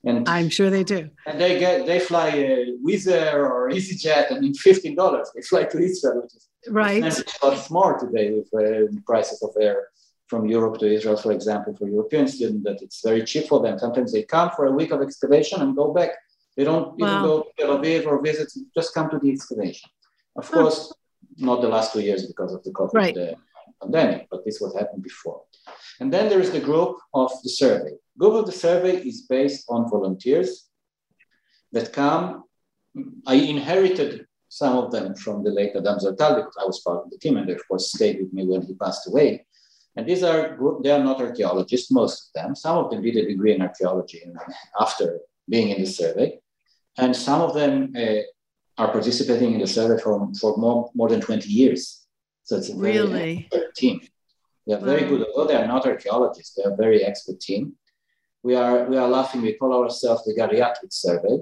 And 0.06 0.30
I'm 0.30 0.48
sure 0.48 0.70
they 0.70 0.86
do. 0.86 1.10
And 1.26 1.40
they 1.40 1.60
get 1.60 1.86
they 1.86 2.00
fly 2.00 2.30
a 2.30 2.74
Wizz 2.86 3.12
Air 3.12 3.46
or 3.46 3.70
EasyJet, 3.70 4.32
and 4.32 4.46
in 4.46 4.54
fifteen 4.54 4.96
dollars 4.96 5.30
they 5.36 5.42
fly 5.42 5.66
to 5.66 5.78
Israel, 5.78 6.22
which 6.22 6.36
is 6.36 6.48
right. 6.70 7.02
Much 7.02 7.70
more 7.70 8.00
today 8.00 8.32
with 8.32 8.50
uh, 8.54 8.88
prices 9.06 9.44
of 9.44 9.50
air 9.60 9.90
from 10.28 10.48
Europe 10.48 10.78
to 10.80 10.86
Israel, 10.86 11.18
for 11.18 11.34
example, 11.34 11.76
for 11.76 11.90
European 11.90 12.28
students, 12.28 12.64
that 12.64 12.82
it's 12.82 13.02
very 13.04 13.24
cheap 13.24 13.48
for 13.48 13.62
them. 13.62 13.78
Sometimes 13.78 14.14
they 14.14 14.24
come 14.24 14.52
for 14.56 14.68
a 14.68 14.72
week 14.72 14.92
of 14.92 15.02
excavation 15.02 15.62
and 15.62 15.76
go 15.76 15.92
back. 15.92 16.12
They 16.56 16.64
don't 16.64 16.98
wow. 16.98 17.08
even 17.08 17.24
go 17.24 17.42
to 17.42 17.50
Tel 17.58 17.78
Aviv 17.78 18.06
or 18.06 18.22
visit; 18.22 18.50
just 18.74 18.94
come 18.94 19.10
to 19.10 19.20
the 19.20 19.32
excavation. 19.32 19.90
Of 20.38 20.50
course, 20.50 20.94
not 21.38 21.62
the 21.62 21.68
last 21.68 21.94
two 21.94 22.02
years 22.02 22.28
because 22.28 22.54
of 22.54 22.64
the 22.64 22.72
COVID 22.72 22.94
right. 22.94 23.18
uh, 23.18 23.36
pandemic, 23.82 24.28
but 24.30 24.44
this 24.46 24.60
what 24.60 24.76
happened 24.76 25.04
before. 25.04 25.42
And 26.00 26.12
then 26.14 26.30
there 26.30 26.40
is 26.40 26.52
the 26.52 26.60
group 26.60 26.98
of 27.14 27.32
the 27.44 27.50
survey. 27.50 27.92
Group 28.18 28.34
of 28.34 28.46
the 28.46 28.52
survey 28.52 28.98
is 28.98 29.22
based 29.22 29.66
on 29.70 29.90
volunteers 29.90 30.70
that 31.72 31.94
come. 31.94 32.44
I 33.26 33.36
inherited 33.36 34.26
some 34.50 34.78
of 34.78 34.92
them 34.92 35.16
from 35.16 35.44
the 35.44 35.52
late 35.52 35.76
Adam 35.76 36.00
Zertal 36.00 36.36
because 36.38 36.58
I 36.60 36.66
was 36.66 36.82
part 36.82 37.04
of 37.04 37.12
the 37.12 37.18
team, 37.18 37.38
and 37.38 37.48
they 37.48 37.54
of 37.54 37.68
course 37.68 37.94
stayed 37.94 38.20
with 38.20 38.34
me 38.34 38.46
when 38.46 38.64
he 38.64 38.74
passed 38.74 39.08
away. 39.08 39.46
And 39.96 40.08
these 40.08 40.24
are 40.24 40.58
they 40.84 40.92
are 40.92 41.04
not 41.04 41.22
archaeologists, 41.22 41.92
most 41.92 42.30
of 42.36 42.42
them. 42.42 42.56
Some 42.56 42.78
of 42.78 42.90
them 42.90 43.02
did 43.02 43.16
a 43.18 43.28
degree 43.28 43.54
in 43.56 43.62
archaeology 43.62 44.24
after 44.80 45.20
being 45.48 45.70
in 45.70 45.82
the 45.82 45.88
survey, 45.88 46.40
and 46.98 47.16
some 47.16 47.42
of 47.42 47.54
them 47.54 47.94
uh, 47.96 48.22
are 48.80 48.92
participating 48.92 49.54
in 49.54 49.60
the 49.60 49.68
survey 49.68 50.02
for, 50.02 50.32
for 50.40 50.58
more, 50.58 50.90
more 50.96 51.10
than 51.10 51.20
20 51.20 51.50
years. 51.50 52.08
So 52.44 52.56
it's 52.58 52.70
a 52.70 52.76
very 52.76 52.98
really? 52.98 53.48
expert 53.52 53.76
team. 53.76 54.00
They 54.66 54.74
are 54.74 54.80
very 54.80 55.04
wow. 55.04 55.10
good, 55.10 55.28
although 55.28 55.48
they 55.52 55.60
are 55.62 55.68
not 55.68 55.86
archaeologists, 55.86 56.56
they 56.56 56.64
are 56.64 56.72
a 56.72 56.78
very 56.78 57.04
expert 57.04 57.40
team. 57.42 57.74
We 58.42 58.56
are, 58.56 58.86
we 58.86 58.96
are 58.96 59.08
laughing, 59.08 59.42
we 59.42 59.54
call 59.54 59.74
ourselves 59.84 60.24
the 60.24 60.34
geriatric 60.34 60.92
survey. 60.92 61.40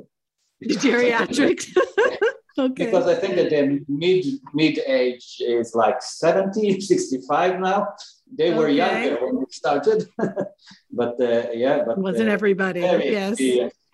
Geriatric. 0.64 1.78
okay. 2.58 2.86
Because 2.86 3.06
I 3.06 3.14
think 3.14 3.36
that 3.36 3.52
the 3.52 3.86
mid 3.88 4.26
mid 4.56 4.80
age 4.88 5.38
is 5.40 5.76
like 5.76 6.02
70, 6.02 6.82
65 6.82 7.60
now. 7.60 7.90
They 8.36 8.52
were 8.52 8.66
okay. 8.66 8.76
younger 8.76 9.26
when 9.26 9.38
we 9.38 9.46
started, 9.52 10.10
but 10.92 11.22
uh, 11.22 11.52
yeah, 11.54 11.84
but 11.86 12.00
wasn't 12.00 12.30
uh, 12.30 12.34
everybody? 12.34 12.80
Yes. 12.80 13.40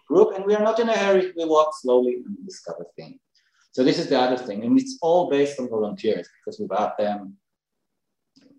Group, 0.08 0.36
and 0.36 0.46
we 0.46 0.56
are 0.56 0.64
not 0.64 0.80
in 0.80 0.88
a 0.88 0.98
hurry. 0.98 1.34
We 1.36 1.46
walk 1.46 1.74
slowly 1.82 2.24
and 2.26 2.38
discover 2.46 2.86
things. 2.96 3.20
So 3.74 3.84
this 3.84 3.98
is 3.98 4.08
the 4.08 4.20
other 4.20 4.38
thing, 4.38 4.64
and 4.64 4.80
it's 4.80 5.00
all 5.02 5.30
based 5.30 5.60
on 5.60 5.68
volunteers 5.68 6.30
because 6.38 6.60
without 6.60 6.96
them, 6.98 7.38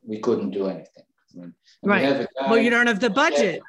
we 0.04 0.18
couldn't 0.18 0.50
do 0.50 0.66
anything. 0.66 1.06
I 1.32 1.40
mean, 1.40 1.54
right. 1.82 2.26
well, 2.48 2.58
you 2.58 2.68
don't 2.68 2.88
have 2.88 3.00
the 3.00 3.10
budget. 3.10 3.62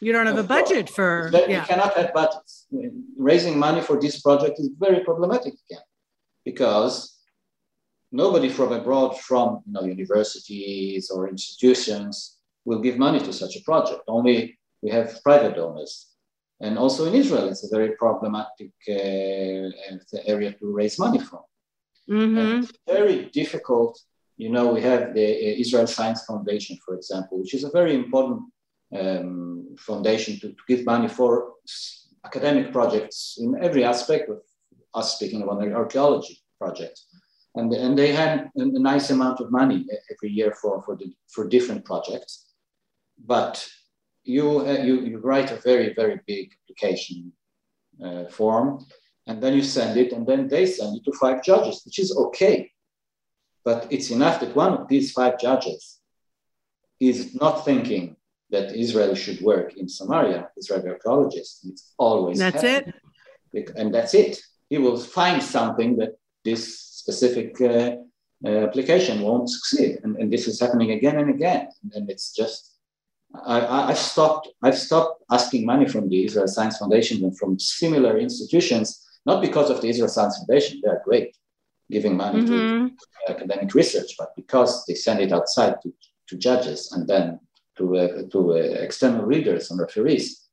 You 0.00 0.12
don't 0.12 0.26
have 0.26 0.38
a 0.38 0.42
budget 0.42 0.90
for. 0.90 1.30
Yeah. 1.32 1.60
We 1.60 1.66
cannot 1.66 1.96
have 1.96 2.12
budgets. 2.12 2.66
Raising 3.16 3.56
money 3.56 3.80
for 3.82 4.00
this 4.00 4.20
project 4.20 4.58
is 4.58 4.70
very 4.78 5.00
problematic 5.04 5.54
again, 5.64 5.84
because 6.44 7.18
nobody 8.10 8.48
from 8.48 8.72
abroad, 8.72 9.16
from 9.20 9.62
you 9.66 9.72
know, 9.72 9.84
universities 9.84 11.08
or 11.08 11.28
institutions, 11.28 12.38
will 12.64 12.80
give 12.80 12.98
money 12.98 13.20
to 13.20 13.32
such 13.32 13.54
a 13.56 13.62
project. 13.62 14.02
Only 14.08 14.58
we 14.82 14.90
have 14.90 15.22
private 15.22 15.54
donors. 15.54 16.09
And 16.60 16.78
also 16.78 17.06
in 17.06 17.14
Israel, 17.14 17.48
it's 17.48 17.64
a 17.64 17.74
very 17.76 17.92
problematic 17.96 18.72
uh, 18.88 19.70
area 20.26 20.52
to 20.52 20.72
raise 20.72 20.98
money 20.98 21.18
from. 21.18 21.40
Mm-hmm. 22.08 22.64
very 22.86 23.26
difficult. 23.26 24.00
You 24.36 24.50
know, 24.50 24.72
we 24.72 24.80
have 24.82 25.14
the 25.14 25.24
uh, 25.24 25.54
Israel 25.62 25.86
Science 25.86 26.24
Foundation, 26.24 26.76
for 26.84 26.94
example, 26.94 27.38
which 27.38 27.54
is 27.54 27.64
a 27.64 27.70
very 27.70 27.94
important 27.94 28.40
um, 28.98 29.76
foundation 29.78 30.34
to, 30.40 30.48
to, 30.48 30.62
give 30.66 30.84
money 30.84 31.06
for 31.06 31.52
academic 32.24 32.72
projects 32.72 33.38
in 33.40 33.62
every 33.62 33.84
aspect 33.84 34.28
of 34.28 34.38
us 34.94 35.14
speaking 35.14 35.42
about 35.42 35.60
the 35.60 35.72
archaeology 35.72 36.42
projects. 36.58 37.06
And, 37.54 37.72
and 37.72 37.96
they 37.96 38.12
had 38.12 38.50
a, 38.58 38.62
a 38.62 38.80
nice 38.92 39.10
amount 39.10 39.40
of 39.40 39.52
money 39.52 39.86
every 40.10 40.30
year 40.30 40.52
for, 40.60 40.82
for, 40.82 40.96
the, 40.96 41.14
for 41.32 41.48
different 41.48 41.84
projects. 41.84 42.46
But 43.24 43.64
you, 44.24 44.60
uh, 44.60 44.78
you, 44.82 45.00
you 45.00 45.18
write 45.18 45.50
a 45.50 45.56
very, 45.56 45.94
very 45.94 46.20
big 46.26 46.52
application 46.62 47.32
uh, 48.04 48.24
form, 48.26 48.86
and 49.26 49.42
then 49.42 49.54
you 49.54 49.62
send 49.62 49.96
it, 49.96 50.12
and 50.12 50.26
then 50.26 50.48
they 50.48 50.66
send 50.66 50.96
it 50.96 51.04
to 51.04 51.12
five 51.18 51.42
judges, 51.42 51.82
which 51.84 51.98
is 51.98 52.16
okay. 52.16 52.70
But 53.64 53.86
it's 53.90 54.10
enough 54.10 54.40
that 54.40 54.56
one 54.56 54.72
of 54.72 54.88
these 54.88 55.12
five 55.12 55.38
judges 55.38 55.98
is 56.98 57.34
not 57.34 57.64
thinking 57.64 58.16
that 58.50 58.74
Israel 58.74 59.14
should 59.14 59.40
work 59.40 59.76
in 59.76 59.88
Samaria, 59.88 60.48
Israeli 60.56 60.88
archaeologists. 60.88 61.64
It's 61.64 61.94
always 61.98 62.38
that's 62.38 62.62
happening. 62.62 62.94
it, 63.52 63.70
and 63.76 63.94
that's 63.94 64.14
it. 64.14 64.40
He 64.68 64.78
will 64.78 64.96
find 64.96 65.42
something 65.42 65.96
that 65.96 66.16
this 66.44 66.80
specific 66.80 67.60
uh, 67.60 67.96
uh, 68.44 68.48
application 68.48 69.20
won't 69.20 69.48
succeed, 69.50 70.00
and, 70.02 70.16
and 70.16 70.32
this 70.32 70.48
is 70.48 70.60
happening 70.60 70.92
again 70.92 71.18
and 71.18 71.30
again. 71.30 71.68
And 71.94 72.10
it's 72.10 72.32
just 72.32 72.69
I, 73.32 73.86
have 73.88 73.98
stopped. 73.98 74.48
I've 74.62 74.78
stopped 74.78 75.22
asking 75.30 75.64
money 75.64 75.86
from 75.86 76.08
the 76.08 76.24
Israel 76.24 76.48
Science 76.48 76.78
Foundation 76.78 77.24
and 77.24 77.36
from 77.38 77.58
similar 77.58 78.18
institutions, 78.18 79.06
not 79.24 79.40
because 79.40 79.70
of 79.70 79.80
the 79.80 79.88
Israel 79.88 80.08
Science 80.08 80.38
Foundation; 80.38 80.80
they 80.82 80.90
are 80.90 81.02
great, 81.04 81.36
giving 81.90 82.16
money 82.16 82.40
mm-hmm. 82.40 82.88
to 82.88 83.32
academic 83.32 83.72
research, 83.74 84.14
but 84.18 84.34
because 84.36 84.84
they 84.86 84.94
send 84.94 85.20
it 85.20 85.32
outside 85.32 85.76
to, 85.82 85.92
to 86.28 86.36
judges 86.36 86.92
and 86.92 87.06
then 87.06 87.38
to 87.78 87.96
uh, 87.96 88.22
to 88.32 88.52
uh, 88.52 88.56
external 88.56 89.24
readers 89.24 89.70
and 89.70 89.80
referees. 89.80 90.50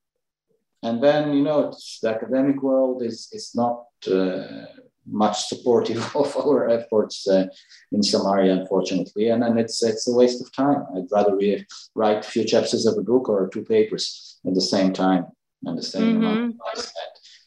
and 0.84 1.02
then 1.02 1.34
you 1.34 1.44
know 1.44 1.74
the 2.02 2.10
academic 2.10 2.62
world 2.62 3.02
is 3.02 3.30
is 3.32 3.56
not 3.56 3.86
uh, 4.08 4.66
much 5.10 5.48
supportive 5.48 6.16
of 6.16 6.36
our 6.38 6.70
efforts 6.70 7.28
uh, 7.28 7.48
in 7.92 8.04
Samaria, 8.04 8.54
unfortunately, 8.54 9.30
and 9.30 9.44
and 9.44 9.60
it's 9.60 9.84
it's 9.84 10.08
a 10.08 10.14
waste 10.14 10.42
of 10.42 10.52
time. 10.52 10.84
I'd 10.96 11.12
rather 11.12 11.36
re- 11.36 11.66
write 11.96 12.26
a 12.26 12.30
few 12.30 12.44
chapters 12.44 12.86
of 12.86 12.98
a 12.98 13.04
book 13.04 13.30
or 13.30 13.50
two 13.50 13.64
papers 13.64 14.40
at 14.46 14.54
the 14.54 14.62
same 14.62 14.94
time 14.94 15.26
and 15.64 15.78
the 15.78 15.84
same 15.84 16.18
amount 16.18 16.50
of 16.50 16.76
time. 16.76 16.86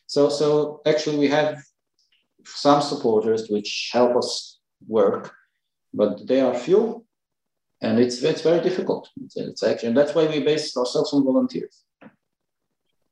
So 0.06 0.28
so 0.28 0.80
actually 0.86 1.18
we 1.18 1.28
have 1.28 1.62
some 2.46 2.82
supporters 2.82 3.48
which 3.48 3.90
help 3.92 4.16
us 4.16 4.58
work, 4.88 5.32
but 5.92 6.26
they 6.26 6.40
are 6.40 6.54
few, 6.54 7.04
and 7.80 7.98
it's 8.00 8.22
it's 8.22 8.42
very 8.42 8.60
difficult. 8.60 9.08
It's, 9.22 9.36
it's 9.36 9.62
actually 9.62 9.88
and 9.88 9.96
that's 9.96 10.14
why 10.14 10.26
we 10.26 10.40
base 10.40 10.76
ourselves 10.76 11.12
on 11.12 11.24
volunteers. 11.24 11.84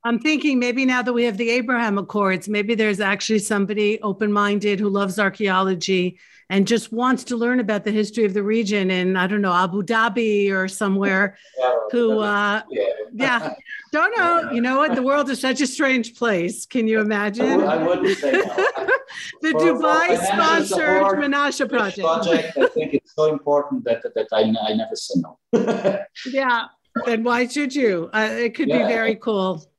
I'm 0.03 0.19
thinking 0.19 0.59
maybe 0.59 0.85
now 0.85 1.01
that 1.01 1.11
we 1.11 1.25
have 1.25 1.37
the 1.37 1.49
Abraham 1.49 1.97
Accords, 1.97 2.47
maybe 2.47 2.73
there's 2.73 3.01
actually 3.01 3.39
somebody 3.39 4.01
open 4.01 4.31
minded 4.31 4.79
who 4.79 4.89
loves 4.89 5.19
archaeology 5.19 6.19
and 6.49 6.65
just 6.65 6.91
wants 6.91 7.25
to 7.25 7.35
learn 7.35 7.59
about 7.59 7.83
the 7.83 7.91
history 7.91 8.25
of 8.25 8.33
the 8.33 8.41
region 8.41 8.89
in, 8.89 9.17
I 9.17 9.27
don't 9.27 9.41
know, 9.41 9.53
Abu 9.53 9.83
Dhabi 9.83 10.51
or 10.51 10.67
somewhere 10.67 11.37
yeah, 11.59 11.75
who, 11.91 12.19
uh, 12.19 12.61
yeah. 12.71 12.83
yeah. 13.13 13.53
don't 13.91 14.17
know. 14.17 14.51
You 14.51 14.61
know 14.61 14.77
what? 14.77 14.95
The 14.95 15.03
world 15.03 15.29
is 15.29 15.39
such 15.41 15.61
a 15.61 15.67
strange 15.67 16.15
place. 16.15 16.65
Can 16.65 16.87
you 16.87 17.01
imagine? 17.01 17.61
I 17.61 17.83
wouldn't 17.85 18.17
say 18.17 18.31
no. 18.31 18.41
the 19.41 19.51
for, 19.51 19.59
Dubai 19.59 20.17
for 20.17 20.25
sponsored 20.25 21.03
Menashe 21.19 21.69
project. 21.69 21.99
project. 21.99 22.57
I 22.57 22.67
think 22.67 22.93
it's 22.95 23.13
so 23.13 23.31
important 23.31 23.83
that, 23.83 24.01
that 24.01 24.27
I, 24.31 24.41
I 24.67 24.73
never 24.73 24.95
say 24.95 25.19
no. 25.19 25.37
yeah. 26.31 26.65
Then 27.05 27.23
why 27.23 27.47
should 27.47 27.75
you? 27.75 28.09
Uh, 28.11 28.29
it 28.31 28.55
could 28.55 28.69
yeah. 28.69 28.79
be 28.79 28.83
very 28.85 29.15
cool. 29.15 29.69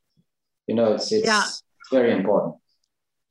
You 0.71 0.77
know, 0.77 0.93
it's, 0.93 1.11
it's 1.11 1.27
yeah. 1.27 1.47
very 1.91 2.12
important. 2.12 2.55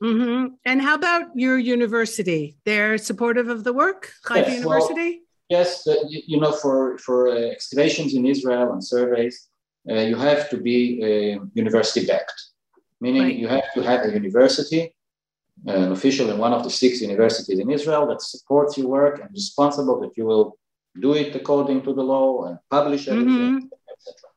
Mm-hmm. 0.03 0.55
And 0.69 0.81
how 0.81 0.95
about 1.01 1.23
your 1.35 1.57
university? 1.57 2.57
They're 2.65 2.97
supportive 2.97 3.47
of 3.55 3.63
the 3.63 3.71
work, 3.71 4.11
Haifa 4.25 4.49
yes, 4.49 4.59
University? 4.59 5.11
Well, 5.11 5.57
yes, 5.57 5.83
the, 5.85 5.95
you 6.31 6.37
know, 6.41 6.51
for, 6.51 6.97
for 7.05 7.29
uh, 7.29 7.35
excavations 7.55 8.13
in 8.13 8.25
Israel 8.25 8.73
and 8.73 8.83
surveys, 8.83 9.35
uh, 9.89 10.01
you 10.11 10.17
have 10.17 10.49
to 10.49 10.57
be 10.57 10.77
uh, 11.07 11.45
university 11.53 12.05
backed, 12.05 12.39
meaning 12.99 13.23
right. 13.23 13.37
you 13.41 13.47
have 13.47 13.69
to 13.75 13.81
have 13.89 14.01
a 14.05 14.11
university, 14.11 14.93
an 15.65 15.93
official 15.93 16.29
in 16.29 16.37
one 16.37 16.51
of 16.51 16.65
the 16.65 16.73
six 16.81 16.99
universities 16.99 17.59
in 17.59 17.69
Israel 17.71 18.05
that 18.07 18.21
supports 18.21 18.77
your 18.77 18.89
work 18.89 19.15
and 19.21 19.29
responsible 19.31 19.97
that 20.01 20.11
you 20.17 20.25
will 20.25 20.57
do 20.99 21.13
it 21.13 21.33
according 21.33 21.83
to 21.83 21.93
the 21.93 22.03
law 22.03 22.43
and 22.47 22.59
publish 22.69 23.07
everything, 23.07 23.61
mm-hmm. 23.61 23.91
etc. 23.93 24.28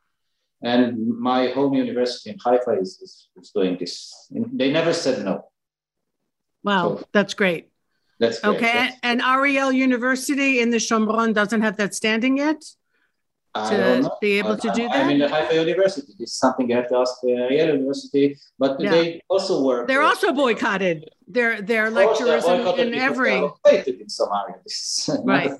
And 0.62 1.18
my 1.18 1.48
home 1.48 1.74
university 1.74 2.30
in 2.30 2.38
Haifa 2.38 2.78
is, 2.80 3.00
is, 3.00 3.28
is 3.36 3.50
doing 3.50 3.76
this. 3.78 4.28
They 4.30 4.70
never 4.70 4.92
said 4.92 5.24
no. 5.24 5.46
Wow, 6.62 6.98
so, 6.98 7.04
that's 7.12 7.34
great. 7.34 7.70
That's 8.20 8.38
great. 8.40 8.56
Okay, 8.56 8.72
that's 8.72 8.96
and 9.02 9.20
Ariel 9.20 9.72
University 9.72 10.60
in 10.60 10.70
the 10.70 10.76
Shomron 10.76 11.34
doesn't 11.34 11.62
have 11.62 11.76
that 11.78 11.94
standing 11.94 12.38
yet 12.38 12.62
to 13.54 14.12
be 14.20 14.38
able 14.38 14.56
to 14.56 14.70
do 14.70 14.88
that? 14.88 15.04
I 15.04 15.08
mean, 15.08 15.18
the 15.18 15.28
Haifa 15.28 15.54
University. 15.54 16.12
This 16.18 16.30
is 16.30 16.38
something 16.38 16.68
you 16.70 16.76
have 16.76 16.88
to 16.88 16.96
ask 16.96 17.20
the 17.22 17.32
Ariel 17.32 17.76
University, 17.76 18.38
but 18.58 18.80
yeah. 18.80 18.90
they 18.90 19.20
also 19.28 19.62
work. 19.62 19.88
They're 19.88 20.02
also 20.02 20.32
boycotted. 20.32 21.10
They're 21.26 21.60
they're 21.60 21.90
lecturers 21.90 22.44
in, 22.44 22.60
in 22.78 22.94
every. 22.94 23.34
in 23.34 24.06
Somalia. 24.06 24.60
right 25.24 25.52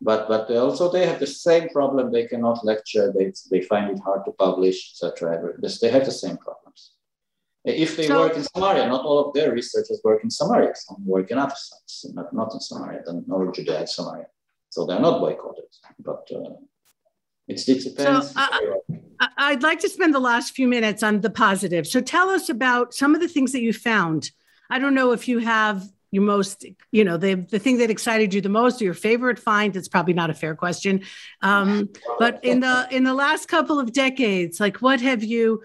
but 0.00 0.28
but 0.28 0.50
also 0.50 0.90
they 0.90 1.06
have 1.06 1.20
the 1.20 1.26
same 1.26 1.68
problem. 1.68 2.10
They 2.10 2.26
cannot 2.26 2.64
lecture. 2.64 3.12
They 3.16 3.32
they 3.50 3.62
find 3.62 3.90
it 3.90 4.00
hard 4.00 4.24
to 4.24 4.32
publish, 4.32 4.92
etc. 4.92 5.52
They 5.80 5.90
have 5.90 6.04
the 6.04 6.18
same 6.24 6.38
problems. 6.38 6.92
If 7.64 7.96
they 7.96 8.06
so, 8.06 8.20
work 8.20 8.36
in 8.36 8.42
Samaria, 8.42 8.88
not 8.88 9.04
all 9.04 9.26
of 9.26 9.34
their 9.34 9.52
researchers 9.52 10.00
work 10.02 10.24
in 10.24 10.30
Samaria. 10.30 10.74
Some 10.74 11.04
work 11.04 11.30
in 11.30 11.36
other 11.36 11.54
sites, 11.54 12.06
not, 12.14 12.32
not 12.32 12.54
in 12.54 12.60
Samaria, 12.60 13.02
nor 13.26 13.52
Judea, 13.52 13.86
Samaria. 13.86 14.28
So 14.70 14.86
they're 14.86 15.00
not 15.00 15.20
boycotted. 15.20 15.64
But 15.98 16.26
uh, 16.34 16.54
it's, 17.48 17.68
it 17.68 17.84
depends. 17.84 18.32
So, 18.32 18.40
uh, 18.40 19.28
I'd 19.36 19.62
like 19.62 19.80
to 19.80 19.90
spend 19.90 20.14
the 20.14 20.20
last 20.20 20.54
few 20.54 20.68
minutes 20.68 21.02
on 21.02 21.20
the 21.20 21.28
positive. 21.28 21.86
So 21.86 22.00
tell 22.00 22.30
us 22.30 22.48
about 22.48 22.94
some 22.94 23.14
of 23.14 23.20
the 23.20 23.28
things 23.28 23.52
that 23.52 23.60
you 23.60 23.74
found. 23.74 24.30
I 24.70 24.78
don't 24.78 24.94
know 24.94 25.12
if 25.12 25.28
you 25.28 25.40
have 25.40 25.86
your 26.10 26.22
most 26.22 26.64
you 26.90 27.04
know 27.04 27.16
the 27.16 27.34
the 27.34 27.58
thing 27.58 27.78
that 27.78 27.90
excited 27.90 28.34
you 28.34 28.40
the 28.40 28.48
most 28.48 28.80
or 28.80 28.84
your 28.84 28.94
favorite 28.94 29.38
find 29.38 29.76
it's 29.76 29.88
probably 29.88 30.14
not 30.14 30.30
a 30.30 30.34
fair 30.34 30.54
question. 30.54 31.02
Um, 31.42 31.90
but 32.18 32.44
in 32.44 32.60
the 32.60 32.88
in 32.90 33.04
the 33.04 33.14
last 33.14 33.46
couple 33.48 33.78
of 33.78 33.92
decades 33.92 34.60
like 34.60 34.78
what 34.78 35.00
have 35.00 35.22
you 35.22 35.62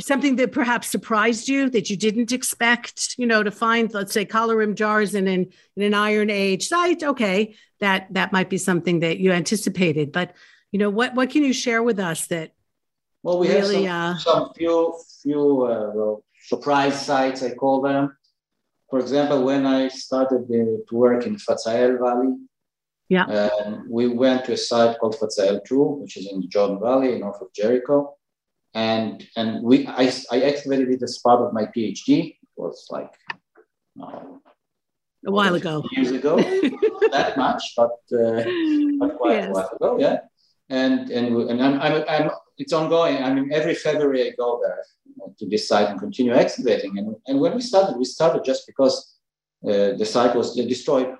something 0.00 0.36
that 0.36 0.50
perhaps 0.50 0.88
surprised 0.88 1.48
you 1.48 1.70
that 1.70 1.88
you 1.88 1.96
didn't 1.96 2.32
expect 2.32 3.14
you 3.16 3.26
know 3.26 3.42
to 3.42 3.50
find 3.50 3.94
let's 3.94 4.12
say 4.12 4.24
collar 4.24 4.56
rim 4.56 4.74
jars 4.74 5.14
in 5.14 5.28
an 5.28 5.46
in 5.76 5.82
an 5.82 5.94
iron 5.94 6.30
age 6.30 6.68
site? 6.68 7.02
Okay 7.02 7.54
that 7.80 8.06
that 8.10 8.32
might 8.32 8.50
be 8.50 8.58
something 8.58 9.00
that 9.00 9.18
you 9.18 9.30
anticipated 9.30 10.10
but 10.10 10.34
you 10.72 10.78
know 10.78 10.90
what 10.90 11.14
what 11.14 11.30
can 11.30 11.42
you 11.42 11.52
share 11.52 11.82
with 11.82 11.98
us 11.98 12.26
that 12.28 12.52
well 13.22 13.38
we 13.38 13.48
really, 13.48 13.84
have 13.84 14.20
some, 14.20 14.32
uh, 14.32 14.44
some 14.44 14.54
few 14.54 14.98
few 15.22 15.62
uh, 15.62 16.16
surprise 16.40 17.04
sites 17.04 17.42
i 17.42 17.50
call 17.50 17.80
them 17.80 18.16
for 18.94 19.00
example, 19.00 19.42
when 19.42 19.66
I 19.66 19.88
started 19.88 20.44
uh, 20.44 20.78
to 20.88 20.92
work 20.92 21.26
in 21.26 21.34
Fatsael 21.34 21.98
Valley, 21.98 22.32
yeah, 23.08 23.24
um, 23.24 23.88
we 23.90 24.06
went 24.06 24.44
to 24.44 24.52
a 24.52 24.56
site 24.56 25.00
called 25.00 25.16
Fatsael 25.16 25.64
2, 25.66 25.82
which 26.00 26.16
is 26.16 26.28
in 26.30 26.40
the 26.40 26.46
Jordan 26.46 26.78
Valley, 26.78 27.18
north 27.18 27.40
of 27.40 27.52
Jericho, 27.52 28.14
and 28.72 29.26
and 29.36 29.64
we 29.64 29.88
I, 29.88 30.12
I 30.30 30.38
excavated 30.50 30.90
it 30.90 31.02
as 31.02 31.18
part 31.18 31.40
of 31.40 31.52
my 31.52 31.64
PhD. 31.64 32.08
It 32.08 32.36
was 32.56 32.86
like 32.88 33.12
uh, 34.00 34.20
a 35.26 35.32
while 35.32 35.56
ago, 35.56 35.82
years 35.90 36.12
ago, 36.12 36.36
not 36.36 37.10
that 37.10 37.36
much, 37.36 37.64
but 37.76 37.96
uh, 38.12 38.44
but 39.00 39.16
quite 39.18 39.38
yes. 39.38 39.48
a 39.48 39.50
while 39.50 39.70
ago, 39.74 39.98
yeah. 39.98 40.18
And 40.68 41.10
and 41.10 41.36
and 41.50 41.60
I'm, 41.60 41.80
I'm, 41.80 42.04
I'm 42.08 42.30
it's 42.58 42.72
ongoing. 42.72 43.16
I 43.24 43.34
mean, 43.34 43.52
every 43.52 43.74
February 43.74 44.28
I 44.28 44.30
go 44.38 44.60
there 44.62 44.84
to 45.38 45.48
this 45.48 45.68
site 45.68 45.88
and 45.88 45.98
continue 45.98 46.32
excavating. 46.32 46.98
And, 46.98 47.16
and 47.26 47.40
when 47.40 47.54
we 47.54 47.60
started, 47.60 47.96
we 47.96 48.04
started 48.04 48.44
just 48.44 48.66
because 48.66 49.16
uh, 49.64 49.96
the 49.96 50.04
site 50.04 50.34
was 50.34 50.54
destroyed. 50.54 51.14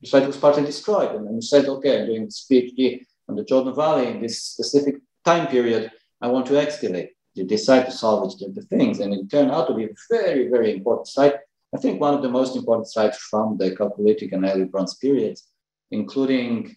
The 0.00 0.08
site 0.08 0.26
was 0.26 0.36
partly 0.36 0.64
destroyed. 0.64 1.14
And 1.14 1.26
then 1.26 1.34
we 1.34 1.42
said, 1.42 1.66
okay, 1.66 2.00
I'm 2.00 2.06
doing 2.06 2.24
this 2.24 2.46
PhD 2.50 3.00
on 3.28 3.36
the 3.36 3.44
Jordan 3.44 3.74
Valley 3.74 4.08
in 4.08 4.22
this 4.22 4.42
specific 4.42 4.96
time 5.24 5.46
period. 5.48 5.90
I 6.20 6.28
want 6.28 6.46
to 6.46 6.58
excavate. 6.58 7.10
You 7.34 7.44
decide 7.44 7.84
to 7.86 7.92
salvage 7.92 8.38
the, 8.38 8.48
the 8.48 8.62
things. 8.62 9.00
And 9.00 9.12
it 9.12 9.30
turned 9.30 9.50
out 9.50 9.68
to 9.68 9.74
be 9.74 9.84
a 9.84 9.94
very, 10.10 10.48
very 10.48 10.72
important 10.72 11.08
site. 11.08 11.34
I 11.74 11.78
think 11.78 12.00
one 12.00 12.14
of 12.14 12.22
the 12.22 12.30
most 12.30 12.56
important 12.56 12.88
sites 12.88 13.18
from 13.18 13.58
the 13.58 13.72
Chalcolithic 13.72 14.32
and 14.32 14.44
early 14.44 14.64
Bronze 14.64 14.94
periods, 14.94 15.48
including 15.90 16.76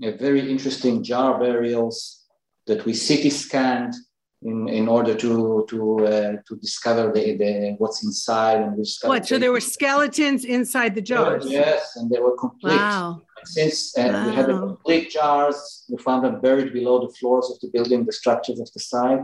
very 0.00 0.50
interesting 0.50 1.02
jar 1.02 1.38
burials 1.38 2.24
that 2.66 2.84
we 2.84 2.92
CT 2.92 3.32
scanned 3.32 3.94
in, 4.42 4.68
in 4.68 4.88
order 4.88 5.14
to 5.14 5.66
to 5.68 6.06
uh, 6.06 6.32
to 6.46 6.56
discover 6.56 7.12
the, 7.12 7.36
the 7.36 7.74
what's 7.78 8.04
inside 8.04 8.60
and 8.60 8.76
what? 9.02 9.26
So 9.26 9.38
there 9.38 9.52
were 9.52 9.60
skeletons. 9.60 10.44
inside 10.44 10.94
the 10.94 11.02
jars? 11.02 11.44
Yes 11.46 11.96
and 11.96 12.10
they 12.10 12.20
were 12.20 12.36
complete. 12.36 12.76
Wow. 12.76 13.22
since 13.44 13.96
and 13.96 14.12
wow. 14.14 14.26
we 14.26 14.34
had 14.34 14.46
the 14.46 14.58
complete 14.58 15.10
jars 15.10 15.84
we 15.88 15.96
found 15.98 16.24
them 16.24 16.40
buried 16.40 16.72
below 16.72 17.06
the 17.06 17.12
floors 17.14 17.50
of 17.50 17.58
the 17.60 17.68
building 17.72 18.04
the 18.04 18.12
structures 18.12 18.60
of 18.60 18.70
the 18.72 18.80
site. 18.80 19.22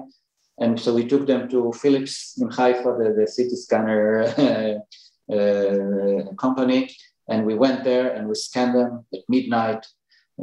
And 0.58 0.78
so 0.78 0.94
we 0.94 1.06
took 1.06 1.26
them 1.26 1.48
to 1.48 1.72
philips 1.72 2.38
in 2.40 2.48
haifa 2.48 2.96
the, 2.98 3.08
the 3.18 3.26
CT 3.34 3.50
scanner 3.64 4.06
uh, 5.36 6.34
company. 6.34 6.90
And 7.28 7.46
we 7.46 7.54
went 7.54 7.84
there 7.84 8.12
and 8.14 8.28
we 8.28 8.34
scanned 8.34 8.74
them 8.74 9.06
at 9.12 9.20
midnight 9.28 9.86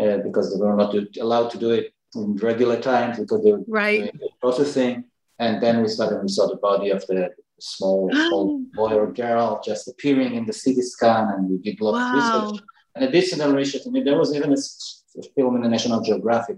uh, 0.01 0.17
because 0.17 0.51
they 0.51 0.59
were 0.59 0.75
not 0.75 0.95
allowed 1.19 1.51
to 1.51 1.57
do 1.57 1.71
it 1.71 1.93
in 2.15 2.35
regular 2.37 2.79
times 2.79 3.19
because 3.19 3.43
they 3.43 3.51
were 3.51 3.63
right. 3.67 4.13
processing. 4.39 5.05
And 5.39 5.61
then 5.61 5.81
we 5.81 5.87
started, 5.87 6.21
we 6.21 6.27
saw 6.27 6.47
the 6.47 6.57
body 6.57 6.89
of 6.89 7.05
the 7.07 7.29
small, 7.59 8.09
small 8.27 8.59
boy 8.73 8.93
or 8.93 9.11
girl 9.11 9.61
just 9.63 9.87
appearing 9.87 10.35
in 10.35 10.45
the 10.45 10.53
CT 10.53 10.83
scan, 10.83 11.29
and 11.33 11.49
we 11.49 11.57
did 11.57 11.79
a 11.79 11.83
lot 11.83 11.93
wow. 11.93 12.37
of 12.37 12.51
research. 12.51 12.63
And 12.95 13.05
additional 13.05 13.53
research, 13.53 13.83
I 13.87 13.89
mean, 13.89 14.03
there 14.03 14.17
was 14.17 14.35
even 14.35 14.51
a, 14.51 14.57
a 15.19 15.23
film 15.35 15.55
in 15.55 15.61
the 15.61 15.69
National 15.69 16.01
Geographic 16.01 16.57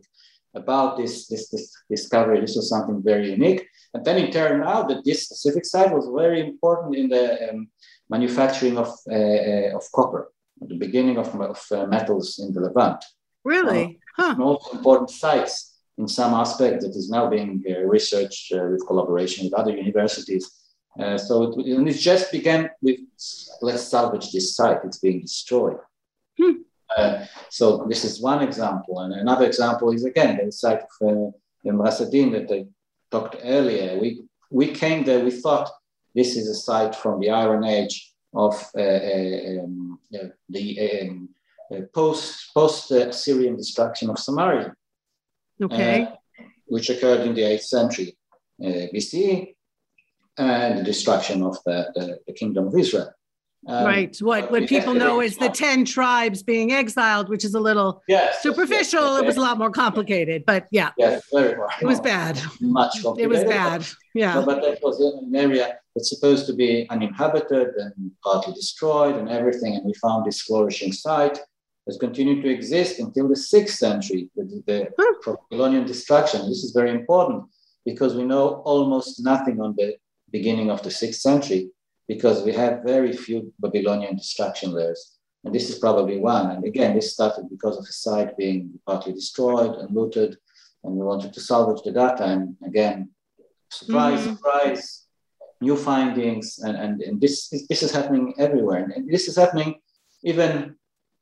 about 0.56 0.98
this, 0.98 1.28
this, 1.28 1.50
this 1.50 1.72
discovery. 1.90 2.40
This 2.40 2.56
was 2.56 2.70
something 2.70 3.02
very 3.04 3.32
unique. 3.32 3.68
And 3.94 4.04
then 4.04 4.18
it 4.18 4.34
turned 4.34 4.64
out 4.64 4.88
that 4.90 5.06
this 5.06 5.26
specific 5.26 5.66
site 5.66 5.92
was 5.92 6.10
very 6.16 6.42
important 6.42 6.96
in 6.96 7.10
the 7.10 7.50
um, 7.50 7.68
manufacturing 8.10 8.78
of, 8.78 8.90
uh, 9.10 9.16
uh, 9.16 9.78
of 9.78 9.84
copper, 9.92 10.32
at 10.62 10.70
the 10.70 10.78
beginning 10.78 11.18
of, 11.18 11.28
of 11.40 11.64
uh, 11.72 11.86
metals 11.86 12.40
in 12.40 12.54
the 12.54 12.62
Levant. 12.62 13.04
Really? 13.44 14.00
Huh. 14.16 14.36
Most 14.38 14.74
important 14.74 15.10
sites 15.10 15.74
in 15.98 16.08
some 16.08 16.34
aspect 16.34 16.82
that 16.82 16.96
is 16.96 17.10
now 17.10 17.30
being 17.30 17.64
uh, 17.70 17.82
researched 17.82 18.54
uh, 18.54 18.66
with 18.72 18.86
collaboration 18.86 19.46
with 19.46 19.54
other 19.54 19.76
universities. 19.76 20.52
Uh, 21.00 21.18
so 21.18 21.44
it, 21.44 21.66
and 21.66 21.88
it 21.88 21.94
just 21.94 22.32
began 22.32 22.70
with 22.82 23.00
let's 23.62 23.84
salvage 23.84 24.32
this 24.32 24.56
site, 24.56 24.80
it's 24.84 25.00
being 25.00 25.22
destroyed. 25.22 25.78
Hmm. 26.40 26.52
Uh, 26.96 27.26
so 27.50 27.86
this 27.90 28.04
is 28.04 28.22
one 28.22 28.44
example. 28.44 29.00
And 29.00 29.14
another 29.14 29.46
example 29.46 29.92
is 29.92 30.06
again 30.06 30.40
the 30.44 30.52
site 30.52 30.84
of 31.02 31.34
uh, 31.66 31.72
Rasadin 31.72 32.32
that 32.34 32.54
I 32.54 32.66
talked 33.10 33.38
earlier. 33.44 34.00
We, 34.00 34.24
we 34.52 34.68
came 34.68 35.04
there, 35.04 35.24
we 35.24 35.32
thought 35.32 35.70
this 36.14 36.36
is 36.36 36.48
a 36.48 36.56
site 36.56 36.96
from 36.96 37.20
the 37.20 37.32
Iron 37.32 37.64
Age 37.64 38.14
of 38.36 38.54
uh, 38.76 38.82
uh 38.82 39.64
um, 39.64 40.00
the 40.50 41.02
um, 41.02 41.30
uh, 41.72 41.82
post 41.94 42.52
post 42.54 42.92
Assyrian 42.92 43.56
destruction 43.56 44.10
of 44.10 44.20
Samaria, 44.20 44.74
okay, 45.62 46.08
which 46.66 46.90
occurred 46.90 47.22
in 47.22 47.34
the 47.34 47.42
8th 47.42 47.64
century 47.64 48.18
BCE, 48.62 49.56
and 50.38 50.80
the 50.80 50.84
destruction 50.84 51.44
of 51.44 51.58
the, 51.66 51.92
the, 51.96 52.20
the 52.28 52.34
kingdom 52.34 52.68
of 52.68 52.78
Israel. 52.78 53.12
Um, 53.66 53.86
right. 53.86 54.18
What 54.20 54.52
what 54.52 54.68
people 54.68 54.94
know 54.94 55.22
is 55.22 55.38
the 55.38 55.48
ten 55.48 55.86
tribes 55.86 56.44
being 56.44 56.74
exiled, 56.74 57.30
which 57.30 57.46
is 57.46 57.54
a 57.54 57.60
little 57.62 58.04
yes, 58.10 58.44
superficial. 58.44 59.02
Yes, 59.02 59.14
yes, 59.14 59.22
it 59.22 59.26
was 59.26 59.38
a 59.38 59.42
lot 59.42 59.58
more 59.58 59.72
complicated, 59.72 60.44
but 60.46 60.68
yeah. 60.72 60.92
Yes, 60.98 61.24
very 61.32 61.56
more. 61.56 61.70
It 61.82 61.86
was 61.86 62.02
bad. 62.02 62.42
Much 62.60 63.02
complicated. 63.02 63.20
It 63.24 63.30
was 63.30 63.44
bad. 63.46 63.86
Yeah. 64.14 64.44
but 64.46 64.62
that 64.64 64.80
was 64.84 65.00
an 65.00 65.34
area 65.34 65.78
that's 65.96 66.10
supposed 66.10 66.46
to 66.48 66.54
be 66.54 66.88
uninhabited 66.90 67.70
and 67.78 68.12
partly 68.22 68.54
destroyed 68.54 69.16
and 69.16 69.30
everything. 69.30 69.76
And 69.76 69.86
we 69.86 69.94
found 69.94 70.26
this 70.26 70.42
flourishing 70.42 70.92
site 70.92 71.40
has 71.88 71.98
continued 71.98 72.42
to 72.44 72.50
exist 72.50 73.00
until 73.00 73.28
the 73.28 73.36
sixth 73.36 73.78
century, 73.78 74.30
the, 74.36 74.64
the 74.66 74.88
huh. 74.98 75.36
Babylonian 75.52 75.86
destruction. 75.86 76.42
This 76.42 76.64
is 76.64 76.72
very 76.72 76.92
important 76.92 77.44
because 77.86 78.16
we 78.16 78.24
know 78.24 78.62
almost 78.66 79.24
nothing 79.24 79.62
on 79.62 79.76
the 79.78 79.96
beginning 80.32 80.72
of 80.72 80.82
the 80.82 80.92
sixth 80.92 81.22
century 81.22 81.70
because 82.08 82.44
we 82.44 82.54
have 82.54 82.84
very 82.84 83.14
few 83.14 83.54
Babylonian 83.60 84.16
destruction 84.16 84.72
layers. 84.72 85.18
And 85.44 85.54
this 85.54 85.70
is 85.70 85.78
probably 85.80 86.20
one. 86.20 86.52
And 86.52 86.64
again, 86.64 86.96
this 86.96 87.14
started 87.14 87.50
because 87.50 87.78
of 87.78 87.84
a 87.84 87.92
site 87.92 88.38
being 88.38 88.80
partly 88.86 89.14
destroyed 89.14 89.76
and 89.76 89.94
looted, 89.94 90.38
and 90.84 90.94
we 90.96 91.06
wanted 91.06 91.34
to 91.34 91.42
salvage 91.42 91.84
the 91.84 91.92
data. 91.92 92.24
And 92.24 92.56
again, 92.66 93.10
surprise, 93.70 94.22
mm-hmm. 94.22 94.36
surprise, 94.36 95.06
new 95.60 95.76
findings. 95.76 96.60
And, 96.60 96.78
and, 96.78 97.02
and 97.02 97.20
this, 97.20 97.52
is, 97.52 97.68
this 97.68 97.84
is 97.84 97.92
happening 97.92 98.34
everywhere. 98.38 98.90
And 98.96 99.10
this 99.10 99.28
is 99.28 99.36
happening 99.36 99.82
even 100.24 100.76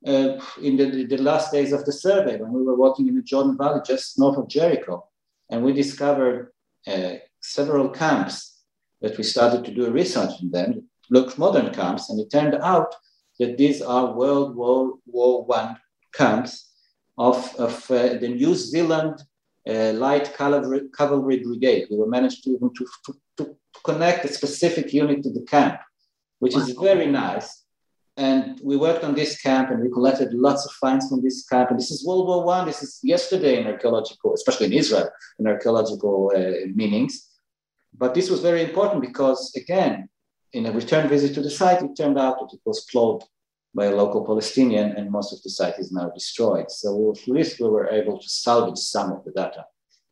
uh, 0.06 0.40
in 0.62 0.78
the, 0.78 1.06
the 1.06 1.18
last 1.18 1.52
days 1.52 1.72
of 1.74 1.86
the 1.86 1.92
survey 1.92 2.38
when 2.38 2.52
we 2.52 2.64
were 2.64 2.76
walking 2.76 3.08
in 3.08 3.16
the 3.16 3.22
Jordan 3.22 3.58
Valley 3.58 3.82
just 3.86 4.18
north 4.18 4.38
of 4.38 4.48
Jericho. 4.48 5.06
And 5.50 5.64
we 5.64 5.74
discovered 5.74 6.52
uh, 6.88 7.16
several 7.42 7.90
camps 7.90 8.60
that 9.02 9.18
we 9.18 9.24
started 9.24 9.66
to 9.66 9.74
do 9.74 9.92
research 9.92 10.42
in 10.42 10.52
them, 10.52 10.88
looked 11.10 11.38
modern 11.38 11.74
camps, 11.74 12.10
and 12.10 12.20
it 12.20 12.32
turned 12.32 12.56
out 12.56 12.96
that 13.40 13.58
these 13.58 13.82
are 13.82 14.14
World 14.14 14.56
War, 14.56 14.94
War 15.06 15.44
One 15.46 15.78
camps 16.14 16.72
of, 17.18 17.54
of 17.58 17.90
uh, 17.92 18.18
the 18.20 18.30
New 18.30 18.56
Zealand 18.56 19.22
uh, 19.68 19.94
Light 19.94 20.34
Cavalry, 20.36 20.82
Cavalry 20.96 21.40
Brigade. 21.40 21.88
We 21.90 21.98
were 21.98 22.08
managed 22.08 22.44
to, 22.46 22.58
to, 22.58 22.88
to, 23.06 23.14
to, 23.38 23.58
connect 23.84 24.26
a 24.26 24.28
specific 24.28 24.94
unit 24.94 25.24
to 25.24 25.32
the 25.32 25.42
camp, 25.42 25.80
which 26.40 26.54
wow. 26.54 26.62
is 26.62 26.72
very 26.72 27.08
nice. 27.08 27.61
And 28.18 28.60
we 28.64 28.76
worked 28.76 29.04
on 29.04 29.16
this 29.16 29.42
camp 29.42 29.70
and 29.72 29.82
we 29.82 29.90
collected 29.90 30.34
lots 30.34 30.66
of 30.66 30.72
finds 30.74 31.08
from 31.08 31.22
this 31.22 31.46
camp. 31.46 31.70
And 31.70 31.80
this 31.80 31.92
is 31.92 32.06
World 32.06 32.28
War 32.28 32.44
One. 32.44 32.66
This 32.66 32.84
is 32.84 33.00
yesterday 33.04 33.60
in 33.60 33.68
archaeological, 33.68 34.34
especially 34.34 34.68
in 34.68 34.74
Israel, 34.74 35.10
in 35.40 35.48
archaeological 35.48 36.32
uh, 36.36 36.68
meanings. 36.76 37.30
But 37.98 38.14
this 38.14 38.30
was 38.30 38.42
very 38.42 38.64
important 38.64 39.02
because, 39.02 39.54
again, 39.56 40.10
in 40.54 40.66
a 40.66 40.72
return 40.72 41.08
visit 41.08 41.34
to 41.36 41.42
the 41.42 41.50
site, 41.50 41.82
it 41.82 41.96
turned 41.96 42.20
out 42.20 42.40
that 42.40 42.54
it 42.54 42.62
was 42.66 42.86
plowed 42.92 43.24
by 43.74 43.86
a 43.86 43.96
local 43.96 44.26
Palestinian, 44.26 44.92
and 44.98 45.10
most 45.10 45.32
of 45.32 45.42
the 45.44 45.50
site 45.50 45.80
is 45.80 45.92
now 45.94 46.10
destroyed. 46.10 46.70
So 46.70 47.14
at 47.16 47.26
least 47.28 47.62
we 47.62 47.70
were 47.70 47.90
able 47.90 48.20
to 48.20 48.30
salvage 48.30 48.78
some 48.78 49.14
of 49.14 49.24
the 49.24 49.32
data. 49.32 49.66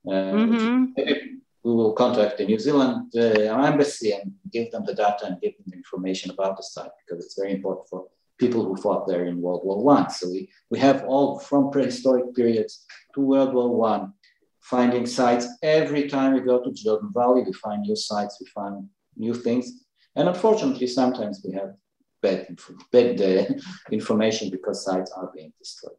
Uh, 0.07 0.11
mm-hmm. 0.11 1.38
We 1.63 1.73
will 1.73 1.93
contact 1.93 2.37
the 2.37 2.45
New 2.45 2.59
Zealand 2.59 3.11
uh, 3.15 3.19
embassy 3.19 4.13
and 4.13 4.33
give 4.51 4.71
them 4.71 4.85
the 4.85 4.93
data 4.93 5.25
and 5.25 5.41
give 5.41 5.57
them 5.57 5.65
the 5.67 5.77
information 5.77 6.31
about 6.31 6.57
the 6.57 6.63
site 6.63 6.91
because 7.05 7.23
it's 7.23 7.37
very 7.37 7.53
important 7.53 7.87
for 7.89 8.07
people 8.37 8.63
who 8.63 8.77
fought 8.77 9.07
there 9.07 9.25
in 9.25 9.41
World 9.41 9.61
War 9.65 9.83
One. 9.83 10.09
So 10.09 10.29
we, 10.29 10.49
we 10.69 10.79
have 10.79 11.03
all 11.05 11.39
from 11.39 11.69
prehistoric 11.71 12.33
periods 12.33 12.85
to 13.13 13.21
World 13.21 13.53
War 13.53 13.75
One 13.75 14.13
finding 14.61 15.05
sites. 15.05 15.47
Every 15.61 16.07
time 16.07 16.33
we 16.33 16.41
go 16.41 16.63
to 16.63 16.71
Jordan 16.71 17.11
Valley, 17.13 17.43
we 17.43 17.53
find 17.53 17.81
new 17.81 17.95
sites, 17.95 18.37
we 18.39 18.47
find 18.47 18.87
new 19.17 19.33
things. 19.33 19.85
And 20.15 20.27
unfortunately, 20.27 20.87
sometimes 20.87 21.43
we 21.45 21.53
have 21.53 21.73
bad, 22.21 22.57
bad 22.91 23.21
uh, 23.21 23.53
information 23.91 24.49
because 24.49 24.85
sites 24.85 25.11
are 25.11 25.31
being 25.35 25.53
destroyed. 25.59 25.93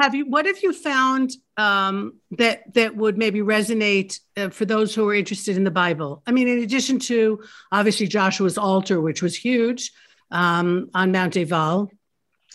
Have 0.00 0.14
you? 0.14 0.26
What 0.26 0.46
have 0.46 0.62
you 0.62 0.72
found 0.72 1.32
um, 1.56 2.18
that 2.32 2.74
that 2.74 2.96
would 2.96 3.18
maybe 3.18 3.40
resonate 3.40 4.18
uh, 4.36 4.48
for 4.48 4.64
those 4.64 4.94
who 4.94 5.08
are 5.08 5.14
interested 5.14 5.56
in 5.56 5.64
the 5.64 5.70
Bible? 5.70 6.22
I 6.26 6.32
mean, 6.32 6.48
in 6.48 6.60
addition 6.60 6.98
to 7.00 7.42
obviously 7.72 8.06
Joshua's 8.06 8.58
altar, 8.58 9.00
which 9.00 9.22
was 9.22 9.36
huge 9.36 9.92
um, 10.30 10.90
on 10.94 11.12
Mount 11.12 11.36
Ebal, 11.36 11.90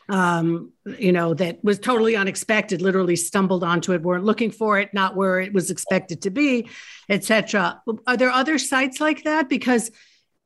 um, 0.10 0.72
you 0.98 1.12
know, 1.12 1.34
that 1.36 1.64
was 1.64 1.80
totally 1.80 2.16
unexpected, 2.16 2.82
literally 2.82 3.16
stumbled 3.16 3.64
onto 3.64 3.94
it, 3.94 4.02
weren't 4.02 4.26
looking 4.26 4.52
for 4.52 4.80
it, 4.80 4.94
not 4.94 5.16
where 5.16 5.40
it 5.40 5.54
was 5.54 5.70
expected 5.70 6.24
to 6.24 6.32
be, 6.32 6.68
etc. 7.10 7.82
Are 8.08 8.18
there 8.18 8.32
other 8.32 8.58
sites 8.58 9.00
like 9.00 9.24
that? 9.24 9.50
Because 9.50 9.92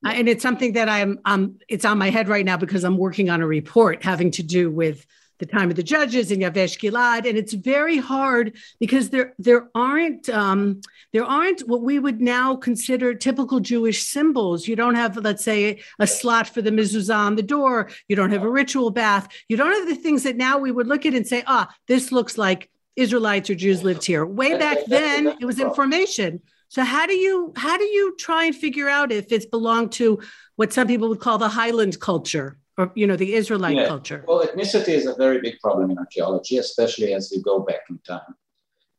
and 0.04 0.28
it's 0.28 0.42
something 0.42 0.74
that 0.74 0.88
I'm 0.88 1.18
um 1.24 1.58
it's 1.68 1.84
on 1.84 1.98
my 1.98 2.10
head 2.10 2.28
right 2.28 2.44
now 2.44 2.56
because 2.56 2.84
I'm 2.84 2.98
working 2.98 3.30
on 3.30 3.40
a 3.40 3.46
report 3.46 4.04
having 4.04 4.30
to 4.32 4.42
do 4.42 4.70
with 4.70 5.06
the 5.38 5.46
time 5.46 5.70
of 5.70 5.76
the 5.76 5.82
judges 5.82 6.30
in 6.30 6.40
Yavesh 6.40 6.78
Gilad, 6.78 7.28
and 7.28 7.36
it's 7.36 7.52
very 7.52 7.98
hard 7.98 8.56
because 8.78 9.10
there 9.10 9.34
there 9.38 9.68
aren't 9.74 10.28
um, 10.28 10.80
there 11.12 11.24
aren't 11.24 11.60
what 11.68 11.82
we 11.82 11.98
would 11.98 12.20
now 12.20 12.56
consider 12.56 13.14
typical 13.14 13.60
Jewish 13.60 14.06
symbols. 14.06 14.68
You 14.68 14.76
don't 14.76 14.94
have, 14.94 15.16
let's 15.16 15.44
say, 15.44 15.80
a 15.98 16.06
slot 16.06 16.48
for 16.48 16.62
the 16.62 16.70
mezuzah 16.70 17.16
on 17.16 17.36
the 17.36 17.42
door. 17.42 17.90
You 18.08 18.16
don't 18.16 18.30
have 18.30 18.42
a 18.42 18.50
ritual 18.50 18.90
bath. 18.90 19.28
You 19.48 19.56
don't 19.56 19.72
have 19.72 19.88
the 19.88 20.02
things 20.02 20.22
that 20.22 20.36
now 20.36 20.58
we 20.58 20.70
would 20.70 20.86
look 20.86 21.06
at 21.06 21.14
and 21.14 21.26
say, 21.26 21.42
ah, 21.46 21.74
this 21.88 22.12
looks 22.12 22.38
like 22.38 22.70
Israelites 22.96 23.50
or 23.50 23.54
Jews 23.54 23.82
lived 23.82 24.04
here. 24.04 24.24
Way 24.24 24.58
back 24.58 24.78
then, 24.86 25.36
it 25.40 25.44
was 25.44 25.58
information. 25.58 26.40
So 26.68 26.82
how 26.82 27.06
do 27.06 27.14
you 27.14 27.52
how 27.56 27.76
do 27.76 27.84
you 27.84 28.16
try 28.16 28.46
and 28.46 28.56
figure 28.56 28.88
out 28.88 29.12
if 29.12 29.30
it's 29.30 29.46
belonged 29.46 29.92
to 29.92 30.20
what 30.56 30.72
some 30.72 30.86
people 30.86 31.08
would 31.08 31.20
call 31.20 31.38
the 31.38 31.48
Highland 31.48 32.00
culture? 32.00 32.58
Or 32.76 32.90
you 32.94 33.06
know 33.06 33.16
the 33.16 33.34
Israelite 33.34 33.76
yeah. 33.76 33.86
culture? 33.86 34.24
Well, 34.26 34.46
ethnicity 34.46 34.94
is 35.00 35.06
a 35.06 35.14
very 35.14 35.40
big 35.40 35.58
problem 35.60 35.90
in 35.90 35.98
archaeology, 35.98 36.58
especially 36.58 37.14
as 37.14 37.30
you 37.32 37.42
go 37.42 37.60
back 37.60 37.82
in 37.90 37.98
time. 37.98 38.34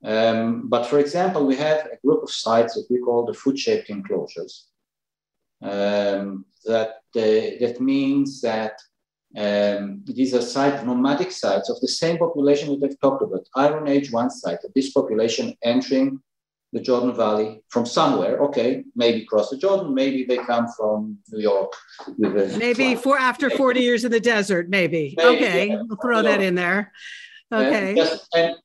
Um, 0.03 0.69
but 0.69 0.86
for 0.86 0.99
example, 0.99 1.45
we 1.45 1.55
have 1.55 1.88
a 1.88 1.97
group 2.05 2.23
of 2.23 2.32
sites 2.32 2.76
that 2.76 2.88
we 2.89 2.99
call 2.99 3.26
the 3.26 3.34
foot-shaped 3.34 3.89
enclosures. 3.89 4.67
Um, 5.61 6.45
that 6.65 6.89
uh, 7.15 7.57
that 7.61 7.78
means 7.80 8.41
that 8.41 8.80
um, 9.38 10.01
these 10.05 10.34
are 10.34 10.41
sites, 10.41 10.84
nomadic 10.84 11.32
sites 11.32 11.69
of 11.69 11.80
the 11.82 11.88
same 11.88 12.17
population 12.17 12.80
that 12.80 12.86
I've 12.86 12.99
talked 12.99 13.23
about. 13.23 13.47
Iron 13.55 13.88
Age 13.88 14.11
one 14.11 14.30
site 14.30 14.63
of 14.63 14.73
this 14.73 14.91
population 14.91 15.55
entering 15.63 16.19
the 16.76 16.82
Jordan 16.82 17.15
Valley 17.15 17.63
from 17.69 17.86
somewhere. 17.86 18.38
Okay, 18.39 18.84
maybe 18.97 19.23
cross 19.23 19.49
the 19.49 19.57
Jordan, 19.57 19.93
maybe 19.93 20.26
they 20.26 20.38
come 20.38 20.67
from 20.78 21.17
New 21.32 21.41
York. 21.41 21.71
maybe 22.17 22.95
for 22.95 23.17
after 23.17 23.49
40 23.49 23.80
years 23.80 24.03
in 24.03 24.11
the 24.11 24.19
desert, 24.19 24.67
maybe. 24.67 25.15
maybe 25.17 25.38
okay, 25.38 25.67
yeah. 25.69 25.82
we'll 25.88 25.97
throw 26.03 26.21
that 26.21 26.41
in 26.41 26.53
there. 26.53 26.91
Okay. 27.49 27.97
And, 27.97 28.09
and 28.36 28.55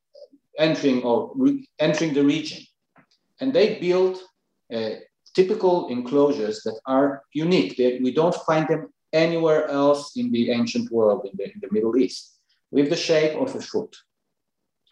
entering 0.59 1.05
or 1.05 1.31
re- 1.37 1.69
entering 1.79 2.13
the 2.13 2.25
region. 2.25 2.65
And 3.41 3.53
they 3.53 3.79
built 3.79 4.19
uh, 4.75 4.97
typical 5.33 5.87
enclosures 5.89 6.65
that 6.65 6.81
are 6.87 7.23
unique. 7.33 7.77
They, 7.77 8.01
we 8.03 8.13
don't 8.13 8.35
find 8.35 8.67
them 8.67 8.93
anywhere 9.13 9.69
else 9.69 10.17
in 10.17 10.33
the 10.33 10.51
ancient 10.51 10.91
world, 10.91 11.29
in 11.31 11.33
the, 11.37 11.45
in 11.45 11.61
the 11.63 11.71
Middle 11.71 11.97
East, 11.97 12.41
with 12.73 12.91
the 12.91 12.97
shape 12.97 13.39
of 13.41 13.55
a 13.55 13.61
foot. 13.61 13.95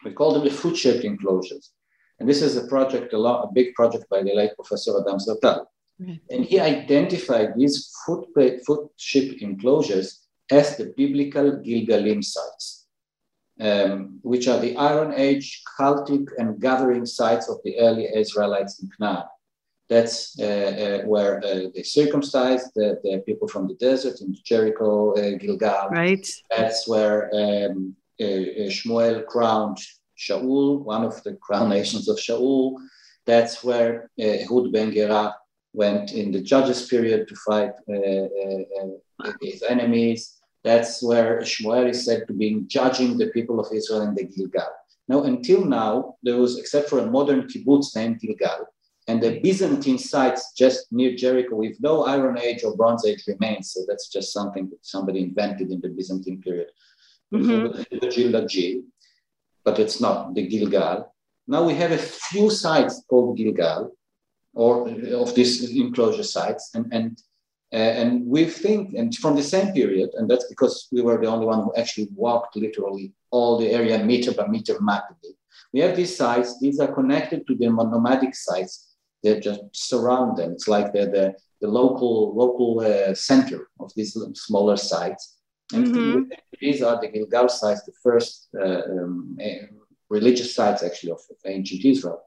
We 0.05 0.11
call 0.11 0.33
them 0.33 0.45
the 0.45 0.51
foot-shaped 0.51 1.03
enclosures. 1.03 1.71
And 2.19 2.27
this 2.27 2.41
is 2.41 2.57
a 2.57 2.67
project, 2.67 3.13
a, 3.13 3.17
lot, 3.17 3.43
a 3.43 3.53
big 3.53 3.73
project 3.75 4.05
by 4.09 4.21
the 4.23 4.33
late 4.33 4.55
Professor 4.55 4.99
Adam 4.99 5.19
Zertal. 5.19 5.65
Right. 5.99 6.19
And 6.29 6.45
he 6.45 6.59
identified 6.59 7.53
these 7.55 7.93
foot, 8.05 8.27
foot 8.65 8.89
ship 8.97 9.41
enclosures 9.41 10.25
as 10.51 10.77
the 10.77 10.93
biblical 10.97 11.51
Gilgalim 11.57 12.23
sites, 12.23 12.87
um, 13.59 14.19
which 14.21 14.47
are 14.47 14.59
the 14.59 14.75
Iron 14.77 15.13
Age 15.15 15.61
cultic 15.79 16.27
and 16.37 16.59
gathering 16.59 17.05
sites 17.05 17.49
of 17.49 17.57
the 17.63 17.77
early 17.79 18.07
Israelites 18.13 18.81
in 18.81 18.89
Canaan. 18.97 19.25
That's 19.89 20.39
uh, 20.39 20.43
uh, 20.45 21.07
where 21.07 21.39
uh, 21.43 21.69
they 21.73 21.81
circumcised 21.81 22.71
the, 22.75 22.99
the, 23.03 23.23
people 23.25 23.47
from 23.47 23.67
the 23.67 23.73
desert 23.73 24.21
in 24.21 24.35
Jericho, 24.45 25.13
uh, 25.13 25.37
Gilgal. 25.37 25.89
Right. 25.89 26.27
That's 26.55 26.87
where 26.87 27.29
um, 27.33 27.95
uh, 28.21 28.23
uh, 28.23 28.69
Shmuel 28.69 29.25
crowned 29.25 29.79
Shaul, 30.19 30.81
one 30.83 31.03
of 31.03 31.21
the 31.23 31.35
crown 31.35 31.69
nations 31.77 32.09
of 32.09 32.17
Shaul. 32.17 32.75
That's 33.25 33.63
where 33.63 34.09
uh, 34.19 34.23
Ehud 34.23 34.71
Ben 34.71 34.91
Gera 34.91 35.35
went 35.73 36.13
in 36.13 36.31
the 36.31 36.41
judges 36.41 36.87
period 36.87 37.27
to 37.27 37.35
fight 37.35 37.73
uh, 37.87 38.27
uh, 39.25 39.31
his 39.41 39.63
enemies. 39.63 40.37
That's 40.63 41.01
where 41.01 41.39
Shmuel 41.41 41.89
is 41.89 42.03
said 42.05 42.27
to 42.27 42.33
be 42.33 42.61
judging 42.67 43.17
the 43.17 43.27
people 43.27 43.59
of 43.59 43.71
Israel 43.71 44.01
in 44.01 44.15
the 44.15 44.25
Gilgal. 44.25 44.71
Now, 45.07 45.23
until 45.23 45.63
now, 45.65 46.15
there 46.21 46.37
was, 46.37 46.59
except 46.59 46.89
for 46.89 46.99
a 46.99 47.05
modern 47.05 47.43
kibbutz 47.43 47.95
named 47.95 48.19
Gilgal, 48.19 48.65
and 49.07 49.23
the 49.23 49.39
Byzantine 49.39 49.97
sites 49.97 50.51
just 50.55 50.91
near 50.91 51.15
Jericho 51.15 51.55
with 51.55 51.77
no 51.79 52.05
Iron 52.05 52.37
Age 52.37 52.63
or 52.63 52.75
Bronze 52.75 53.07
Age 53.07 53.23
remains. 53.27 53.71
So 53.71 53.81
that's 53.87 54.07
just 54.07 54.31
something 54.31 54.69
that 54.69 54.85
somebody 54.85 55.23
invented 55.23 55.71
in 55.71 55.81
the 55.81 55.89
Byzantine 55.89 56.41
period. 56.41 56.67
Mm-hmm. 57.33 57.81
But 59.69 59.77
it's 59.77 60.01
not 60.01 60.33
the 60.33 60.47
Gilgal. 60.47 61.13
Now 61.47 61.63
we 61.63 61.75
have 61.75 61.91
a 61.91 62.05
few 62.31 62.49
sites 62.49 63.03
called 63.07 63.37
Gilgal, 63.37 63.91
or 64.55 64.89
of 65.23 65.35
these 65.35 65.53
enclosure 65.83 66.23
sites, 66.23 66.71
and 66.73 66.85
and 66.91 67.11
uh, 67.71 67.93
and 68.01 68.25
we 68.25 68.45
think, 68.45 68.95
and 68.99 69.15
from 69.23 69.35
the 69.35 69.43
same 69.55 69.71
period, 69.79 70.09
and 70.15 70.27
that's 70.27 70.47
because 70.53 70.87
we 70.91 71.03
were 71.03 71.19
the 71.19 71.31
only 71.33 71.45
one 71.45 71.61
who 71.63 71.71
actually 71.81 72.09
walked 72.15 72.55
literally 72.55 73.13
all 73.29 73.59
the 73.59 73.69
area 73.79 74.03
meter 74.03 74.31
by 74.33 74.47
meter 74.47 74.75
mapping 74.81 75.17
We 75.71 75.81
have 75.81 75.95
these 75.95 76.17
sites; 76.17 76.59
these 76.59 76.79
are 76.79 76.95
connected 76.99 77.45
to 77.45 77.53
the 77.55 77.67
nomadic 77.69 78.33
sites 78.33 78.73
they 79.21 79.39
just 79.39 79.61
surround 79.73 80.37
them. 80.37 80.51
It's 80.53 80.67
like 80.67 80.93
the, 80.93 81.05
the, 81.15 81.35
the 81.61 81.67
local 81.67 82.35
local 82.35 82.79
uh, 82.79 83.13
center 83.13 83.67
of 83.79 83.91
these 83.95 84.17
smaller 84.33 84.77
sites. 84.77 85.38
And 85.73 85.87
mm-hmm. 85.87 86.23
these 86.59 86.81
are 86.81 86.99
the 86.99 87.07
Gilgal 87.07 87.49
sites, 87.49 87.83
the 87.83 87.93
first 88.03 88.47
uh, 88.59 88.81
um, 88.91 89.37
religious 90.09 90.55
sites 90.55 90.81
actually 90.83 91.11
of, 91.11 91.21
of 91.29 91.37
ancient 91.45 91.85
Israel. 91.85 92.21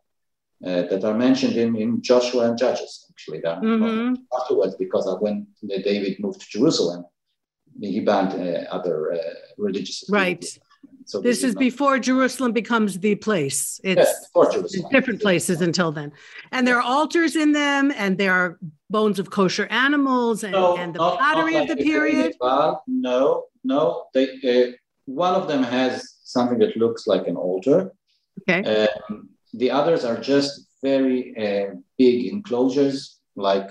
Uh, 0.64 0.82
that 0.82 1.03
are 1.03 1.14
mentioned 1.14 1.57
in, 1.57 1.74
in 1.74 2.01
Joshua 2.01 2.49
and 2.49 2.57
Judges, 2.57 3.07
actually, 3.11 3.40
mm-hmm. 3.40 4.14
afterwards, 4.38 4.76
because 4.76 5.05
when 5.18 5.49
David 5.66 6.20
moved 6.20 6.40
to 6.40 6.47
Jerusalem, 6.49 7.05
he 7.80 7.99
banned 7.99 8.32
uh, 8.34 8.70
other 8.70 9.12
uh, 9.12 9.18
religious 9.59 10.05
activities. 10.05 10.61
So 11.07 11.20
this 11.20 11.42
is 11.42 11.55
before 11.55 11.98
Jerusalem 11.98 12.53
becomes 12.53 12.98
the 12.98 13.14
place. 13.14 13.80
It's 13.84 13.98
yes, 14.34 14.84
different 14.90 15.20
places 15.20 15.61
until 15.61 15.92
then. 15.92 16.12
And 16.50 16.66
there 16.66 16.76
are 16.76 16.82
altars 16.82 17.36
in 17.36 17.53
them, 17.53 17.92
and 17.96 18.18
there 18.18 18.32
are 18.32 18.59
bones 18.90 19.18
of 19.18 19.30
kosher 19.30 19.66
animals 19.70 20.44
and, 20.44 20.53
no, 20.53 20.76
and 20.76 20.94
the 20.94 20.98
not, 20.98 21.18
pottery 21.18 21.55
not 21.55 21.61
like 21.61 21.70
of 21.70 21.78
the 21.78 21.84
period. 21.84 22.34
No, 22.86 23.44
no. 23.64 24.07
They, 24.14 24.26
uh, 24.26 24.76
one 25.07 25.34
of 25.34 25.48
them 25.48 25.62
has 25.62 26.18
something 26.24 26.59
that 26.59 26.76
looks 26.76 27.07
like 27.07 27.26
an 27.26 27.36
altar. 27.36 27.92
Okay. 28.42 28.86
Um, 29.09 29.30
the 29.55 29.70
others 29.70 30.05
are 30.05 30.18
just 30.18 30.68
very 30.82 31.34
uh, 31.36 31.74
big 31.98 32.32
enclosures, 32.32 33.18
like 33.36 33.70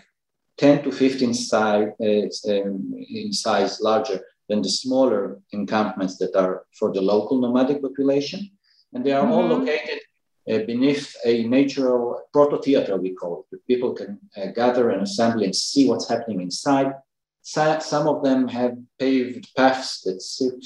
10 0.58 0.84
to 0.84 0.92
15 0.92 1.34
size, 1.34 1.90
uh, 2.00 2.52
um, 2.52 2.94
in 3.10 3.34
size 3.34 3.80
larger 3.82 4.22
than 4.52 4.62
the 4.62 4.70
smaller 4.84 5.40
encampments 5.54 6.18
that 6.18 6.36
are 6.36 6.66
for 6.78 6.92
the 6.92 7.02
local 7.14 7.40
nomadic 7.40 7.82
population. 7.82 8.52
And 8.94 9.02
they 9.06 9.14
are 9.14 9.24
mm-hmm. 9.24 9.32
all 9.32 9.48
located 9.56 10.00
uh, 10.52 10.60
beneath 10.72 11.16
a 11.24 11.44
natural 11.58 12.22
proto-theater, 12.34 12.98
we 12.98 13.12
call 13.14 13.46
it. 13.52 13.66
People 13.72 13.94
can 13.94 14.20
uh, 14.36 14.48
gather 14.48 14.90
and 14.90 15.04
assemble 15.04 15.44
and 15.44 15.56
see 15.56 15.88
what's 15.88 16.10
happening 16.10 16.42
inside. 16.42 16.92
So, 17.44 17.80
some 17.80 18.06
of 18.14 18.24
them 18.26 18.48
have 18.50 18.76
paved 19.00 19.46
paths 19.56 20.02
that 20.02 20.18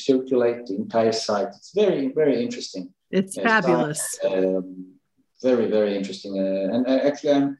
circulate 0.09 0.65
the 0.65 0.75
entire 0.75 1.11
site. 1.11 1.49
It's 1.59 1.71
very, 1.83 2.11
very 2.21 2.41
interesting. 2.45 2.85
It's 3.11 3.37
uh, 3.37 3.43
fabulous. 3.43 4.01
Um, 4.25 4.95
very, 5.43 5.67
very 5.77 5.95
interesting. 5.95 6.33
Uh, 6.39 6.73
and 6.73 6.87
uh, 6.87 6.99
actually, 7.07 7.33
I'm, 7.33 7.57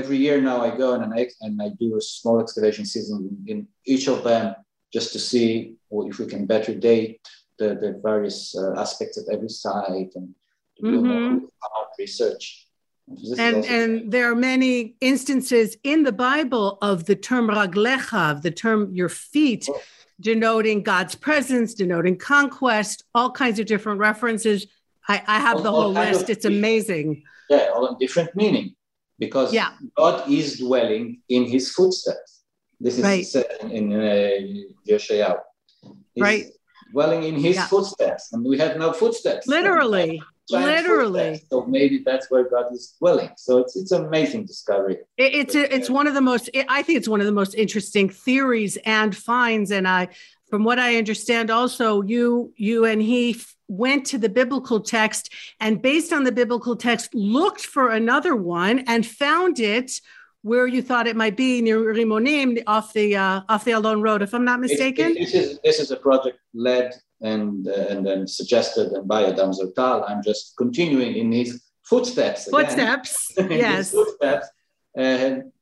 every 0.00 0.16
year 0.16 0.40
now 0.40 0.58
I 0.60 0.76
go 0.76 0.94
and 0.94 1.14
I, 1.14 1.28
and 1.40 1.62
I 1.62 1.68
do 1.78 1.96
a 1.96 2.00
small 2.00 2.40
excavation 2.40 2.84
season 2.84 3.44
in 3.46 3.68
each 3.86 4.08
of 4.08 4.24
them 4.24 4.56
just 4.92 5.12
to 5.12 5.18
see 5.18 5.74
if 5.90 6.18
we 6.18 6.26
can 6.26 6.46
better 6.46 6.74
date 6.74 7.20
the, 7.58 7.74
the 7.74 8.00
various 8.02 8.56
uh, 8.56 8.74
aspects 8.78 9.16
of 9.18 9.26
every 9.30 9.48
site 9.48 10.12
and 10.14 10.34
do 10.80 11.00
mm-hmm. 11.02 11.06
more 11.06 11.40
research. 11.98 12.66
and 13.38 13.64
and 13.64 14.12
there 14.12 14.30
are 14.30 14.36
many 14.36 14.94
instances 15.00 15.76
in 15.82 16.04
the 16.04 16.12
Bible 16.12 16.78
of 16.82 17.04
the 17.06 17.16
term 17.16 17.48
raglecha, 17.48 18.40
the 18.42 18.50
term 18.50 18.94
your 18.94 19.08
feet, 19.08 19.66
oh. 19.68 19.80
denoting 20.20 20.82
God's 20.82 21.14
presence, 21.14 21.74
denoting 21.74 22.16
conquest, 22.16 23.04
all 23.14 23.30
kinds 23.30 23.58
of 23.58 23.66
different 23.66 23.98
references. 23.98 24.66
I, 25.08 25.22
I 25.26 25.40
have 25.40 25.56
all, 25.56 25.62
the 25.62 25.70
whole 25.70 25.92
list. 25.92 26.28
It's 26.30 26.44
amazing. 26.44 27.24
Yeah, 27.48 27.70
all 27.74 27.86
in 27.88 27.98
different 27.98 28.36
meaning 28.36 28.76
because 29.18 29.52
yeah. 29.52 29.72
God 29.96 30.30
is 30.30 30.58
dwelling 30.58 31.20
in 31.28 31.44
his 31.46 31.72
footsteps. 31.72 32.37
This 32.80 32.98
is 32.98 33.04
right. 33.04 33.26
in 33.70 33.92
uh, 33.92 34.30
Yeshayahu. 34.88 35.40
right. 36.18 36.46
Dwelling 36.92 37.24
in 37.24 37.34
his 37.34 37.56
yeah. 37.56 37.66
footsteps, 37.66 38.32
and 38.32 38.42
we 38.44 38.56
have 38.58 38.78
no 38.78 38.92
footsteps. 38.92 39.46
Literally, 39.46 40.22
literally. 40.50 41.20
Footsteps. 41.20 41.50
So 41.50 41.66
maybe 41.66 42.02
that's 42.04 42.30
where 42.30 42.48
God 42.48 42.72
is 42.72 42.94
dwelling. 42.98 43.30
So 43.36 43.58
it's 43.58 43.76
it's 43.76 43.92
amazing 43.92 44.46
discovery. 44.46 44.98
It, 45.18 45.34
it's 45.34 45.54
a, 45.54 45.74
it's 45.74 45.90
one 45.90 46.06
of 46.06 46.14
the 46.14 46.22
most. 46.22 46.48
I 46.68 46.82
think 46.82 46.96
it's 46.96 47.08
one 47.08 47.20
of 47.20 47.26
the 47.26 47.32
most 47.32 47.54
interesting 47.54 48.08
theories 48.08 48.78
and 48.86 49.14
finds. 49.14 49.70
And 49.70 49.86
I, 49.86 50.08
from 50.48 50.64
what 50.64 50.78
I 50.78 50.96
understand, 50.96 51.50
also 51.50 52.00
you 52.00 52.54
you 52.56 52.86
and 52.86 53.02
he 53.02 53.36
went 53.68 54.06
to 54.06 54.16
the 54.16 54.30
biblical 54.30 54.80
text 54.80 55.30
and 55.60 55.82
based 55.82 56.10
on 56.12 56.24
the 56.24 56.32
biblical 56.32 56.74
text 56.74 57.14
looked 57.14 57.60
for 57.60 57.90
another 57.90 58.34
one 58.34 58.78
and 58.86 59.06
found 59.06 59.60
it 59.60 60.00
where 60.42 60.66
you 60.66 60.82
thought 60.82 61.06
it 61.06 61.16
might 61.16 61.36
be 61.36 61.60
near 61.60 61.78
Rimonim 61.78 62.62
off 62.66 62.92
the 62.92 63.16
uh, 63.16 63.42
off 63.48 63.64
the 63.64 63.72
Allon 63.72 64.02
Road, 64.02 64.22
if 64.22 64.34
I'm 64.34 64.44
not 64.44 64.60
mistaken. 64.60 65.16
It, 65.16 65.16
it, 65.16 65.18
this 65.18 65.34
is 65.34 65.58
this 65.64 65.80
is 65.80 65.90
a 65.90 65.96
project 65.96 66.38
led 66.54 66.94
and 67.20 67.66
uh, 67.66 67.86
and 67.88 68.06
then 68.06 68.26
suggested 68.26 68.92
and 68.92 69.08
by 69.08 69.24
Adam 69.24 69.52
Zertal. 69.52 70.08
I'm 70.08 70.22
just 70.22 70.54
continuing 70.56 71.16
in 71.16 71.32
his 71.32 71.62
footsteps. 71.82 72.48
Again. 72.48 72.60
Footsteps, 72.60 73.32
yes. 73.38 73.90
footsteps, 73.90 74.48
and 74.96 75.52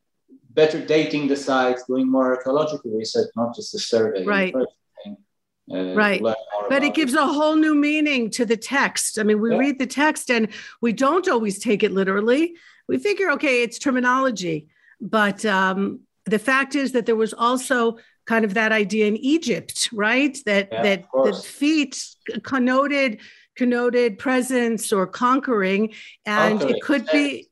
better 0.51 0.85
dating 0.85 1.29
the 1.29 1.37
sites, 1.37 1.85
doing 1.87 2.11
more 2.11 2.35
archaeological 2.35 2.91
research, 2.91 3.29
not 3.37 3.55
just 3.55 3.75
a 3.75 3.79
survey. 3.79 4.25
Right. 4.25 4.55
Uh, 5.69 5.95
right. 5.95 6.23
But 6.69 6.85
it 6.85 6.95
gives 6.95 7.15
it. 7.15 7.21
a 7.21 7.27
whole 7.27 7.57
new 7.57 7.75
meaning 7.75 8.31
to 8.31 8.47
the 8.47 8.57
text. 8.57 9.19
I 9.19 9.25
mean, 9.25 9.41
we 9.41 9.51
yeah. 9.51 9.59
read 9.59 9.79
the 9.79 9.87
text 9.87 10.31
and 10.31 10.49
we 10.81 10.93
don't 10.93 11.29
always 11.29 11.59
take 11.59 11.83
it 11.83 11.93
literally 11.93 12.55
we 12.89 12.99
figure, 12.99 13.31
okay, 13.33 13.63
it's 13.63 13.79
terminology. 13.79 14.69
But 15.01 15.45
um, 15.45 16.01
the 16.25 16.39
fact 16.39 16.75
is 16.75 16.93
that 16.93 17.07
there 17.07 17.17
was 17.17 17.35
also 17.35 17.99
kind 18.27 18.45
of 18.45 18.55
that 18.55 18.73
idea 18.73 19.07
in 19.07 19.17
Egypt, 19.17 19.89
right? 19.93 20.37
That 20.47 20.69
yeah, 20.73 20.83
that 20.83 21.05
the 21.13 21.33
feet 21.35 22.05
connoted 22.43 23.21
connoted 23.57 24.19
presence 24.19 24.93
or 24.93 25.07
conquering, 25.07 25.95
and 26.27 26.61
it 26.63 26.83
could 26.83 27.07
be 27.07 27.49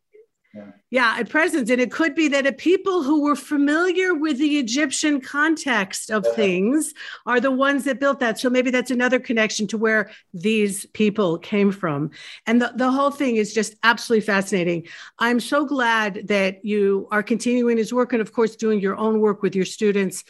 yeah. 0.95 1.17
at 1.19 1.29
present. 1.29 1.69
And 1.71 1.81
it 1.81 1.91
could 1.91 2.15
be 2.15 2.29
that 2.29 2.47
a 2.47 2.53
people 2.53 3.03
who 3.03 3.23
were 3.23 3.35
familiar 3.35 4.15
with 4.15 4.39
the 4.39 4.59
Egyptian 4.59 5.21
context 5.21 6.09
of 6.09 6.25
things 6.35 6.95
are 7.27 7.41
the 7.41 7.51
ones 7.51 7.83
that 7.85 7.99
built 7.99 8.21
that. 8.21 8.39
So 8.39 8.49
maybe 8.49 8.71
that's 8.71 8.93
another 8.93 9.19
connection 9.19 9.67
to 9.69 9.79
where 9.79 10.11
these 10.33 10.87
people 10.87 11.39
came 11.39 11.73
from. 11.73 12.13
And 12.47 12.63
the, 12.63 12.73
the 12.77 12.93
whole 12.93 13.11
thing 13.11 13.35
is 13.37 13.53
just 13.53 13.75
absolutely 13.83 14.25
fascinating. 14.25 14.87
I'm 15.19 15.41
so 15.41 15.67
glad 15.67 16.29
that 16.29 16.65
you 16.65 17.09
are 17.11 17.25
continuing 17.25 17.77
his 17.77 17.93
work 17.93 18.13
and, 18.13 18.23
of 18.23 18.33
course, 18.33 18.55
doing 18.55 18.79
your 18.79 18.97
own 18.97 19.21
work 19.21 19.43
with 19.43 19.57
your 19.57 19.65
students. 19.65 20.23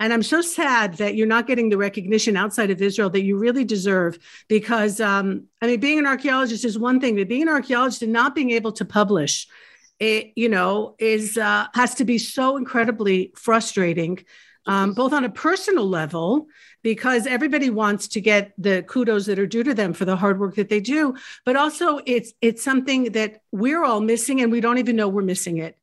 And 0.00 0.12
I'm 0.12 0.22
so 0.22 0.42
sad 0.42 0.94
that 0.98 1.14
you're 1.14 1.26
not 1.26 1.46
getting 1.46 1.70
the 1.70 1.78
recognition 1.78 2.36
outside 2.36 2.70
of 2.70 2.82
Israel 2.82 3.08
that 3.10 3.22
you 3.22 3.38
really 3.38 3.64
deserve. 3.64 4.18
Because, 4.48 5.00
um, 5.00 5.44
I 5.62 5.66
mean, 5.66 5.80
being 5.80 5.98
an 5.98 6.06
archaeologist 6.06 6.66
is 6.66 6.78
one 6.78 7.00
thing, 7.00 7.16
but 7.16 7.28
being 7.28 7.42
an 7.42 7.48
archaeologist 7.48 8.02
and 8.02 8.12
not 8.12 8.34
being 8.34 8.50
able 8.50 8.72
to 8.72 8.84
publish 8.84 9.46
it 10.00 10.32
you 10.34 10.48
know 10.48 10.96
is 10.98 11.36
uh, 11.38 11.66
has 11.74 11.94
to 11.94 12.04
be 12.04 12.18
so 12.18 12.56
incredibly 12.56 13.32
frustrating 13.36 14.18
um, 14.66 14.92
both 14.92 15.12
on 15.12 15.24
a 15.24 15.30
personal 15.30 15.88
level 15.88 16.46
because 16.82 17.26
everybody 17.26 17.70
wants 17.70 18.08
to 18.08 18.20
get 18.20 18.52
the 18.58 18.82
kudos 18.82 19.26
that 19.26 19.38
are 19.38 19.46
due 19.46 19.62
to 19.62 19.74
them 19.74 19.92
for 19.92 20.04
the 20.04 20.16
hard 20.16 20.40
work 20.40 20.56
that 20.56 20.68
they 20.68 20.80
do 20.80 21.14
but 21.44 21.56
also 21.56 22.00
it's 22.06 22.32
it's 22.40 22.62
something 22.62 23.12
that 23.12 23.42
we're 23.52 23.84
all 23.84 24.00
missing 24.00 24.40
and 24.40 24.50
we 24.50 24.60
don't 24.60 24.78
even 24.78 24.96
know 24.96 25.08
we're 25.08 25.22
missing 25.22 25.58
it. 25.58 25.76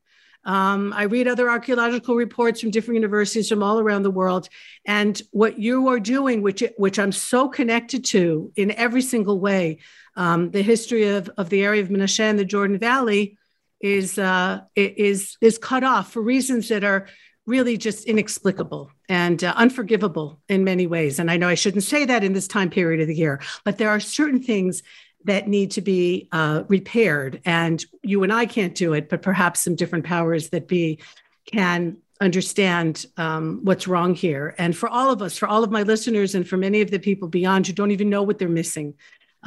Um, 0.47 0.93
I 0.93 1.03
read 1.03 1.27
other 1.27 1.49
archaeological 1.49 2.15
reports 2.15 2.61
from 2.61 2.71
different 2.71 2.95
universities 2.95 3.49
from 3.49 3.61
all 3.61 3.79
around 3.79 4.03
the 4.03 4.11
world, 4.11 4.47
and 4.85 5.21
what 5.31 5.59
you 5.59 5.89
are 5.89 5.99
doing, 5.99 6.41
which 6.41 6.63
which 6.77 6.97
I'm 6.97 7.11
so 7.11 7.49
connected 7.49 8.05
to 8.05 8.51
in 8.55 8.71
every 8.71 9.01
single 9.01 9.41
way, 9.41 9.79
um, 10.15 10.51
the 10.51 10.61
history 10.61 11.09
of, 11.09 11.29
of 11.37 11.49
the 11.49 11.65
area 11.65 11.81
of 11.81 11.89
Menashe 11.89 12.21
and 12.21 12.39
the 12.39 12.45
Jordan 12.45 12.79
Valley, 12.79 13.37
is 13.79 14.17
uh, 14.17 14.61
is 14.75 15.37
is 15.41 15.57
cut 15.57 15.83
off 15.83 16.11
for 16.11 16.21
reasons 16.21 16.69
that 16.69 16.83
are 16.83 17.07
really 17.45 17.77
just 17.77 18.05
inexplicable 18.05 18.91
and 19.07 19.43
uh, 19.43 19.53
unforgivable 19.55 20.39
in 20.49 20.63
many 20.63 20.85
ways. 20.85 21.17
And 21.17 21.31
I 21.31 21.37
know 21.37 21.47
I 21.47 21.55
shouldn't 21.55 21.83
say 21.83 22.03
that 22.05 22.23
in 22.23 22.33
this 22.33 22.47
time 22.47 22.69
period 22.69 23.01
of 23.01 23.07
the 23.07 23.15
year, 23.15 23.41
but 23.63 23.77
there 23.77 23.89
are 23.89 24.01
certain 24.01 24.43
things 24.43 24.83
that 25.23 25.47
need 25.47 25.71
to 25.71 25.81
be 25.81 26.27
uh, 26.31 26.63
repaired. 26.67 27.41
And 27.45 27.83
you 28.03 28.23
and 28.23 28.33
I 28.33 28.45
can't 28.45 28.75
do 28.75 28.93
it, 28.93 29.09
but 29.09 29.21
perhaps 29.21 29.61
some 29.61 29.75
different 29.75 30.05
powers 30.05 30.49
that 30.49 30.67
be 30.67 30.99
can 31.45 31.97
understand 32.19 33.05
um, 33.17 33.59
what's 33.63 33.87
wrong 33.87 34.13
here. 34.13 34.55
And 34.57 34.75
for 34.75 34.89
all 34.89 35.11
of 35.11 35.21
us, 35.21 35.37
for 35.37 35.47
all 35.47 35.63
of 35.63 35.71
my 35.71 35.83
listeners, 35.83 36.35
and 36.35 36.47
for 36.47 36.57
many 36.57 36.81
of 36.81 36.91
the 36.91 36.99
people 36.99 37.27
beyond 37.27 37.67
who 37.67 37.73
don't 37.73 37.91
even 37.91 38.09
know 38.09 38.23
what 38.23 38.39
they're 38.39 38.49
missing, 38.49 38.95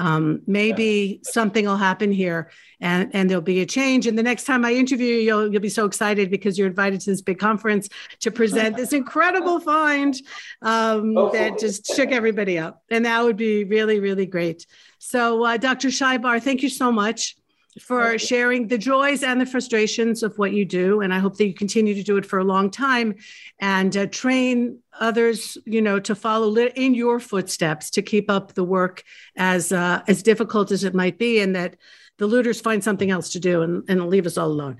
um, 0.00 0.40
maybe 0.46 1.20
something 1.24 1.66
will 1.66 1.76
happen 1.76 2.10
here 2.10 2.50
and, 2.80 3.10
and 3.12 3.28
there'll 3.28 3.42
be 3.42 3.60
a 3.60 3.66
change. 3.66 4.06
And 4.06 4.16
the 4.16 4.22
next 4.22 4.44
time 4.44 4.64
I 4.64 4.72
interview 4.72 5.14
you, 5.14 5.20
you'll, 5.20 5.52
you'll 5.52 5.60
be 5.60 5.68
so 5.68 5.84
excited 5.84 6.30
because 6.30 6.56
you're 6.56 6.68
invited 6.68 7.02
to 7.02 7.10
this 7.10 7.20
big 7.20 7.38
conference 7.38 7.86
to 8.20 8.30
present 8.30 8.78
this 8.78 8.94
incredible 8.94 9.60
find 9.70 10.16
um, 10.62 11.12
that 11.32 11.58
just 11.58 11.86
shook 11.94 12.12
everybody 12.12 12.58
up. 12.58 12.82
And 12.90 13.04
that 13.04 13.22
would 13.22 13.36
be 13.36 13.64
really, 13.64 14.00
really 14.00 14.24
great. 14.24 14.64
So, 14.98 15.44
uh, 15.44 15.58
Dr. 15.58 15.90
Shay 15.90 16.16
Bar, 16.16 16.40
thank 16.40 16.62
you 16.62 16.70
so 16.70 16.90
much 16.90 17.36
for 17.78 18.18
sharing 18.18 18.66
the 18.66 18.78
joys 18.78 19.22
and 19.22 19.40
the 19.40 19.46
frustrations 19.46 20.22
of 20.22 20.36
what 20.38 20.52
you 20.52 20.64
do. 20.64 21.00
And 21.00 21.14
I 21.14 21.18
hope 21.18 21.36
that 21.36 21.46
you 21.46 21.54
continue 21.54 21.94
to 21.94 22.02
do 22.02 22.16
it 22.16 22.26
for 22.26 22.38
a 22.38 22.44
long 22.44 22.70
time 22.70 23.14
and 23.60 23.96
uh, 23.96 24.06
train 24.06 24.78
others, 24.98 25.56
you 25.66 25.80
know, 25.80 26.00
to 26.00 26.14
follow 26.14 26.56
in 26.56 26.94
your 26.94 27.20
footsteps 27.20 27.90
to 27.90 28.02
keep 28.02 28.28
up 28.28 28.54
the 28.54 28.64
work 28.64 29.04
as 29.36 29.72
uh, 29.72 30.02
as 30.08 30.22
difficult 30.22 30.72
as 30.72 30.82
it 30.82 30.94
might 30.94 31.18
be, 31.18 31.40
and 31.40 31.54
that 31.54 31.76
the 32.18 32.26
looters 32.26 32.60
find 32.60 32.82
something 32.82 33.10
else 33.10 33.30
to 33.30 33.40
do 33.40 33.62
and, 33.62 33.84
and 33.88 34.08
leave 34.08 34.26
us 34.26 34.36
all 34.36 34.48
alone 34.48 34.78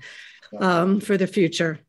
um, 0.59 0.99
for 0.99 1.17
the 1.17 1.27
future. 1.27 1.79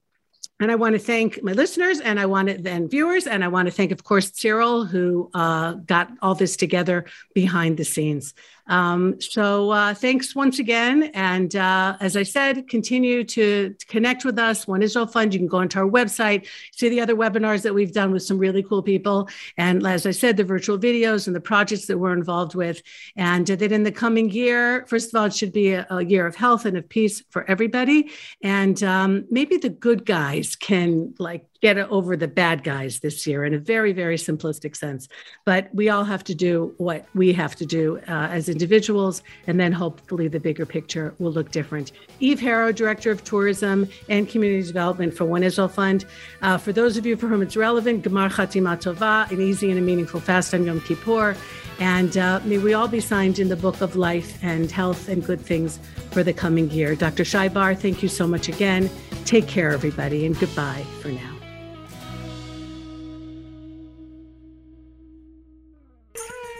And 0.61 0.70
I 0.70 0.76
want 0.76 0.92
to 0.92 0.98
thank 1.00 1.42
my 1.42 1.53
listeners 1.53 1.98
and 1.98 2.20
I 2.20 2.26
want 2.26 2.48
to 2.48 2.57
then 2.57 2.88
viewers. 2.88 3.26
And 3.26 3.42
I 3.42 3.48
want 3.48 3.66
to 3.66 3.72
thank, 3.72 3.90
of 3.90 4.05
course, 4.05 4.30
Cyril, 4.32 4.84
who 4.84 5.28
uh, 5.34 5.72
got 5.72 6.11
all 6.22 6.36
this 6.36 6.57
together 6.57 7.07
behind 7.34 7.78
the 7.78 7.84
scenes. 7.84 8.32
Um, 8.66 9.20
so 9.20 9.70
uh, 9.70 9.94
thanks 9.94 10.34
once 10.34 10.58
again. 10.58 11.10
And 11.14 11.54
uh, 11.56 11.96
as 12.00 12.16
I 12.16 12.22
said, 12.22 12.68
continue 12.68 13.24
to, 13.24 13.70
to, 13.70 13.86
connect 13.86 14.24
with 14.24 14.38
us. 14.38 14.66
One 14.66 14.82
Israel 14.82 15.06
Fund. 15.06 15.34
You 15.34 15.40
can 15.40 15.48
go 15.48 15.58
onto 15.58 15.78
our 15.78 15.88
website, 15.88 16.46
see 16.72 16.88
the 16.88 17.00
other 17.00 17.14
webinars 17.14 17.62
that 17.62 17.74
we've 17.74 17.92
done 17.92 18.12
with 18.12 18.22
some 18.22 18.38
really 18.38 18.62
cool 18.62 18.82
people. 18.82 19.28
And 19.58 19.86
as 19.86 20.06
I 20.06 20.12
said, 20.12 20.36
the 20.36 20.44
virtual 20.44 20.78
videos 20.78 21.26
and 21.26 21.36
the 21.36 21.40
projects 21.40 21.86
that 21.86 21.98
we're 21.98 22.12
involved 22.12 22.54
with. 22.54 22.82
And 23.16 23.46
that 23.46 23.72
in 23.72 23.82
the 23.82 23.92
coming 23.92 24.30
year, 24.30 24.86
first 24.86 25.12
of 25.12 25.20
all, 25.20 25.26
it 25.26 25.34
should 25.34 25.52
be 25.52 25.72
a, 25.72 25.86
a 25.90 26.04
year 26.04 26.26
of 26.26 26.36
health 26.36 26.64
and 26.64 26.76
of 26.76 26.88
peace 26.88 27.22
for 27.30 27.48
everybody. 27.50 28.10
And 28.42 28.82
um, 28.82 29.26
maybe 29.30 29.56
the 29.56 29.68
good 29.68 30.06
guys 30.06 30.56
can 30.56 31.14
like 31.18 31.44
get 31.62 31.78
over 31.78 32.16
the 32.16 32.26
bad 32.26 32.64
guys 32.64 32.98
this 32.98 33.24
year 33.24 33.44
in 33.44 33.54
a 33.54 33.58
very, 33.58 33.92
very 33.92 34.16
simplistic 34.16 34.76
sense. 34.76 35.08
But 35.44 35.72
we 35.72 35.88
all 35.88 36.02
have 36.02 36.24
to 36.24 36.34
do 36.34 36.74
what 36.78 37.06
we 37.14 37.32
have 37.32 37.54
to 37.56 37.64
do 37.64 37.98
uh, 38.08 38.28
as 38.30 38.48
individuals, 38.48 39.22
and 39.46 39.60
then 39.60 39.70
hopefully 39.70 40.26
the 40.26 40.40
bigger 40.40 40.66
picture 40.66 41.14
will 41.20 41.30
look 41.30 41.52
different. 41.52 41.92
Eve 42.18 42.40
Harow, 42.40 42.74
Director 42.74 43.12
of 43.12 43.22
Tourism 43.22 43.88
and 44.08 44.28
Community 44.28 44.66
Development 44.66 45.14
for 45.14 45.24
One 45.24 45.44
Israel 45.44 45.68
Fund. 45.68 46.04
Uh, 46.42 46.58
for 46.58 46.72
those 46.72 46.96
of 46.96 47.06
you 47.06 47.16
for 47.16 47.28
whom 47.28 47.42
it's 47.42 47.56
relevant, 47.56 48.04
Gemar 48.04 48.28
Chatima 48.28 48.76
Tova, 48.76 49.30
an 49.30 49.40
easy 49.40 49.70
and 49.70 49.78
a 49.78 49.82
meaningful 49.82 50.20
fast 50.20 50.52
on 50.54 50.66
Yom 50.66 50.80
Kippur. 50.80 51.36
And 51.78 52.16
uh, 52.16 52.40
may 52.44 52.58
we 52.58 52.74
all 52.74 52.88
be 52.88 53.00
signed 53.00 53.38
in 53.38 53.48
the 53.48 53.56
book 53.56 53.80
of 53.80 53.94
life 53.94 54.42
and 54.42 54.70
health 54.70 55.08
and 55.08 55.24
good 55.24 55.40
things 55.40 55.78
for 56.10 56.22
the 56.24 56.32
coming 56.32 56.70
year. 56.70 56.96
Dr. 56.96 57.24
Shay 57.24 57.48
Bar, 57.48 57.74
thank 57.76 58.02
you 58.02 58.08
so 58.08 58.26
much 58.26 58.48
again. 58.48 58.90
Take 59.24 59.46
care, 59.46 59.70
everybody, 59.70 60.26
and 60.26 60.38
goodbye 60.38 60.84
for 61.00 61.08
now. 61.08 61.41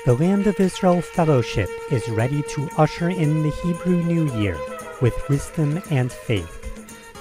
The 0.05 0.15
Land 0.15 0.49
of 0.49 0.59
Israel 0.59 1.01
Fellowship 1.01 1.71
is 1.93 2.09
ready 2.09 2.43
to 2.55 2.69
usher 2.77 3.11
in 3.11 3.45
the 3.45 3.51
Hebrew 3.63 4.03
New 4.03 4.37
Year 4.37 4.59
with 5.01 5.15
wisdom 5.29 5.81
and 5.91 6.11
faith. 6.11 6.59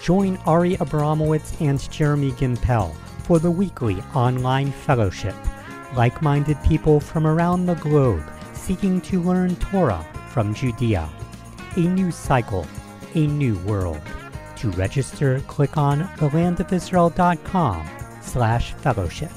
Join 0.02 0.38
Ari 0.48 0.78
Abramowitz 0.78 1.62
and 1.62 1.80
Jeremy 1.92 2.32
Gimpel 2.32 2.92
for 3.20 3.38
the 3.38 3.52
weekly 3.52 4.02
online 4.16 4.72
fellowship. 4.72 5.36
Like 5.96 6.24
minded 6.24 6.58
people 6.64 7.00
from 7.00 7.28
around 7.28 7.68
the 7.68 7.76
globe 7.76 8.24
seeking 8.54 9.00
to 9.02 9.22
learn 9.22 9.58
Torah 9.58 10.04
from 10.30 10.56
Judea. 10.56 11.08
A 11.76 11.82
new 11.82 12.10
cycle, 12.10 12.66
a 13.14 13.28
new 13.28 13.60
world. 13.60 14.02
To 14.56 14.72
register, 14.72 15.40
click 15.42 15.78
on 15.78 16.02
thelandofisrael.com 16.18 17.90
slash 18.24 18.74
fellowship. 18.74 19.32